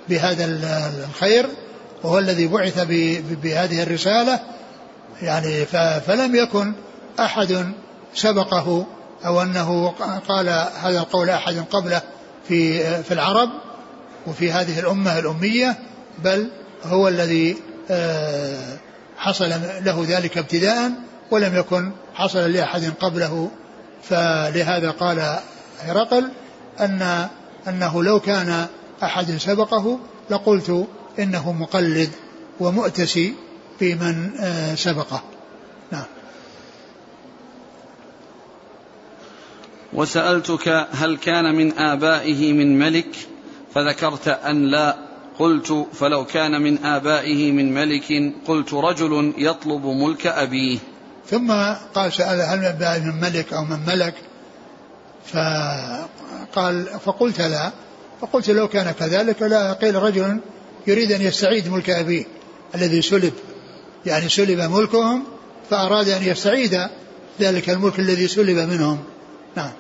بهذا 0.09 0.45
الخير 1.09 1.47
وهو 2.03 2.19
الذي 2.19 2.47
بعث 2.47 2.81
بهذه 3.43 3.83
الرسالة. 3.83 4.41
يعني 5.23 5.67
فلم 6.07 6.35
يكن 6.37 6.73
أحد 7.21 7.73
سبقه 8.15 8.87
أو 9.27 9.43
أنه 9.43 9.89
قال 10.29 10.49
هذا 10.83 10.99
القول 10.99 11.31
أحد 11.31 11.65
قبله 11.71 12.03
في 12.49 12.83
في 13.03 13.15
العرب. 13.15 13.51
وفي 14.27 14.53
هذه 14.53 14.81
الأمة 14.81 15.19
الأمية 15.19 15.79
بل 16.25 16.49
هو 16.85 17.09
الذي 17.09 17.57
آه، 17.91 18.77
حصل 19.17 19.49
له 19.85 20.05
ذلك 20.09 20.39
ابتداء 20.39 20.93
ولم 21.31 21.57
يكن 21.57 21.93
حصل 22.15 22.53
لأحد 22.53 22.93
قبله. 23.01 23.51
فلهذا 24.03 24.91
قال 24.91 25.39
هرقل 25.81 26.29
أن 26.81 27.29
أنه 27.69 28.03
لو 28.03 28.21
كان 28.21 28.67
أحد 29.03 29.37
سبقه 29.37 29.99
لقلت 30.31 30.87
إنه 31.19 31.53
مقلد 31.53 32.11
ومؤتسي 32.61 33.35
في 33.79 33.95
من 33.95 34.31
آه، 34.41 34.75
سبقه. 34.75 35.23
نعم. 35.93 36.05
وسألتك 39.93 40.87
هل 40.93 41.17
كان 41.17 41.55
من 41.55 41.79
آبائه 41.79 42.53
من 42.53 42.79
ملك؟ 42.79 43.17
فذكرت 43.75 44.29
أن 44.29 44.71
لا 44.71 44.97
قلت 45.39 45.87
فلو 45.93 46.25
كان 46.25 46.63
من 46.63 46.85
آبائه 46.85 47.53
من 47.53 47.75
ملك 47.75 48.35
قلت 48.47 48.75
رجل 48.75 49.33
يطلب 49.39 49.87
ملك 49.87 50.27
أبيه. 50.27 50.79
ثم 51.31 51.53
قال 51.95 52.13
سأل 52.13 52.41
هل 52.41 52.59
من 52.59 52.65
آبائه 52.65 53.01
من 53.01 53.21
ملك 53.21 53.53
أو 53.53 53.65
من 53.65 53.79
ملك؟ 53.87 54.15
فقال 55.27 56.87
فقلت 57.05 57.41
لا. 57.41 57.73
فقلت 58.21 58.51
لو 58.51 58.69
كان 58.69 58.91
كذلك 58.91 59.43
لا. 59.43 59.73
قيل 59.73 59.95
رجل 59.95 60.41
يريد 60.87 61.13
أن 61.13 61.23
يستعيد 61.23 61.69
ملك 61.69 61.91
أبيه 61.91 62.25
الذي 62.75 63.03
سلب 63.03 63.33
يعني 64.07 64.29
سلب 64.29 64.61
ملكهم 64.61 65.25
فأراد 65.71 66.09
أن 66.09 66.23
يستعيد 66.23 66.81
ذلك 67.41 67.71
الملك 67.71 67.99
الذي 67.99 68.29
سلب 68.29 68.57
منهم. 68.57 68.99
نعم. 69.57 69.71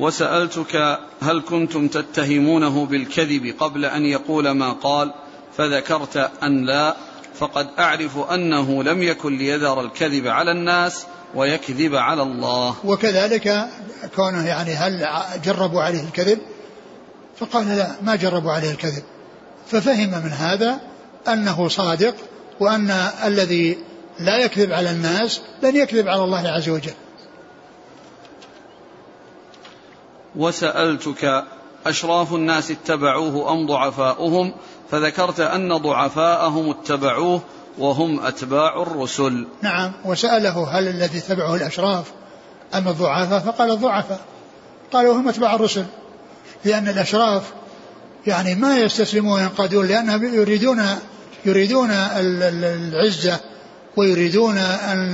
وسألتك 0.00 0.98
هل 1.22 1.42
كنتم 1.48 1.88
تتهمونه 1.88 2.86
بالكذب 2.86 3.54
قبل 3.58 3.84
أن 3.84 4.06
يقول 4.06 4.50
ما 4.50 4.72
قال؟ 4.72 5.12
فذكرت 5.56 6.30
أن 6.42 6.66
لا 6.66 6.96
فقد 7.34 7.68
أعرف 7.78 8.18
أنه 8.18 8.82
لم 8.82 9.02
يكن 9.02 9.38
ليذر 9.38 9.80
الكذب 9.80 10.26
على 10.26 10.52
الناس 10.52 11.06
ويكذب 11.34 11.94
على 11.94 12.22
الله. 12.22 12.74
وكذلك 12.84 13.68
كونه 14.16 14.46
يعني 14.46 14.74
هل 14.74 15.06
جربوا 15.44 15.82
عليه 15.82 16.00
الكذب؟ 16.04 16.38
فقال 17.36 17.68
لا 17.68 17.90
ما 18.02 18.16
جربوا 18.16 18.52
عليه 18.52 18.70
الكذب. 18.70 19.02
ففهم 19.66 20.10
من 20.24 20.32
هذا 20.32 20.80
أنه 21.28 21.68
صادق 21.68 22.14
وأن 22.60 22.90
الذي 23.24 23.78
لا 24.20 24.38
يكذب 24.38 24.72
على 24.72 24.90
الناس 24.90 25.40
لن 25.62 25.76
يكذب 25.76 26.08
على 26.08 26.24
الله 26.24 26.48
عز 26.48 26.68
وجل. 26.68 26.94
وسألتك 30.36 31.44
أشراف 31.86 32.34
الناس 32.34 32.70
اتبعوه 32.70 33.52
أم 33.52 33.66
ضعفاؤهم؟ 33.66 34.54
فذكرت 34.90 35.40
أن 35.40 35.76
ضعفاءهم 35.76 36.70
اتبعوه 36.70 37.42
وهم 37.78 38.26
أتباع 38.26 38.82
الرسل. 38.82 39.46
نعم 39.62 39.92
وسأله 40.04 40.78
هل 40.78 40.88
الذي 40.88 41.20
تبعه 41.20 41.54
الأشراف 41.54 42.12
أم 42.74 42.88
الضعفاء؟ 42.88 43.40
فقال 43.40 43.70
الضعفاء. 43.70 44.20
قال 44.92 45.06
وهم 45.06 45.28
أتباع 45.28 45.54
الرسل 45.54 45.84
لأن 46.64 46.88
الأشراف 46.88 47.52
يعني 48.26 48.54
ما 48.54 48.78
يستسلمون 48.78 49.32
وينقادون 49.32 49.86
لأنهم 49.86 50.34
يريدون 50.34 50.82
يريدون 51.44 51.90
العزة 51.90 53.40
ويريدون 53.96 54.58
أن 54.58 55.12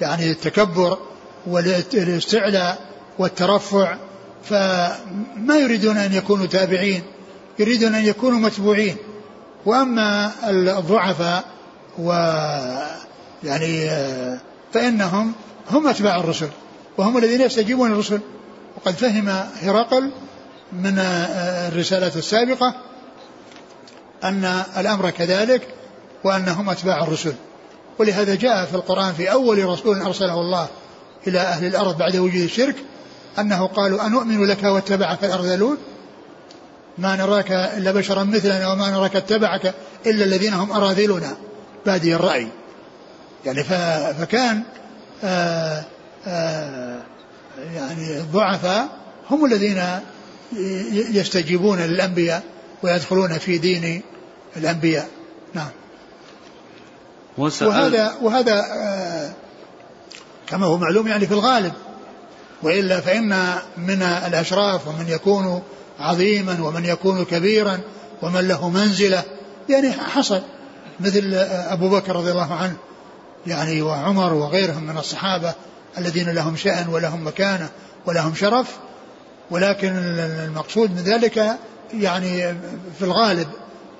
يعني 0.00 0.30
التكبر 0.30 0.98
والإستعلاء 1.46 2.78
والترفع. 3.18 3.96
فما 4.44 5.56
يريدون 5.58 5.96
أن 5.96 6.12
يكونوا 6.12 6.46
تابعين 6.46 7.02
يريدون 7.58 7.94
أن 7.94 8.04
يكونوا 8.04 8.38
متبوعين. 8.38 8.96
وأما 9.66 10.32
الضعفاء 10.78 11.44
و 11.98 12.12
يعني 13.44 13.90
فإنهم 14.72 15.32
هم 15.70 15.88
أتباع 15.88 16.16
الرسل 16.16 16.48
وهم 16.98 17.18
الذين 17.18 17.40
يستجيبون 17.40 17.92
الرسل 17.92 18.20
وقد 18.76 18.94
فهم 18.94 19.28
هرقل 19.62 20.10
من 20.72 20.98
الرسالة 20.98 22.12
السابقة 22.16 22.74
أن 24.24 24.62
الأمر 24.76 25.10
كذلك 25.10 25.68
وأنهم 26.24 26.70
أتباع 26.70 27.02
الرسل. 27.02 27.34
ولهذا 27.98 28.34
جاء 28.34 28.64
في 28.64 28.74
القرآن 28.74 29.12
في 29.12 29.32
أول 29.32 29.64
رسول 29.64 30.00
أرسله 30.00 30.34
الله 30.34 30.68
إلى 31.26 31.38
أهل 31.38 31.66
الأرض 31.66 31.98
بعد 31.98 32.16
وجود 32.16 32.42
الشرك 32.42 32.76
أنه 33.38 33.66
قالوا 33.66 34.06
أنؤمن 34.06 34.44
لك 34.44 34.62
واتبعك 34.62 35.24
الأرذلون 35.24 35.76
ما 36.98 37.16
نراك 37.16 37.52
إلا 37.52 37.92
بشرا 37.92 38.24
مثلنا 38.24 38.72
وما 38.72 38.90
نراك 38.90 39.16
اتبعك 39.16 39.74
إلا 40.06 40.24
الذين 40.24 40.54
هم 40.54 40.72
أراذلنا. 40.72 41.36
بادي 41.86 42.14
الرأي. 42.14 42.48
يعني 43.44 43.64
فكان 44.14 44.62
آآ 45.24 45.84
آآ 46.26 47.00
يعني 47.74 48.18
الضعفاء 48.18 48.88
هم 49.30 49.44
الذين 49.44 49.82
يستجيبون 50.92 51.78
للأنبياء 51.78 52.42
ويدخلون 52.82 53.38
في 53.38 53.58
دين 53.58 54.02
الأنبياء. 54.56 55.08
نعم. 55.54 55.70
وهذا 57.38 58.14
وهذا 58.22 58.64
كما 60.46 60.66
هو 60.66 60.78
معلوم 60.78 61.08
يعني 61.08 61.26
في 61.26 61.34
الغالب. 61.34 61.72
وإلا 62.62 63.00
فإن 63.00 63.54
من 63.76 64.02
الأشراف 64.02 64.88
ومن 64.88 65.08
يكون 65.08 65.62
عظيما 65.98 66.58
ومن 66.62 66.84
يكون 66.84 67.24
كبيرا 67.24 67.80
ومن 68.22 68.48
له 68.48 68.68
منزلة 68.68 69.22
يعني 69.68 69.92
حصل 69.92 70.42
مثل 71.00 71.34
أبو 71.48 71.88
بكر 71.88 72.16
رضي 72.16 72.30
الله 72.30 72.54
عنه 72.54 72.76
يعني 73.46 73.82
وعمر 73.82 74.34
وغيرهم 74.34 74.84
من 74.84 74.98
الصحابة 74.98 75.54
الذين 75.98 76.30
لهم 76.30 76.56
شأن 76.56 76.88
ولهم 76.88 77.26
مكانة 77.26 77.68
ولهم 78.06 78.34
شرف 78.34 78.76
ولكن 79.50 79.92
المقصود 80.46 80.90
من 80.90 81.02
ذلك 81.02 81.58
يعني 81.94 82.54
في 82.98 83.02
الغالب 83.02 83.48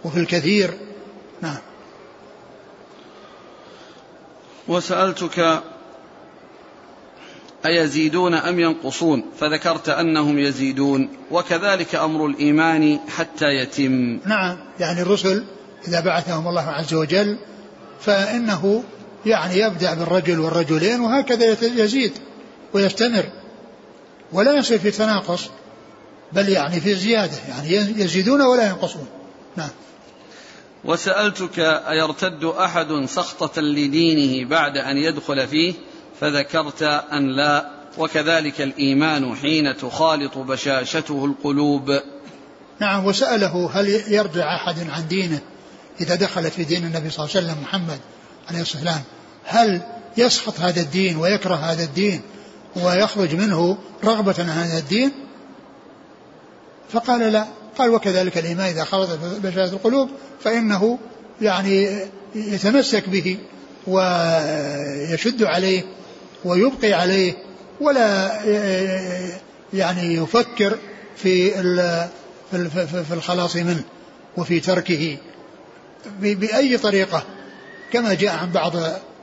وفي 0.05 0.19
الكثير. 0.19 0.79
نعم. 1.43 1.59
وسألتك 4.69 5.63
أيزيدون 7.67 8.35
أم 8.35 8.61
ينقصون؟ 8.61 9.25
فذكرت 9.41 9.89
أنهم 9.89 10.39
يزيدون 10.39 11.09
وكذلك 11.31 11.95
أمر 11.95 12.27
الإيمان 12.27 12.99
حتى 13.09 13.47
يتم. 13.47 14.21
نعم 14.27 14.57
يعني 14.81 15.03
الرسل 15.03 15.45
إذا 15.89 16.01
بعثهم 16.01 16.49
الله 16.49 16.63
عز 16.63 16.95
وجل 16.95 17.39
فإنه 18.01 18.85
يعني 19.27 19.59
يبدأ 19.59 19.95
بالرجل 19.95 20.41
والرجلين 20.41 21.01
وهكذا 21.01 21.57
يزيد 21.63 22.13
ويستمر 22.73 23.25
ولا 24.33 24.53
يصير 24.53 24.79
في 24.79 24.91
تناقص 24.91 25.51
بل 26.33 26.49
يعني 26.49 26.81
في 26.81 26.95
زيادة 26.95 27.37
يعني 27.49 27.71
يزيدون 28.03 28.43
ولا 28.43 28.67
ينقصون. 28.67 29.07
نعم. 29.57 29.71
وسألتك 30.85 31.59
أيرتد 31.59 32.45
أحد 32.45 33.05
سخطة 33.07 33.63
لدينه 33.63 34.49
بعد 34.49 34.77
أن 34.77 34.97
يدخل 34.97 35.49
فيه؟ 35.49 35.75
فذكرت 36.21 36.83
أن 37.13 37.37
لا 37.37 37.71
وكذلك 37.99 38.61
الإيمان 38.61 39.37
حين 39.37 39.77
تخالط 39.77 40.39
بشاشته 40.39 41.25
القلوب. 41.25 42.01
نعم 42.81 43.05
وسأله 43.05 43.71
هل 43.73 43.89
يرجع 43.89 44.57
أحد 44.57 44.91
عن 44.91 45.09
دينه 45.09 45.41
إذا 46.01 46.15
دخل 46.15 46.51
في 46.51 46.65
دين 46.65 46.85
النبي 46.85 47.11
صلى 47.11 47.25
الله 47.25 47.37
عليه 47.37 47.47
وسلم 47.47 47.63
محمد 47.63 47.99
عليه 48.49 48.61
الصلاة 48.61 48.83
والسلام؟ 48.83 49.03
هل 49.45 49.81
يسخط 50.17 50.61
هذا 50.61 50.81
الدين 50.81 51.17
ويكره 51.17 51.55
هذا 51.55 51.85
الدين 51.85 52.21
ويخرج 52.77 53.35
منه 53.35 53.79
رغبة 54.05 54.35
عن 54.39 54.49
هذا 54.49 54.79
الدين؟ 54.79 55.13
فقال 56.91 57.33
لا. 57.33 57.47
قال 57.79 57.91
وكذلك 57.91 58.39
الإيمان 58.39 58.67
إذا 58.67 58.85
خلط 58.85 59.11
بشاشة 59.43 59.73
القلوب 59.73 60.09
فإنه 60.41 60.99
يعني 61.41 61.99
يتمسك 62.35 63.09
به 63.09 63.39
ويشد 63.87 65.43
عليه 65.43 65.83
ويبقي 66.45 66.93
عليه 66.93 67.35
ولا 67.81 68.43
يعني 69.75 70.15
يفكر 70.15 70.79
في 71.17 71.51
في 73.07 73.15
الخلاص 73.15 73.57
منه 73.57 73.83
وفي 74.37 74.61
تركه 74.61 75.17
بأي 76.21 76.79
طريقة 76.79 77.23
كما 77.93 78.15
جاء 78.15 78.37
عن 78.37 78.53
بعض 78.53 78.73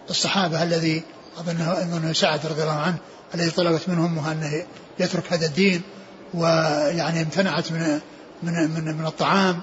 الصحابة 0.09 0.63
الذي 0.63 1.03
أظنه 1.37 1.81
أنه 1.81 2.13
سعد 2.13 2.45
رضي 2.45 2.61
الله 2.61 2.79
عنه 2.79 2.97
الذي 3.35 3.51
طلبت 3.51 3.89
منه 3.89 4.05
أمه 4.05 4.31
أنه 4.31 4.65
يترك 4.99 5.33
هذا 5.33 5.45
الدين 5.45 5.81
ويعني 6.33 7.21
امتنعت 7.21 7.71
من 7.71 7.99
من 8.43 8.53
من, 8.53 8.97
من 8.97 9.05
الطعام 9.05 9.61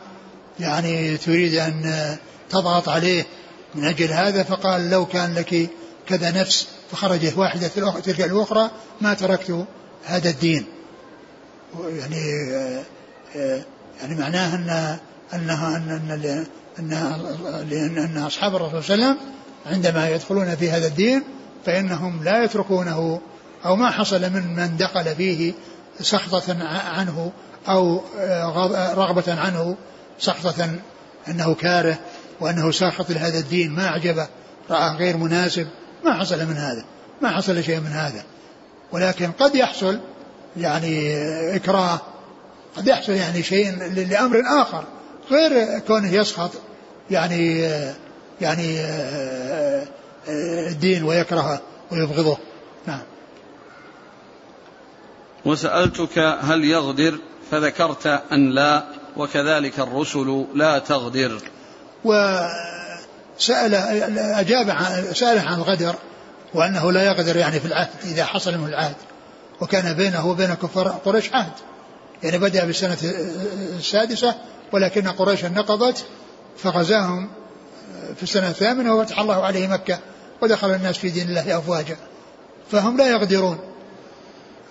يعني 0.60 1.16
تريد 1.16 1.54
أن 1.54 2.16
تضغط 2.50 2.88
عليه 2.88 3.26
من 3.74 3.84
أجل 3.84 4.12
هذا 4.12 4.42
فقال 4.42 4.90
لو 4.90 5.06
كان 5.06 5.34
لك 5.34 5.70
كذا 6.08 6.30
نفس 6.30 6.68
فخرجت 6.90 7.38
واحدة 7.38 7.68
تلك 8.04 8.20
الأخرى 8.20 8.70
ما 9.00 9.14
تركت 9.14 9.66
هذا 10.04 10.30
الدين. 10.30 10.66
يعني 11.80 12.50
يعني 14.00 14.14
معناه 14.14 14.54
أن 14.54 14.98
أنها 15.34 15.76
أن 15.76 16.50
أن 16.78 16.92
أن, 17.72 17.98
أن 17.98 18.18
أصحاب 18.18 18.56
الرسول 18.56 18.84
صلى 18.84 18.94
الله 18.94 19.06
عليه 19.06 19.16
وسلم 19.16 19.32
عندما 19.66 20.10
يدخلون 20.10 20.56
في 20.56 20.70
هذا 20.70 20.86
الدين 20.86 21.22
فإنهم 21.66 22.24
لا 22.24 22.44
يتركونه 22.44 23.20
أو 23.64 23.76
ما 23.76 23.90
حصل 23.90 24.20
من 24.20 24.56
من 24.56 24.76
دخل 24.76 25.16
فيه 25.16 25.52
سخطة 26.00 26.64
عنه 26.68 27.32
أو 27.68 28.00
رغبة 28.94 29.40
عنه 29.40 29.76
سخطة 30.18 30.70
أنه 31.28 31.54
كاره 31.54 31.98
وأنه 32.40 32.70
ساخط 32.70 33.10
لهذا 33.10 33.38
الدين 33.38 33.70
ما 33.70 33.86
أعجبه 33.86 34.28
رأى 34.70 34.96
غير 34.96 35.16
مناسب. 35.16 35.66
ما 36.06 36.14
حصل 36.14 36.46
من 36.46 36.56
هذا 36.56 36.84
ما 37.22 37.30
حصل 37.30 37.62
شيء 37.62 37.80
من 37.80 37.92
هذا. 37.92 38.24
ولكن 38.92 39.32
قد 39.32 39.54
يحصل 39.54 40.00
يعني 40.56 41.16
إكراه 41.56 42.00
قد 42.76 42.86
يحصل 42.86 43.12
يعني 43.12 43.42
شيء 43.42 43.76
لأمر 44.10 44.42
آخر 44.62 44.84
غير 45.30 45.78
كونه 45.78 46.12
يسخط 46.12 46.50
يعني 47.10 47.60
يعني 48.40 48.80
الدين 50.68 51.02
ويكرهه 51.02 51.60
ويبغضه. 51.92 52.38
نعم. 52.86 53.02
وسألتك 55.44 56.18
هل 56.18 56.64
يغدر؟ 56.64 57.18
فذكرت 57.50 58.06
أن 58.32 58.50
لا 58.50 58.84
وكذلك 59.16 59.80
الرسل 59.80 60.46
لا 60.54 60.78
تغدر. 60.78 61.40
وسأل 63.38 63.74
أجاب 64.18 64.70
عن 64.70 65.14
سأله 65.14 65.40
عن 65.40 65.54
الغدر 65.54 65.94
وأنه 66.54 66.92
لا 66.92 67.04
يغدر 67.04 67.36
يعني 67.36 67.60
في 67.60 67.66
العهد 67.66 67.88
إذا 68.04 68.24
حصل 68.24 68.58
منه 68.58 68.66
العهد 68.66 68.96
وكان 69.60 69.92
بينه 69.92 70.26
وبين 70.26 70.54
كفار 70.54 70.88
قريش 70.88 71.32
عهد. 71.32 71.52
يعني 72.22 72.38
بدأ 72.38 72.64
بالسنة 72.64 72.96
السادسة 73.78 74.34
ولكن 74.72 75.08
قريش 75.08 75.44
نقضت 75.44 76.04
فغزاهم 76.56 77.28
في 78.16 78.22
السنة 78.22 78.48
الثامنة 78.48 78.94
وفتح 78.94 79.20
الله 79.20 79.44
عليه 79.44 79.68
مكة 79.68 79.98
ودخل 80.42 80.74
الناس 80.74 80.98
في 80.98 81.10
دين 81.10 81.28
الله 81.28 81.58
أفواجا. 81.58 81.96
فهم 82.70 82.96
لا 82.96 83.10
يقدرون 83.10 83.58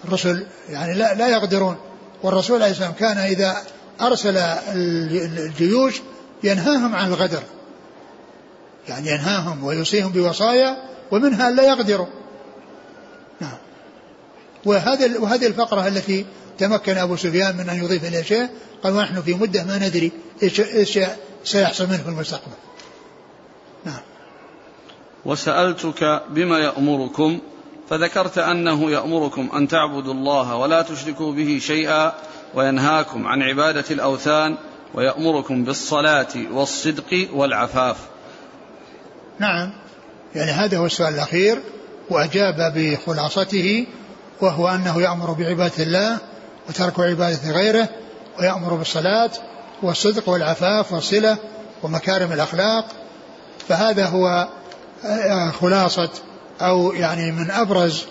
الرسل 0.06 0.46
يعني 0.70 0.94
لا, 0.94 1.14
لا 1.14 1.28
يقدرون 1.28 1.78
والرسول 2.24 2.62
عليه 2.62 2.72
السلام 2.72 2.92
كان 2.92 3.18
إذا 3.18 3.58
أرسل 4.02 4.38
الجيوش 4.38 6.02
ينهاهم 6.44 6.96
عن 6.96 7.08
الغدر. 7.08 7.44
يعني 8.88 9.12
ينهاهم 9.12 9.64
ويوصيهم 9.64 10.12
بوصايا 10.12 10.78
ومنها 11.12 11.52
لا 11.52 11.64
يقدروا. 11.64 12.08
نعم. 13.42 13.58
وهذا 14.66 15.20
وهذه 15.20 15.48
الفقرة 15.48 15.88
التي 15.88 16.26
تمكن 16.58 16.98
أبو 16.98 17.16
سفيان 17.16 17.58
من 17.58 17.70
أن 17.70 17.84
يضيف 17.84 18.06
إلى 18.06 18.24
شيء 18.24 18.50
قال 18.84 18.94
ونحن 18.94 19.22
في 19.22 19.34
مدة 19.34 19.64
ما 19.64 19.78
ندري 19.78 20.12
إيش, 20.44 20.60
إيش 20.60 21.00
سيحصل 21.44 21.88
منه 21.88 21.98
في 21.98 22.10
المستقبل. 22.10 22.52
نعم. 23.86 24.02
وسألتك 25.26 26.24
بما 26.30 26.60
يأمركم 26.60 27.40
فذكرت 27.90 28.38
أنه 28.38 28.92
يأمركم 28.92 29.50
أن 29.54 29.68
تعبدوا 29.68 30.14
الله 30.14 30.56
ولا 30.56 30.82
تشركوا 30.82 31.32
به 31.32 31.60
شيئا 31.62 32.14
وينهاكم 32.54 33.28
عن 33.28 33.42
عبادة 33.42 33.86
الأوثان 33.92 34.58
ويأمركم 34.94 35.64
بالصلاة 35.64 36.28
والصدق 36.52 37.28
والعفاف. 37.34 37.98
نعم. 39.40 39.72
يعني 40.36 40.52
هذا 40.52 40.78
هو 40.78 40.86
السؤال 40.86 41.14
الأخير 41.14 41.60
وأجاب 42.10 42.74
بخلاصته 42.76 43.88
وهو 44.42 44.68
أنه 44.68 45.02
يأمر 45.02 45.32
بعبادة 45.32 45.84
الله 45.84 46.18
وترك 46.70 47.00
عبادة 47.00 47.52
غيره 47.52 47.90
ويأمر 48.40 48.74
بالصلاة 48.74 49.32
والصدق 49.84 50.30
والعفاف 50.30 50.94
والصلة 50.94 51.38
ومكارم 51.84 52.32
الأخلاق. 52.32 52.86
فهذا 53.70 54.06
هو 54.06 54.48
آه، 55.06 55.52
خلاصة 55.52 56.10
أو 56.62 56.94
يعني 56.94 57.32
من 57.32 57.52
أبرز 57.52 58.06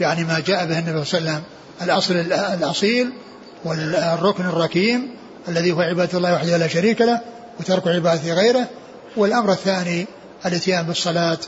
يعني 0.00 0.24
ما 0.24 0.40
جاء 0.46 0.66
به 0.66 0.78
النبي 0.78 1.04
صلى 1.04 1.18
الله 1.18 1.30
عليه 1.30 1.40
وسلم. 1.40 1.42
الأصل 1.82 2.14
الأصيل 2.54 3.12
والركن 3.64 4.44
الركيم 4.44 5.10
الذي 5.48 5.72
هو 5.72 5.80
عبادة 5.80 6.18
الله 6.18 6.34
وحده 6.34 6.56
لا 6.56 6.68
شريك 6.68 7.00
له 7.00 7.20
وترك 7.60 7.88
عبادة 7.88 8.34
غيره. 8.34 8.66
والأمر 9.16 9.52
الثاني 9.52 10.06
الإتيان 10.46 10.86
بالصلاة 10.86 11.38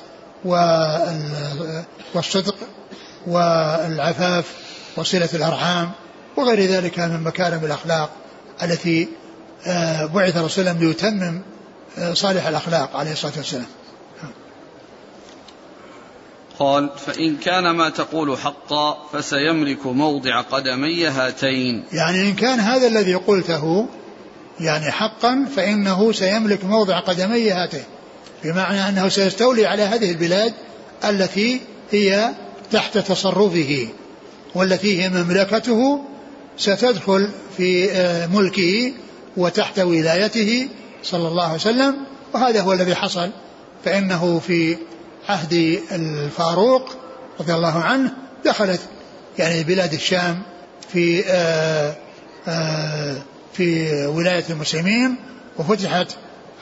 والصدق 2.14 2.54
والعفاف 3.26 4.54
وصلة 4.96 5.28
الأرحام 5.34 5.90
وغير 6.36 6.60
ذلك 6.60 6.98
من 6.98 7.22
مكارم 7.22 7.64
الأخلاق 7.64 8.10
التي 8.62 9.08
آه، 9.66 10.06
بعث 10.06 10.36
الرسول 10.36 10.64
ليتمم 10.64 11.40
آه، 11.98 12.14
صالح 12.14 12.46
الأخلاق 12.46 12.96
عليه 12.96 13.12
الصلاة 13.12 13.32
والسلام. 13.36 13.66
قال 16.58 16.90
فإن 17.06 17.36
كان 17.36 17.70
ما 17.70 17.88
تقول 17.88 18.38
حقا 18.38 19.08
فسيملك 19.12 19.86
موضع 19.86 20.40
قدمي 20.40 21.06
هاتين. 21.06 21.84
يعني 21.92 22.22
إن 22.22 22.34
كان 22.34 22.60
هذا 22.60 22.86
الذي 22.86 23.14
قلته 23.14 23.88
يعني 24.60 24.90
حقا 24.90 25.46
فإنه 25.56 26.12
سيملك 26.12 26.64
موضع 26.64 27.00
قدمي 27.00 27.50
هاتين. 27.50 27.84
بمعنى 28.44 28.88
أنه 28.88 29.08
سيستولي 29.08 29.66
على 29.66 29.82
هذه 29.82 30.10
البلاد 30.10 30.52
التي 31.04 31.60
هي 31.90 32.30
تحت 32.72 32.98
تصرفه 32.98 33.88
والتي 34.54 35.02
هي 35.02 35.08
مملكته 35.08 36.04
ستدخل 36.56 37.28
في 37.56 37.92
آه، 37.92 38.26
ملكه 38.26 38.92
وتحت 39.36 39.78
ولايته 39.78 40.68
صلى 41.02 41.28
الله 41.28 41.44
عليه 41.44 41.54
وسلم. 41.54 41.96
وهذا 42.34 42.60
هو 42.60 42.72
الذي 42.72 42.94
حصل 42.94 43.30
فإنه 43.84 44.38
في 44.38 44.76
عهد 45.28 45.80
الفاروق 45.92 46.96
رضي 47.40 47.54
الله 47.54 47.78
عنه 47.78 48.12
دخلت 48.44 48.80
يعني 49.38 49.62
بلاد 49.62 49.92
الشام 49.92 50.42
في 50.92 51.24
آه، 51.26 51.96
آه، 52.48 53.16
في 53.52 53.90
ولاية 54.06 54.44
المسلمين 54.50 55.16
وفتحت 55.58 56.06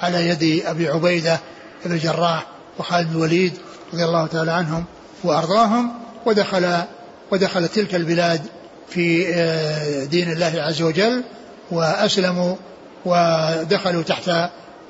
على 0.03 0.29
يد 0.29 0.63
أبي 0.67 0.89
عبيدة 0.89 1.41
بن 1.85 1.93
الجراح 1.93 2.47
وخالد 2.79 3.09
بن 3.09 3.17
الوليد 3.17 3.53
رضي 3.93 4.05
الله 4.05 4.27
تعالى 4.27 4.53
عنهم 4.53 4.85
وأرضاهم 5.25 5.93
ودخل 6.27 6.83
ودخل 7.31 7.69
تلك 7.69 7.95
البلاد 7.95 8.41
في 8.89 9.35
آه، 9.35 10.05
دين 10.05 10.33
الله 10.33 10.53
عز 10.57 10.83
وجل 10.83 11.25
وأسلموا 11.71 12.57
ودخلوا 13.05 14.03
تحت 14.03 14.31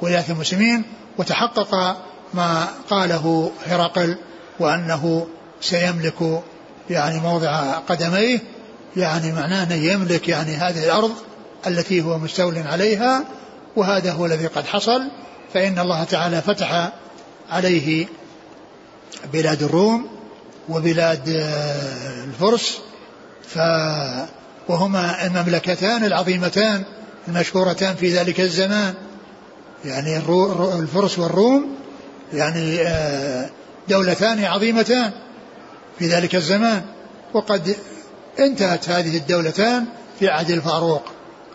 ولاية 0.03 0.25
المسلمين 0.29 0.85
وتحقق 1.19 1.97
ما 2.35 2.67
قاله 2.91 3.53
هرقل 3.67 4.17
وأنه 4.61 5.27
سيملك 5.61 6.43
يعني 6.91 7.21
موضع 7.21 7.73
قدميه 7.73 8.39
يعني 8.97 9.33
معناه 9.33 9.63
أنه 9.63 9.75
يملك 9.75 10.29
يعني 10.29 10.57
هذه 10.57 10.85
الأرض 10.85 11.13
التي 11.67 12.03
هو 12.03 12.19
مستول 12.19 12.59
عليها 12.59 13.25
وهذا 13.77 14.13
هو 14.13 14.27
الذي 14.27 14.47
قد 14.47 14.67
حصل. 14.67 15.03
فإن 15.55 15.79
الله 15.79 16.05
تعالى 16.05 16.43
فتح 16.43 16.93
عليه 17.51 18.07
بلاد 19.33 19.63
الروم 19.63 20.07
وبلاد 20.69 21.29
آه، 21.29 22.25
الفرس 22.25 22.79
ف 23.49 23.59
وهما 24.69 25.27
المملكتان 25.27 26.05
العظيمتان 26.05 26.83
المشهورتان 27.29 27.97
في 27.97 28.09
ذلك 28.09 28.41
الزمان. 28.41 28.95
يعني 29.85 30.17
الفرس 30.79 31.19
والروم 31.19 31.75
يعني 32.33 32.81
آه، 32.81 33.51
دولتان 33.89 34.45
عظيمتان 34.45 35.11
في 35.99 36.07
ذلك 36.07 36.35
الزمان. 36.35 36.83
وقد 37.35 37.77
انتهت 38.39 38.89
هذه 38.89 39.17
الدولتان 39.17 39.85
في 40.19 40.29
عهد 40.29 40.51
الفاروق 40.51 41.03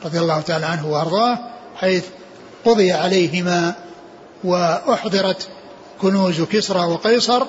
رضي 0.05 0.19
الله 0.19 0.41
تعالى 0.41 0.65
عنه 0.65 0.87
وأرضاه 0.87 1.39
حيث 1.75 2.03
قضي 2.66 2.91
عليهما 2.91 3.76
وأحضرت 4.43 5.47
كنوز 6.01 6.41
كسرى 6.41 6.80
وقيصر 6.80 7.45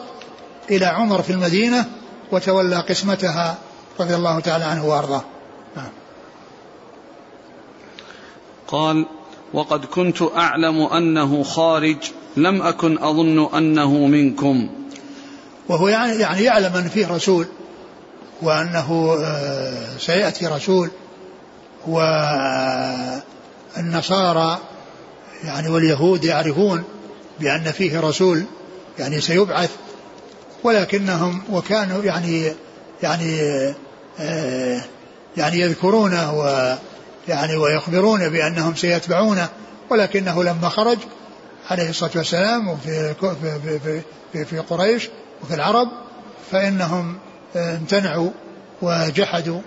إلى 0.71 0.87
عمر 0.87 1.23
في 1.23 1.31
المدينة 1.31 1.85
وتولى 2.33 2.77
قسمتها 2.77 3.59
رضي 4.01 4.15
الله 4.15 4.41
تعالى 4.41 4.65
عنه 4.65 4.87
وأرضاه. 4.87 5.23
نعم. 5.77 5.91
قال: 8.69 9.07
وقد 9.55 9.85
كنت 9.85 10.23
أعلم 10.23 10.83
أنه 10.83 11.43
خارج 11.43 11.97
لم 12.37 12.63
أكن 12.63 12.99
أظن 12.99 13.55
أنه 13.57 13.93
منكم 14.07 14.69
وهو 15.69 15.89
يعني, 15.89 16.17
يعني 16.17 16.43
يعلم 16.43 16.77
أن 16.77 16.89
فيه 16.89 17.09
رسول 17.09 17.47
وأنه 18.43 19.17
آه، 19.21 19.97
سيأتي 19.99 20.47
رسول 20.47 20.91
والنصارى 23.77 24.59
يعني 25.45 25.69
واليهود 25.69 26.25
يعرفون 26.25 26.85
بأن 27.41 27.73
فيه 27.73 28.01
رسول 28.01 28.45
يعني 28.99 29.21
سيبعث 29.21 29.71
ولكنهم 30.65 31.43
وكانوا 31.53 32.05
يعني 32.05 32.53
يعني 33.03 33.41
آه، 34.21 34.81
يعني 35.37 35.61
يذكرونه 35.61 36.35
ويعني 36.35 37.57
ويخبرون 37.57 38.29
بأنهم 38.29 38.75
سيتبعونه 38.75 39.49
ولكنه 39.91 40.45
لما 40.45 40.69
خرج 40.69 40.99
عليه 41.71 41.91
الصلاة 41.91 42.11
والسلام 42.17 42.77
في, 42.77 43.15
في, 43.15 44.03
في, 44.33 44.45
في 44.45 44.59
قريش 44.59 45.09
وفي 45.43 45.55
العرب 45.55 45.89
فإنهم 46.51 47.19
امتنعوا 47.57 48.31
وجحدوا 48.83 49.61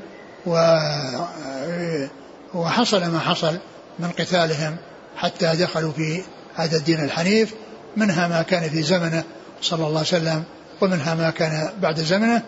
وحصل 2.53 3.05
ما 3.05 3.19
حصل 3.19 3.57
من 3.99 4.09
قتالهم 4.09 4.77
حتى 5.17 5.55
دخلوا 5.55 5.91
في 5.91 6.21
هذا 6.55 6.77
الدين 6.77 7.03
الحنيف 7.03 7.53
منها 7.97 8.27
ما 8.27 8.41
كان 8.41 8.69
في 8.69 8.81
زمنه 8.81 9.23
صلى 9.61 9.87
الله 9.87 9.97
عليه 9.97 9.99
وسلم 9.99 10.43
ومنها 10.81 11.15
ما 11.15 11.29
كان 11.29 11.69
بعد 11.81 11.99
زمنه 11.99 12.43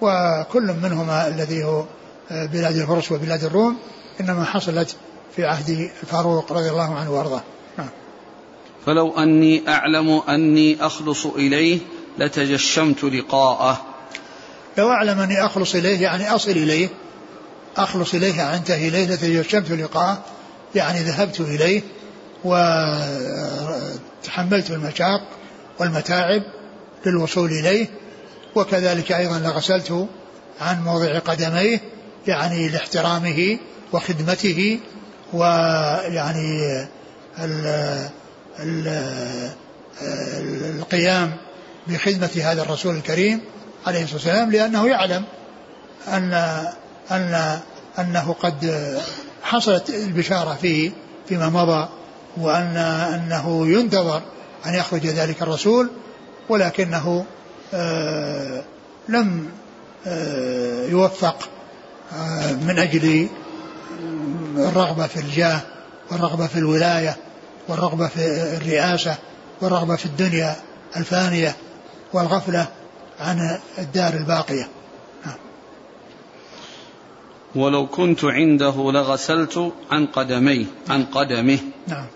وكل 0.00 0.74
منهما 0.82 1.28
الذي 1.28 1.64
هو 1.64 1.84
بلاد 2.30 2.76
الفرس 2.76 3.12
وبلاد 3.12 3.44
الروم 3.44 3.78
إنما 4.20 4.44
حصلت 4.44 4.96
في 5.36 5.44
عهد 5.44 5.90
الفاروق 6.02 6.52
رضي 6.52 6.70
الله 6.70 6.94
عنه 6.94 7.12
وأرضاه. 7.12 7.42
فلو 8.86 9.18
أني 9.18 9.68
أعلم 9.68 10.22
أني 10.28 10.86
أخلص 10.86 11.26
إليه 11.26 11.78
لتجشمت 12.18 13.04
لقاءه. 13.04 13.80
لو 14.78 14.90
أعلم 14.90 15.20
أني 15.20 15.44
أخلص 15.44 15.74
إليه 15.74 16.02
يعني 16.02 16.30
أصل 16.34 16.50
إليه 16.50 16.88
أخلص 17.76 18.14
إليه 18.14 18.34
يعني 18.34 18.56
أنتهي 18.56 18.88
إليه 18.88 19.06
لتجشمت 19.06 19.70
لقاءه 19.70 20.22
يعني 20.74 20.98
ذهبت 20.98 21.40
إليه 21.40 21.82
وتحملت 22.44 23.90
المشاق 24.70 25.20
والمتاعب 25.78 26.42
للوصول 27.06 27.50
إليه 27.50 27.86
وكذلك 28.54 29.12
أيضا 29.12 29.38
لغسلت 29.38 30.08
عن 30.60 30.84
موضع 30.84 31.18
قدميه 31.18 31.80
يعني 32.26 32.68
لاحترامه 32.68 33.58
وخدمته 33.92 34.80
ويعني 35.32 36.86
القيام 40.78 41.36
بخدمة 41.86 42.42
هذا 42.42 42.62
الرسول 42.62 42.96
الكريم 42.96 43.40
عليه 43.86 44.02
الصلاة 44.02 44.16
والسلام 44.16 44.50
لأنه 44.50 44.88
يعلم 44.88 45.24
أن 46.08 46.32
أن 47.10 47.58
أنه 47.98 48.32
قد 48.32 48.98
حصلت 49.42 49.90
البشارة 49.90 50.54
فيه 50.54 50.90
فيما 51.28 51.48
مضى 51.48 51.88
وأن 52.40 52.76
أنه 52.76 53.66
ينتظر 53.68 54.22
أن 54.66 54.74
يخرج 54.74 55.06
ذلك 55.06 55.42
الرسول 55.42 55.90
ولكنه 56.48 57.24
آه 57.74 58.62
لم 59.08 59.48
آه 60.06 60.86
يوفق 60.86 61.48
آه 62.12 62.52
من 62.52 62.78
أجل 62.78 63.28
الرغبة 64.56 65.06
في 65.06 65.20
الجاه 65.20 65.60
والرغبة 66.10 66.46
في 66.46 66.58
الولاية 66.58 67.16
والرغبة 67.68 68.08
في 68.08 68.56
الرئاسة 68.56 69.16
والرغبة 69.60 69.96
في 69.96 70.06
الدنيا 70.06 70.56
الفانية 70.96 71.56
والغفلة 72.12 72.66
عن 73.20 73.58
الدار 73.78 74.14
الباقية. 74.14 74.68
ولو 77.54 77.86
كنت 77.86 78.24
عنده 78.24 78.74
لغسلت 78.92 79.72
عن 79.90 80.06
قدميه 80.06 80.66
عن 80.88 81.04
قدمه. 81.04 81.58
نعم. 81.86 82.06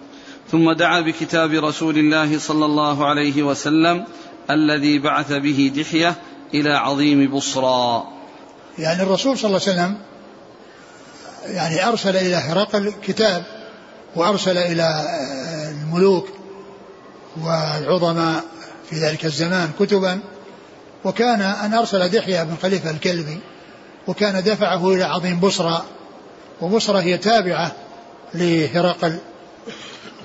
ثم 0.53 0.73
دعا 0.73 1.01
بكتاب 1.01 1.51
رسول 1.51 1.99
الله 1.99 2.39
صلى 2.39 2.65
الله 2.65 3.07
عليه 3.07 3.43
وسلم 3.43 4.05
الذي 4.51 4.99
بعث 4.99 5.33
به 5.33 5.73
دحية 5.77 6.15
إلى 6.55 6.71
عظيم 6.71 7.31
بصرى. 7.31 8.05
يعني 8.79 9.03
الرسول 9.03 9.39
صلى 9.39 9.49
الله 9.49 9.61
عليه 9.69 9.73
وسلم 9.73 9.99
يعني 11.47 11.89
أرسل 11.89 12.17
إلى 12.17 12.35
هرقل 12.35 12.93
كتاب 13.07 13.45
وأرسل 14.17 14.59
إلى 14.59 15.05
الملوك 15.71 16.29
والعظماء 17.43 18.45
في 18.91 18.97
ذلك 18.97 19.25
الزمان 19.25 19.71
كتبا 19.81 20.21
وكان 21.05 21.41
أن 21.41 21.75
أرسل 21.75 22.09
دحية 22.09 22.43
بن 22.43 22.57
خليفة 22.63 22.91
الكلبي 22.91 23.39
وكان 24.07 24.43
دفعه 24.43 24.93
إلى 24.95 25.05
عظيم 25.05 25.41
بصرى 25.41 25.83
وبصرى 26.61 27.03
هي 27.03 27.19
تابعة 27.19 27.73
لهرقل. 28.35 29.19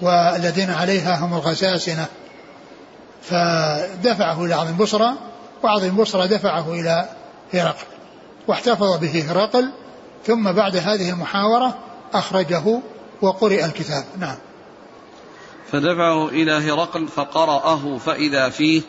والذين 0.02 0.70
عليها 0.70 1.26
هم 1.26 1.34
الغساسنة. 1.34 2.06
فدفعه 3.22 4.46
إلى 4.46 4.54
عظيم 4.54 4.78
بصرى 4.78 5.14
وعظيم 5.64 5.96
بصرى 5.96 6.28
دفعه 6.28 6.74
إلى 6.74 7.10
هرقل 7.54 7.86
واحتفظ 8.48 8.98
به 8.98 9.32
هرقل 9.32 9.72
ثم 10.26 10.52
بعد 10.52 10.76
هذه 10.76 11.10
المحاورة 11.10 11.78
أخرجه 12.14 12.82
وقرئ 13.22 13.66
الكتاب. 13.66 14.04
نعم. 14.20 14.36
فدفعه 15.72 16.28
إلى 16.28 16.52
هرقل 16.52 17.08
فقرأه 17.08 17.98
فإذا 17.98 18.50
فيه 18.50 18.82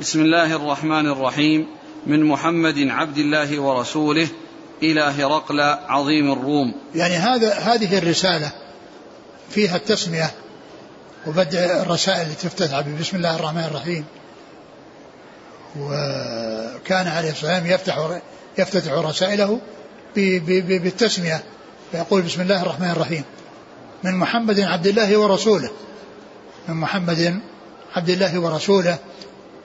بسم 0.00 0.20
الله 0.20 0.56
الرحمن 0.56 1.06
الرحيم 1.06 1.66
من 2.06 2.24
محمد 2.24 2.78
عبد 2.78 3.18
الله 3.18 3.60
ورسوله 3.60 4.28
إلى 4.82 5.00
هرقل 5.00 5.60
عظيم 5.88 6.32
الروم. 6.32 6.74
يعني 6.94 7.14
هذا 7.14 7.54
هذه 7.54 7.98
الرسالة 7.98 8.52
فيها 9.50 9.76
التسمية 9.76 10.30
وبدء 11.26 11.58
الرسائل 11.58 12.26
التي 12.30 12.48
تفتتح 12.48 12.80
بسم 12.80 13.16
الله 13.16 13.36
الرحمن 13.36 13.64
الرحيم. 13.64 14.04
وكان 15.80 17.06
عليه 17.06 17.30
الصلاة 17.30 17.54
والسلام 17.54 17.66
يفتح 17.66 18.20
يفتتح 18.58 18.92
رسائله 18.92 19.60
بالتسمية. 20.16 21.42
فيقول 21.92 22.22
بسم 22.22 22.40
الله 22.40 22.62
الرحمن 22.62 22.90
الرحيم. 22.90 23.24
من 24.04 24.14
محمد 24.14 24.60
عبد 24.60 24.86
الله 24.86 25.16
ورسوله. 25.16 25.70
من 26.68 26.74
محمد 26.74 27.40
عبد 27.96 28.08
الله 28.08 28.38
ورسوله. 28.38 28.98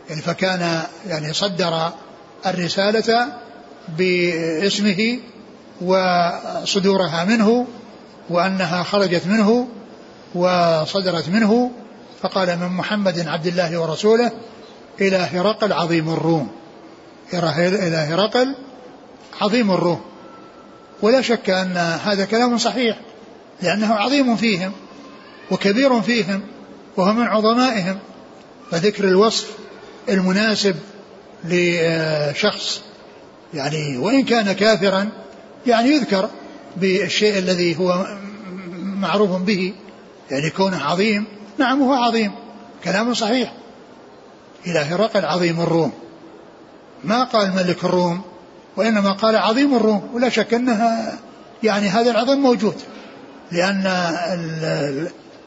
يعني 0.10 0.22
فكان 0.22 0.84
يعني 1.08 1.34
صدر 1.34 1.92
الرسالة 2.46 3.28
باسمه 3.98 5.20
وصدورها 5.82 7.24
منه 7.24 7.68
وأنها 8.30 8.84
خرجت 8.84 9.28
منه 9.28 9.68
وصدرت 10.36 11.30
منه 11.30 11.72
فقال 12.22 12.60
من 12.60 12.68
محمد 12.68 13.28
عبد 13.28 13.48
الله 13.48 13.78
ورسوله 13.78 14.32
إلى 15.02 15.18
هرقل 15.18 15.74
عظيم 15.74 16.10
الروم. 16.10 16.52
إلى 17.34 17.98
هرقل 17.98 18.56
عظيم 19.42 19.72
الروم. 19.72 20.02
ولا 21.02 21.22
شك 21.22 21.50
أن 21.50 21.78
هذا 21.78 22.26
كلام 22.26 22.58
صحيح 22.58 23.00
لأنه 23.62 23.94
عظيم 23.94 24.36
فيهم 24.36 24.72
وكبير 25.52 26.02
فيهم 26.02 26.42
وهو 26.98 27.14
من 27.14 27.24
عظمائهم. 27.28 28.00
فذكر 28.72 29.04
الوصف 29.04 29.48
المناسب 30.10 30.76
لشخص 31.44 32.82
يعني 33.54 33.98
وإن 33.98 34.24
كان 34.24 34.52
كافرا 34.52 35.10
يعني 35.68 35.90
يذكر 35.90 36.30
بالشيء 36.78 37.38
الذي 37.38 37.80
هو 37.80 38.18
معروف 38.84 39.42
به. 39.42 39.74
يعني 40.34 40.50
كونه 40.50 40.84
عظيم. 40.84 41.26
نعم 41.58 41.82
هو 41.82 41.94
عظيم. 41.94 42.32
كلام 42.84 43.14
صحيح. 43.14 43.54
إلى 44.68 44.80
هرقل 44.80 45.26
عظيم 45.26 45.62
الروم. 45.62 45.92
ما 47.04 47.24
قال 47.24 47.56
ملك 47.56 47.84
الروم 47.84 48.22
وإنما 48.78 49.12
قال 49.12 49.36
عظيم 49.36 49.76
الروم. 49.76 50.10
ولا 50.14 50.30
شك 50.30 50.54
أنها 50.54 51.20
يعني 51.64 51.90
هذا 51.90 52.12
العظم 52.12 52.38
موجود. 52.38 52.76
لأن 53.52 53.88
ال 53.88 54.64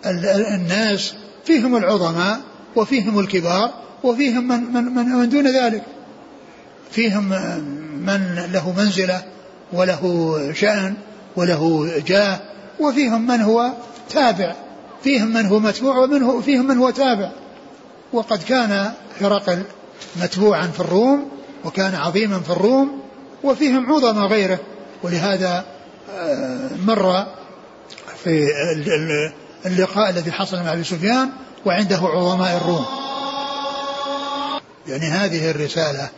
ال 0.07 0.27
ال 0.27 0.47
الناس 0.47 1.15
فيهم 1.45 1.77
العظماء 1.77 2.41
وفيهم 2.77 3.19
الكبار 3.19 3.71
وفيهم 4.05 4.49
من, 4.49 4.73
من, 4.73 4.85
من, 4.85 5.05
من 5.05 5.29
دون 5.29 5.47
ذلك. 5.47 5.83
فيهم 6.91 7.29
من 8.07 8.49
له 8.53 8.73
منزلة 8.77 9.23
وله 9.73 10.03
شأن 10.55 10.95
وله 11.37 11.93
جاه 12.07 12.41
وفيهم 12.81 13.27
من 13.27 13.41
هو 13.41 13.73
تابع 14.11 14.66
فيهم 15.07 15.33
من 15.33 15.47
هو 15.47 15.59
متبوع 15.59 15.99
ومنه 15.99 16.41
فيهم 16.41 16.67
من 16.67 16.79
هو 16.79 16.91
تابع. 16.91 17.31
وقد 18.13 18.43
كان 18.43 18.93
هرقل 19.21 19.63
متبوعا 20.17 20.67
في 20.67 20.81
الروم 20.81 21.31
وكان 21.65 21.95
عظيما 21.95 22.41
في 22.41 22.51
الروم 22.51 23.03
وفيهم 23.45 23.93
عظم 23.93 24.19
غيره. 24.19 24.59
ولهذا 25.03 25.65
آه، 26.17 26.71
مر 26.87 27.27
في 28.25 28.49
اللقاء 29.67 30.11
الذي 30.11 30.33
حصل 30.33 30.57
مع 30.63 30.73
أبي 30.73 30.85
سفيان 30.85 31.31
وعنده 31.67 31.97
عظماء 31.97 32.57
الروم. 32.57 32.85
يعني 34.89 35.05
هذه 35.05 35.51
الرسالة 35.51 36.09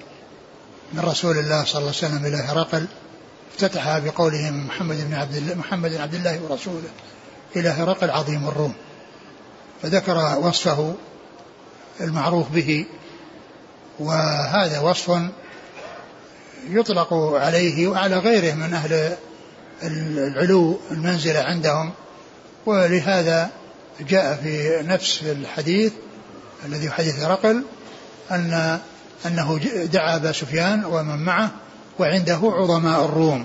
من 0.93 1.01
رسول 1.01 1.39
الله 1.39 1.65
صلى 1.65 1.81
الله 1.81 1.93
عليه 2.03 2.07
وسلم 2.07 2.27
إلى 2.27 2.37
هرقل 2.37 2.87
افتتحها 3.53 3.99
بقوله 3.99 4.51
محمد 4.51 5.09
بن 5.09 5.15
عبد 5.15 5.37
الله 5.37 5.55
محمد 5.55 5.91
بن 5.91 6.01
عبد 6.01 6.15
الله 6.15 6.41
ورسوله. 6.43 6.89
إلى 7.57 7.69
هرقل 7.69 8.11
عظيم 8.11 8.49
الروم 8.49 8.75
فذكر 9.83 10.39
وصفه 10.39 10.95
المعروف 12.01 12.51
به 12.51 12.87
وهذا 13.99 14.81
وصف 14.81 15.21
يطلق 16.71 17.15
عليه 17.15 17.87
وعلى 17.89 18.19
غيره 18.19 18.55
من 18.55 18.75
أهل 18.75 19.17
العلو 19.83 20.79
المنزلة 20.91 21.41
عندهم 21.41 21.93
ولهذا 22.67 23.51
جاء 24.01 24.35
في 24.43 24.83
نفس 24.83 25.23
الحديث 25.23 25.93
الذي 26.65 26.91
حديث 26.91 27.21
هرقل 27.21 27.63
أن 28.31 28.79
أنه 29.27 29.59
دعا 29.93 30.17
أبا 30.17 30.33
سفيان 30.33 30.85
ومن 30.85 31.25
معه 31.25 31.51
وعنده 31.99 32.41
عظماء 32.43 33.05
الروم 33.05 33.45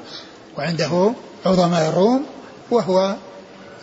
وعنده 0.58 1.14
عظماء 1.46 1.90
الروم 1.90 2.26
وهو 2.72 3.16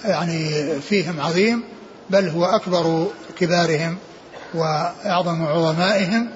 يعني 0.05 0.65
فيهم 0.81 1.21
عظيم 1.21 1.63
بل 2.11 2.29
هو 2.29 2.45
أكبر 2.45 3.07
كبارهم 3.39 3.99
وأعظم 4.55 5.43
عظمائهم 5.45 6.31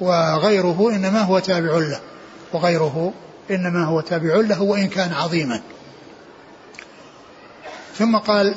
وغيره 0.00 0.90
إنما 0.90 1.20
هو 1.20 1.38
تابع 1.38 1.76
له 1.76 2.00
وغيره 2.52 3.12
إنما 3.50 3.84
هو 3.84 4.00
تابع 4.00 4.34
له 4.34 4.62
وإن 4.62 4.88
كان 4.88 5.12
عظيما. 5.12 5.60
ثم 7.98 8.16
قال 8.16 8.54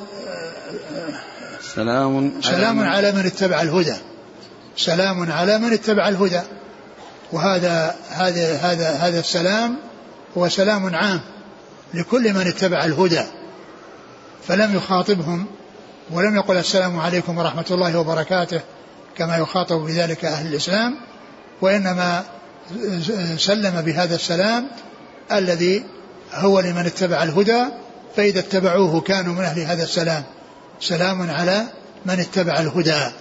سلام 1.75 2.41
سلام 2.41 2.79
على 2.79 3.11
من 3.11 3.25
اتبع 3.25 3.61
الهدى. 3.61 3.95
سلام 4.77 5.31
على 5.31 5.57
من 5.57 5.73
اتبع 5.73 6.09
الهدى. 6.09 6.41
وهذا 7.31 7.95
هذا 8.09 8.55
هذا 8.55 8.89
هذا 8.89 9.19
السلام 9.19 9.77
هو 10.37 10.49
سلام 10.49 10.95
عام 10.95 11.21
لكل 11.93 12.33
من 12.33 12.47
اتبع 12.47 12.85
الهدى. 12.85 13.23
فلم 14.47 14.75
يخاطبهم 14.75 15.45
ولم 16.11 16.35
يقل 16.35 16.57
السلام 16.57 16.99
عليكم 16.99 17.37
ورحمة 17.37 17.65
الله 17.71 17.99
وبركاته 17.99 18.61
كما 19.17 19.37
يخاطب 19.37 19.75
بذلك 19.75 20.25
أهل 20.25 20.47
الإسلام 20.47 20.95
وإنما 21.61 22.23
سلم 23.37 23.81
بهذا 23.81 24.15
السلام 24.15 24.67
الذي 25.31 25.85
هو 26.33 26.59
لمن 26.59 26.85
اتبع 26.85 27.23
الهدى 27.23 27.65
فإذا 28.15 28.39
اتبعوه 28.39 29.01
كانوا 29.01 29.33
من 29.33 29.41
أهل 29.41 29.59
هذا 29.59 29.83
السلام. 29.83 30.23
سلام 30.79 31.31
على 31.31 31.63
من 32.05 32.19
اتبع 32.19 32.59
الهدى. 32.59 33.11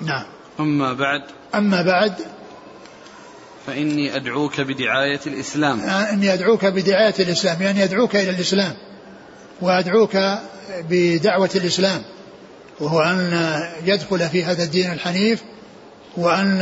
نعم. 0.00 0.24
أما 0.60 0.92
بعد 0.92 1.22
أما 1.54 1.82
بعد 1.82 2.12
فإني 3.66 4.16
أدعوك 4.16 4.60
بدعاية 4.60 5.20
الإسلام. 5.26 5.80
إني 5.80 6.34
أدعوك 6.34 6.64
بدعاية 6.64 7.14
الإسلام 7.18 7.62
يعني 7.62 7.84
أدعوك 7.84 8.16
إلى 8.16 8.30
الإسلام. 8.30 8.74
وأدعوك 9.60 10.18
بدعوة 10.90 11.50
الإسلام 11.54 12.02
وهو 12.80 13.00
أن 13.00 13.60
يدخل 13.84 14.28
في 14.28 14.44
هذا 14.44 14.62
الدين 14.62 14.92
الحنيف 14.92 15.42
وأن 16.16 16.60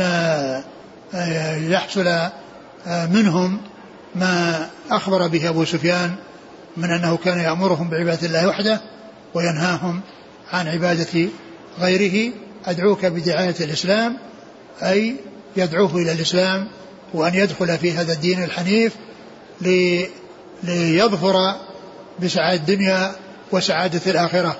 يحصل 1.69 2.17
منهم 2.87 3.61
ما 4.15 4.67
أخبر 4.91 5.27
به 5.27 5.49
أبو 5.49 5.65
سفيان 5.65 6.15
من 6.77 6.91
أنه 6.91 7.17
كان 7.17 7.39
يأمرهم 7.39 7.89
بعبادة 7.89 8.27
الله 8.27 8.47
وحده 8.47 8.81
وينهاهم 9.33 10.01
عن 10.53 10.67
عبادة 10.67 11.27
غيره. 11.79 12.33
أدعوك 12.65 13.05
بدعاية 13.05 13.55
الإسلام 13.61 14.17
أي 14.83 15.15
يدعوه 15.57 15.95
إلى 15.95 16.11
الإسلام 16.11 16.67
وأن 17.13 17.33
يدخل 17.33 17.77
في 17.77 17.91
هذا 17.91 18.13
الدين 18.13 18.43
الحنيف 18.43 18.93
ليظفر 20.63 21.55
بسعادة 22.23 22.61
الدنيا 22.61 23.15
وسعادة 23.51 24.11
الآخرة. 24.11 24.57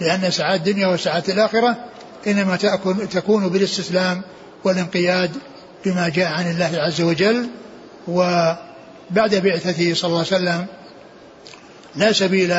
لأن 0.00 0.30
سعادة 0.30 0.70
الدنيا 0.70 0.86
وسعادة 0.86 1.32
الآخرة 1.32 1.76
إنما 2.26 2.56
تكون 3.12 3.48
بالاستسلام 3.48 4.22
والانقياد 4.64 5.30
بما 5.84 6.08
جاء 6.08 6.32
عن 6.32 6.50
الله 6.50 6.70
عز 6.74 7.00
وجل. 7.00 7.48
وبعد 8.08 9.34
بعثته 9.34 9.94
صلى 9.94 10.08
الله 10.08 10.18
عليه 10.18 10.36
وسلم 10.36 10.66
لا 11.96 12.12
سبيل 12.12 12.52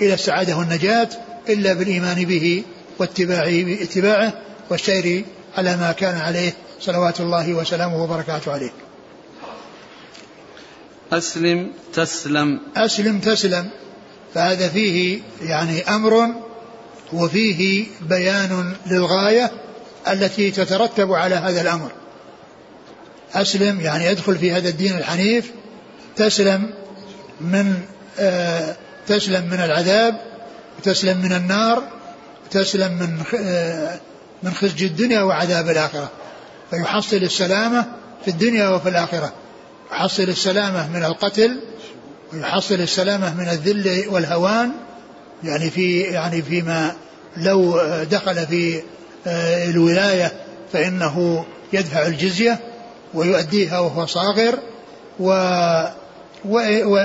إلى 0.00 0.14
السعادة 0.14 0.56
والنجاة 0.56 1.08
إلا 1.48 1.72
بالإيمان 1.72 2.24
به 2.24 2.62
واتباعه 2.98 3.82
اتباعه 3.82 4.32
والسير 4.70 5.24
على 5.58 5.76
ما 5.76 5.92
كان 5.92 6.18
عليه 6.18 6.52
صلوات 6.80 7.20
الله 7.20 7.54
وسلامه 7.54 8.02
وبركاته 8.02 8.52
عليه. 8.52 8.70
أسلم 11.12 11.70
تسلم. 11.94 12.60
أسلم 12.76 13.18
تسلم. 13.20 13.70
فهذا 14.34 14.68
فيه 14.68 15.20
يعني 15.42 15.82
أمر 15.82 16.28
وفيه 17.12 17.86
بيان 18.00 18.74
للغاية 18.86 19.50
التي 20.08 20.50
تترتب 20.50 21.12
على 21.12 21.34
هذا 21.34 21.60
الأمر. 21.60 21.92
أسلم 23.34 23.80
يعني 23.80 24.10
ادخل 24.10 24.38
في 24.38 24.52
هذا 24.52 24.68
الدين 24.68 24.98
الحنيف. 24.98 25.50
تسلم 26.16 26.70
من 27.40 27.74
آه 28.18 28.76
تسلم 29.06 29.46
من 29.50 29.60
العذاب 29.60 30.20
وتسلم 30.78 31.18
من 31.18 31.32
النار 31.32 31.82
تسلم 32.50 32.92
من 32.92 33.38
آه 33.40 34.00
من 34.42 34.54
خزي 34.54 34.86
الدنيا 34.86 35.22
وعذاب 35.22 35.68
الآخرة. 35.68 36.10
فيحصل 36.70 37.16
السلامة 37.16 37.86
في 38.24 38.30
الدنيا 38.30 38.68
وفي 38.68 38.88
الآخرة. 38.88 39.32
يحصل 39.92 40.22
السلامة 40.22 40.88
من 40.88 41.04
القتل 41.04 41.60
ويحصل 42.32 42.74
السلامة 42.74 43.34
من 43.34 43.48
الذل 43.48 44.08
والهوان. 44.08 44.72
يعني 45.44 45.70
في 45.70 46.00
يعني 46.00 46.42
فيما 46.42 46.92
لو 47.36 47.80
دخل 48.10 48.46
في 48.46 48.82
آه، 49.26 49.70
الولاية 49.70 50.32
فإنه 50.72 51.44
يدفع 51.72 52.06
الجزية 52.06 52.58
ويؤديها 53.14 53.78
وهو 53.78 54.06
صاغر. 54.06 54.58
و 55.20 55.30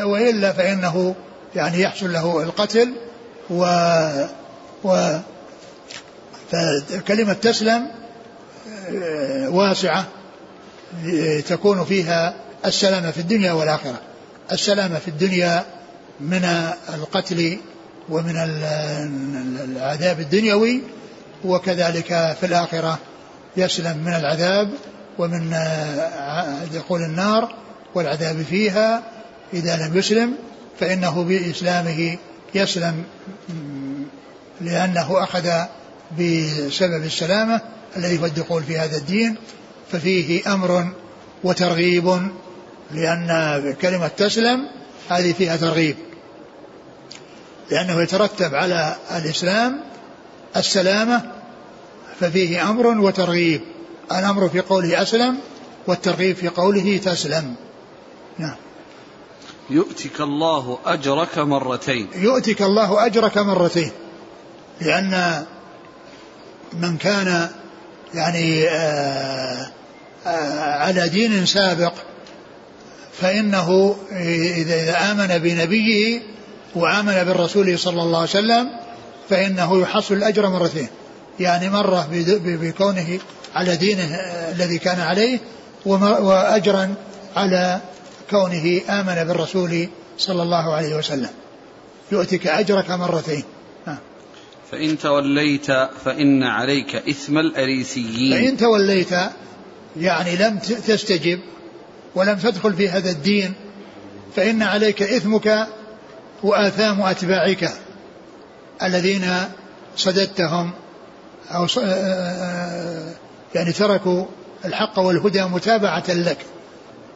وإلا 0.06 0.54
فإنه 0.54 1.16
يعني 1.56 1.82
يحصل 1.82 2.14
له 2.14 2.44
القتل. 2.44 2.94
و, 3.50 3.66
و 4.84 5.18
فكلمة 6.52 7.34
تسلم 7.34 7.88
آه، 8.90 9.50
واسعة 9.50 10.06
تكون 11.48 11.86
فيها 11.86 12.45
السلامة 12.66 13.12
في 13.12 13.18
الدنيا 13.18 13.52
والآخرة. 13.52 14.02
السلامة 14.52 15.00
في 15.00 15.08
الدنيا 15.08 15.66
من 16.20 16.44
القتل 16.94 17.58
ومن 18.10 18.36
العذاب 19.70 20.20
الدنيوي 20.20 20.82
وكذلك 21.46 22.08
في 22.40 22.46
الآخرة 22.46 23.00
يسلم 23.58 23.98
من 23.98 24.14
العذاب 24.14 24.70
ومن 25.18 25.56
دخول 26.74 27.02
النار 27.02 27.56
والعذاب 27.96 28.42
فيها. 28.42 29.04
إذا 29.54 29.88
لم 29.88 29.98
يسلم 29.98 30.34
فإنه 30.80 31.24
بإسلامه 31.24 32.18
يسلم 32.56 33.04
لأنه 34.62 35.24
أخذ 35.24 35.50
بسبب 36.20 37.04
السلامة 37.06 37.62
الذي 37.98 38.20
هو 38.20 38.26
الدخول 38.26 38.64
في 38.64 38.78
هذا 38.78 38.98
الدين. 38.98 39.36
ففيه 39.92 40.54
أمر 40.54 40.94
وترغيب 41.44 42.30
لأن 42.96 43.74
كلمة 43.82 44.08
تسلم 44.08 44.68
هذه 45.10 45.34
فيها 45.34 45.56
ترغيب. 45.56 45.96
لأنه 47.72 48.02
يترتب 48.02 48.56
على 48.56 48.96
الإسلام 49.16 49.82
السلامة 50.58 51.22
ففيه 52.20 52.70
أمر 52.70 52.88
وترغيب. 52.88 53.62
الأمر 54.12 54.50
في 54.50 54.60
قوله 54.60 55.02
أسلم 55.02 55.38
والترغيب 55.88 56.36
في 56.36 56.48
قوله 56.48 56.98
تسلم. 56.98 57.56
نعم. 58.38 58.56
يؤتك 59.70 60.22
الله 60.22 60.80
أجرك 60.86 61.38
مرتين. 61.38 62.08
يؤتك 62.16 62.62
الله 62.62 63.06
أجرك 63.06 63.38
مرتين. 63.38 63.92
لأن 64.82 65.46
من 66.74 66.98
كان 66.98 67.50
يعني 68.14 68.70
آآ 68.70 69.72
آآ 70.28 70.62
على 70.62 71.10
دين 71.10 71.46
سابق 71.46 71.94
فإنه 73.22 73.96
إذا, 74.12 75.12
آمن 75.12 75.38
بنبيه 75.38 76.22
وآمن 76.76 77.24
بالرسول 77.24 77.80
صلى 77.80 78.02
الله 78.02 78.18
عليه 78.18 78.30
وسلم 78.30 78.70
فإنه 79.30 79.82
يحصل 79.82 80.14
الأجر 80.14 80.50
مرتين. 80.50 80.88
يعني 81.40 81.70
مرة 81.70 82.08
بكونه 82.44 83.20
على 83.56 83.76
دينه 83.76 84.16
الذي 84.52 84.78
كان 84.78 85.00
عليه 85.00 85.40
وأجرا 85.86 86.96
على 87.36 87.82
كونه 88.30 88.82
آمن 88.90 89.28
بالرسول 89.28 89.88
صلى 90.18 90.44
الله 90.44 90.74
عليه 90.74 90.96
وسلم. 90.96 91.30
يؤتك 92.12 92.48
أجرك 92.48 92.92
مرتين. 92.92 93.44
فإن 94.72 94.98
توليت 94.98 95.68
فإن 96.06 96.44
عليك 96.44 96.96
إثم 96.96 97.38
الأريسيين. 97.38 98.34
فإن 98.34 98.58
توليت 98.58 99.12
يعني 99.98 100.36
لم 100.36 100.58
تستجب 100.60 101.40
ولم 102.16 102.38
تدخل 102.38 102.74
في 102.74 102.90
هذا 102.90 103.10
الدين 103.10 103.54
فإن 104.36 104.64
عليك 104.64 105.02
إثمك 105.02 105.68
وآثام 106.44 107.02
أتباعك 107.02 107.72
الذين 108.84 109.32
صددتهم 109.96 110.72
أو 111.52 111.68
يعني 113.56 113.72
تركوا 113.72 114.26
الحق 114.66 115.00
والهدى 115.00 115.44
متابعة 115.44 116.04
لك. 116.08 116.38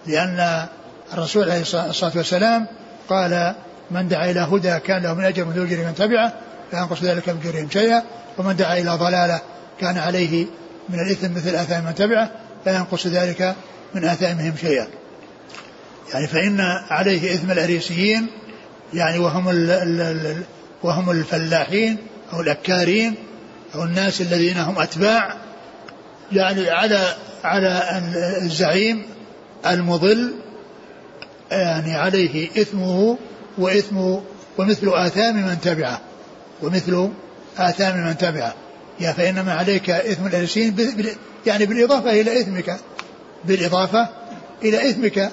لأن 0.07 0.67
الرسول 1.13 1.43
عليه 1.43 1.61
الصلاة 1.61 2.11
والسلام 2.15 2.67
قال 3.09 3.55
من 3.91 4.07
دعا 4.07 4.31
إلى 4.31 4.39
هدى 4.39 4.79
كان 4.79 5.03
له 5.03 5.13
من 5.13 5.25
أجر 5.25 5.45
من 5.45 5.61
أجر 5.61 5.77
من 5.77 5.95
تبعه 5.95 6.33
لا 6.73 6.79
ينقص 6.79 7.03
ذلك 7.03 7.29
من 7.29 7.39
أجرهم 7.43 7.69
شيئا. 7.69 8.03
ومن 8.37 8.55
دعا 8.55 8.77
إلى 8.77 8.91
ضلالة 8.91 9.41
كان 9.79 9.97
عليه 9.97 10.45
من 10.89 10.99
الإثم 10.99 11.31
مثل 11.35 11.55
آثام 11.55 11.85
من 11.85 11.95
تبعه 11.95 12.29
لا 12.65 12.75
ينقص 12.75 13.07
ذلك 13.07 13.55
من 13.95 14.05
آثامهم 14.05 14.53
شيئا. 14.61 14.87
يعني 16.13 16.27
فإن 16.27 16.59
عليه 16.89 17.33
إثم 17.33 17.51
الأريسيين 17.51 18.27
يعني 18.93 19.19
وهم 19.19 19.49
ال 19.49 19.71
ال 19.71 20.01
ال 20.01 20.43
وهم 20.83 21.11
الفلاحين 21.11 21.97
أو 22.33 22.41
الأكارين 22.41 23.15
أو 23.75 23.83
الناس 23.83 24.21
الذين 24.21 24.57
هم 24.57 24.79
أتباع 24.79 25.37
يعني 26.31 26.69
على 26.69 27.15
على 27.43 28.01
الزعيم 28.41 29.05
المضل 29.65 30.33
يعني 31.51 31.95
عليه 31.95 32.49
إثمه 32.61 33.17
وإثم 33.57 33.97
ومثل 34.57 34.89
آثام 34.89 35.35
من 35.35 35.61
تبعه 35.61 36.01
ومثل 36.61 37.09
آثام 37.57 38.07
من 38.07 38.17
تبعه. 38.17 38.53
يا 38.99 39.11
فإنما 39.11 39.53
عليك 39.53 39.89
إثم 39.89 40.25
الأرسين 40.25 40.75
يعني 41.45 41.65
بالإضافة 41.65 42.21
إلى 42.21 42.39
إثمك. 42.41 42.79
بالإضافة 43.45 44.07
إلى 44.63 44.89
إثمك. 44.89 45.31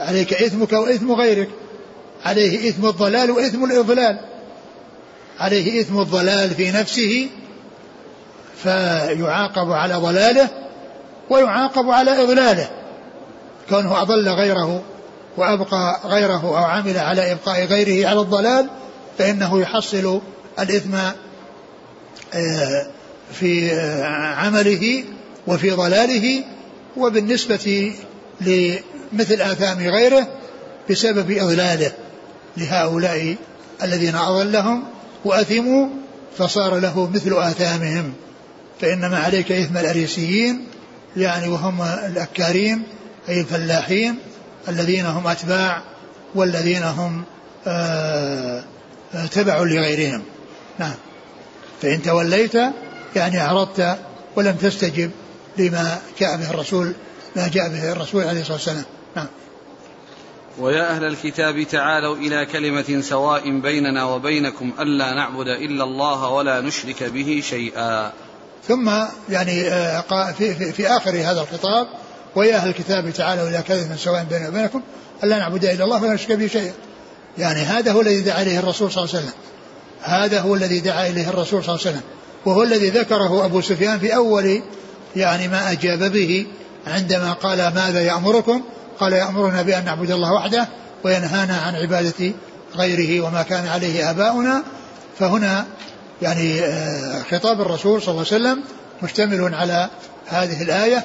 عليك 0.00 0.34
إثمك 0.34 0.72
وإثم 0.72 1.12
غيرك. 1.12 1.48
عليه 2.24 2.68
إثم 2.68 2.86
الضلال 2.86 3.30
وإثم 3.30 3.64
الإضلال. 3.64 4.20
عليه 5.40 5.80
إثم 5.80 6.00
الضلال 6.00 6.50
في 6.50 6.70
نفسه 6.70 7.28
فيعاقب 8.62 9.72
على 9.72 9.94
ضلاله 9.94 10.48
ويعاقب 11.30 11.90
على 11.90 12.22
إضلاله. 12.22 12.70
كونه 13.68 14.02
أضل 14.02 14.28
غيره 14.28 14.82
وأبقى 15.36 16.00
غيره 16.04 16.58
أو 16.58 16.64
عمل 16.64 16.98
على 16.98 17.32
إبقاء 17.32 17.64
غيره 17.64 18.08
على 18.08 18.20
الضلال 18.20 18.68
فإنه 19.18 19.60
يحصل 19.60 20.20
الإثم 20.58 20.94
آه، 22.34 22.86
في 23.32 23.80
عمله 24.36 25.04
وفي 25.46 25.70
ضلاله 25.70 26.44
وبالنسبة 26.96 27.94
لمثل 28.40 29.40
آثام 29.40 29.78
غيره 29.78 30.28
بسبب 30.90 31.30
إضلاله 31.30 31.92
لهؤلاء 32.56 33.36
الذين 33.82 34.14
أضلهم 34.14 34.84
وأثموا 35.24 35.88
فصار 36.38 36.78
له 36.78 37.10
مثل 37.10 37.32
آثامهم. 37.32 38.12
فإنما 38.80 39.18
عليك 39.18 39.52
إثم 39.52 39.76
الأريسيين 39.76 40.66
يعني 41.16 41.48
وهم 41.48 41.82
الأكارين 41.82 42.82
أي 43.28 43.40
الفلاحين 43.40 44.18
الذين 44.68 45.06
هم 45.06 45.26
أتباع 45.26 45.82
والذين 46.34 46.82
هم 46.82 47.22
آه، 47.66 48.64
آه، 49.14 49.26
تبع 49.26 49.58
لغيرهم. 49.58 50.22
نعم. 50.78 50.94
فإن 51.82 52.02
توليت 52.02 52.54
يعني 53.16 53.40
أعرضت 53.40 53.98
ولم 54.36 54.56
تستجب. 54.56 55.10
لما 55.58 55.98
جاء 56.20 56.36
به 56.36 56.50
الرسول 56.50 56.92
ما 57.36 57.48
جاء 57.48 57.68
به 57.68 57.92
الرسول 57.92 58.24
عليه 58.24 58.40
الصلاة 58.40 58.56
والسلام. 58.56 58.84
نعم. 59.16 59.26
ويا 60.58 60.90
أهل 60.90 61.04
الكتاب 61.04 61.62
تعالوا 61.62 62.16
إلى 62.16 62.46
كلمة 62.46 63.00
سواء 63.00 63.60
بيننا 63.60 64.04
وبينكم 64.04 64.72
ألا 64.80 65.14
نعبد 65.14 65.48
إلا 65.48 65.84
الله 65.84 66.28
ولا 66.28 66.60
نشرك 66.60 67.04
به 67.04 67.42
شيئا. 67.44 68.12
ثم 68.68 68.90
يعني 69.28 69.68
آه، 69.68 70.32
في, 70.32 70.54
في, 70.54 70.72
في 70.72 70.86
آخر 70.86 71.10
هذا 71.10 71.40
الخطاب 71.40 71.86
ويا 72.36 72.56
أهل 72.56 72.68
الكتاب 72.68 73.10
تعالوا 73.10 73.48
إلى 73.48 73.62
كلمة 73.68 73.96
سواء 73.96 74.24
بيننا 74.30 74.48
وبينكم 74.48 74.82
ألا 75.24 75.38
نعبد 75.38 75.64
إلا 75.64 75.84
الله 75.84 76.02
ولا 76.02 76.14
نشرك 76.14 76.32
به 76.32 76.46
شيئا. 76.46 76.72
يعني 77.38 77.60
هذا 77.60 77.92
هو 77.92 78.00
الذي 78.00 78.20
دعا 78.20 78.42
إليه 78.42 78.58
الرسول 78.58 78.92
صلى 78.92 79.04
الله 79.04 79.14
عليه 79.14 79.24
وسلم. 79.24 79.38
هذا 80.02 80.40
هو 80.40 80.54
الذي 80.54 80.80
دعا 80.80 81.06
إليه 81.06 81.28
الرسول 81.28 81.64
صلى 81.64 81.74
الله 81.74 81.86
عليه 81.86 81.96
وسلم. 81.96 82.02
وهو 82.46 82.62
الذي 82.62 82.90
ذكره 82.90 83.44
أبو 83.44 83.60
سفيان 83.60 83.98
في 83.98 84.14
أول 84.14 84.62
يعني 85.16 85.48
ما 85.48 85.72
أجاب 85.72 86.12
به 86.12 86.46
عندما 86.86 87.32
قال 87.32 87.58
ماذا 87.58 88.02
يأمركم؟ 88.02 88.62
قال 89.00 89.12
يأمرنا 89.12 89.62
بأن 89.62 89.84
نعبد 89.84 90.10
الله 90.10 90.32
وحده 90.32 90.68
وينهانا 91.04 91.56
عن 91.56 91.74
عبادة 91.74 92.32
غيره 92.76 93.26
وما 93.26 93.42
كان 93.42 93.66
عليه 93.66 94.10
آباؤنا. 94.10 94.62
فهنا 95.18 95.66
يعني 96.22 96.60
آه، 96.60 97.22
خطاب 97.30 97.60
الرسول 97.60 98.02
صلى 98.02 98.12
الله 98.12 98.26
عليه 98.32 98.44
وسلم 98.44 98.64
مشتمل 99.02 99.54
على 99.54 99.90
هذه 100.26 100.62
الآية 100.62 101.04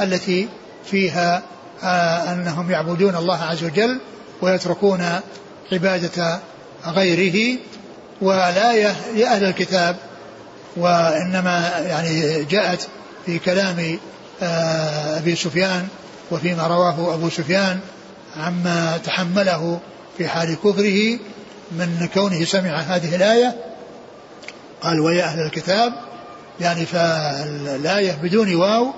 التي 0.00 0.48
فيها 0.84 1.42
آه، 1.82 2.32
أنهم 2.32 2.70
يعبدون 2.70 3.16
الله 3.16 3.42
عز 3.42 3.64
وجل 3.64 4.00
ويتركون 4.42 5.04
عبادة 5.72 6.40
غيره. 6.86 7.58
والآية 8.20 8.96
لأهل 9.16 9.44
الكتاب 9.44 9.96
وإنما 10.76 11.72
يعني 11.88 12.44
جاءت 12.44 12.88
في 13.28 13.38
كلام 13.38 13.98
آه، 14.42 15.18
أبي 15.18 15.36
سفيان 15.36 15.88
وفيما 16.30 16.66
رواه 16.66 17.14
أبو 17.14 17.30
سفيان 17.30 17.80
عما 18.36 18.98
تحمله 19.04 19.80
في 20.18 20.28
حال 20.28 20.54
كفره 20.54 21.18
من 21.72 22.08
كونه 22.14 22.44
سمع 22.44 22.76
هذه 22.76 23.16
الآية. 23.16 23.56
قال 24.82 25.00
ويا 25.00 25.24
أهل 25.24 25.40
الكتاب 25.40 25.92
يعني 26.60 26.86
فالآية 26.86 28.12
بدون 28.22 28.54
واو 28.54 28.92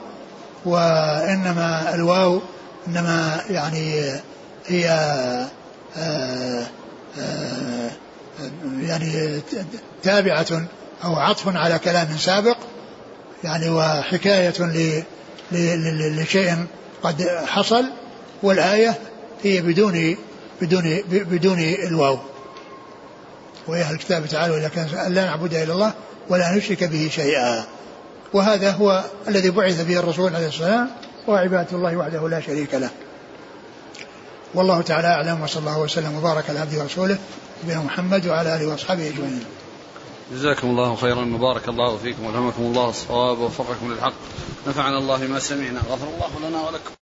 وإنما 0.64 1.94
الواو 1.94 2.40
إنما 2.86 3.40
يعني 3.50 4.12
هي 4.66 4.90
آه، 5.96 6.66
آه، 7.18 7.90
يعني 8.80 9.40
تابعة 10.02 10.66
أو 11.04 11.16
عطف 11.16 11.56
على 11.56 11.78
كلام 11.78 12.16
سابق 12.18 12.56
يعني 13.44 13.68
وحكاية 13.68 14.54
لشيء 16.22 16.66
قد 17.02 17.28
حصل 17.46 17.84
والآية 18.42 18.94
هي 19.42 19.62
بدون 19.62 20.16
بدون 20.62 21.02
بدون 21.10 21.58
الواو. 21.58 22.18
ويا 23.68 23.90
الكتاب 23.90 24.26
تعالوا 24.26 24.56
إلى 24.56 24.68
كان 24.68 25.12
لا 25.14 25.24
نعبد 25.26 25.54
إلا 25.54 25.72
الله 25.72 25.92
ولا 26.28 26.54
نشرك 26.56 26.84
به 26.84 27.10
شيئا. 27.12 27.64
وهذا 28.32 28.70
هو 28.70 29.04
الذي 29.28 29.50
بعث 29.50 29.84
به 29.84 29.98
الرسول 29.98 30.34
عليه 30.34 30.46
والسلام 30.46 30.90
وعبادة 31.28 31.76
الله 31.76 31.96
وحده 31.96 32.28
لا 32.28 32.40
شريك 32.40 32.74
له. 32.74 32.90
والله 34.54 34.82
تعالى 34.82 35.08
أعلم 35.08 35.42
وصلى 35.42 35.60
الله 35.60 35.78
وسلم 35.78 36.16
وبارك 36.16 36.50
على 36.50 36.58
عبده 36.58 36.78
ورسوله 36.82 37.18
نبينا 37.64 37.80
محمد 37.80 38.26
وعلى 38.26 38.56
آله 38.56 38.66
وأصحابه 38.66 39.08
أجمعين. 39.08 39.44
جزاكم 40.32 40.70
الله 40.70 40.96
خيرا 40.96 41.34
وبارك 41.34 41.68
الله 41.68 41.96
فيكم 41.96 42.24
وألهمكم 42.24 42.62
الله 42.62 42.88
الصواب 42.88 43.38
ووفقكم 43.38 43.92
للحق. 43.92 44.12
نفعنا 44.66 44.98
الله 44.98 45.26
ما 45.26 45.38
سمعنا 45.38 45.80
غفر 45.80 46.08
الله 46.08 46.48
لنا 46.48 46.66
ولكم. 46.66 46.99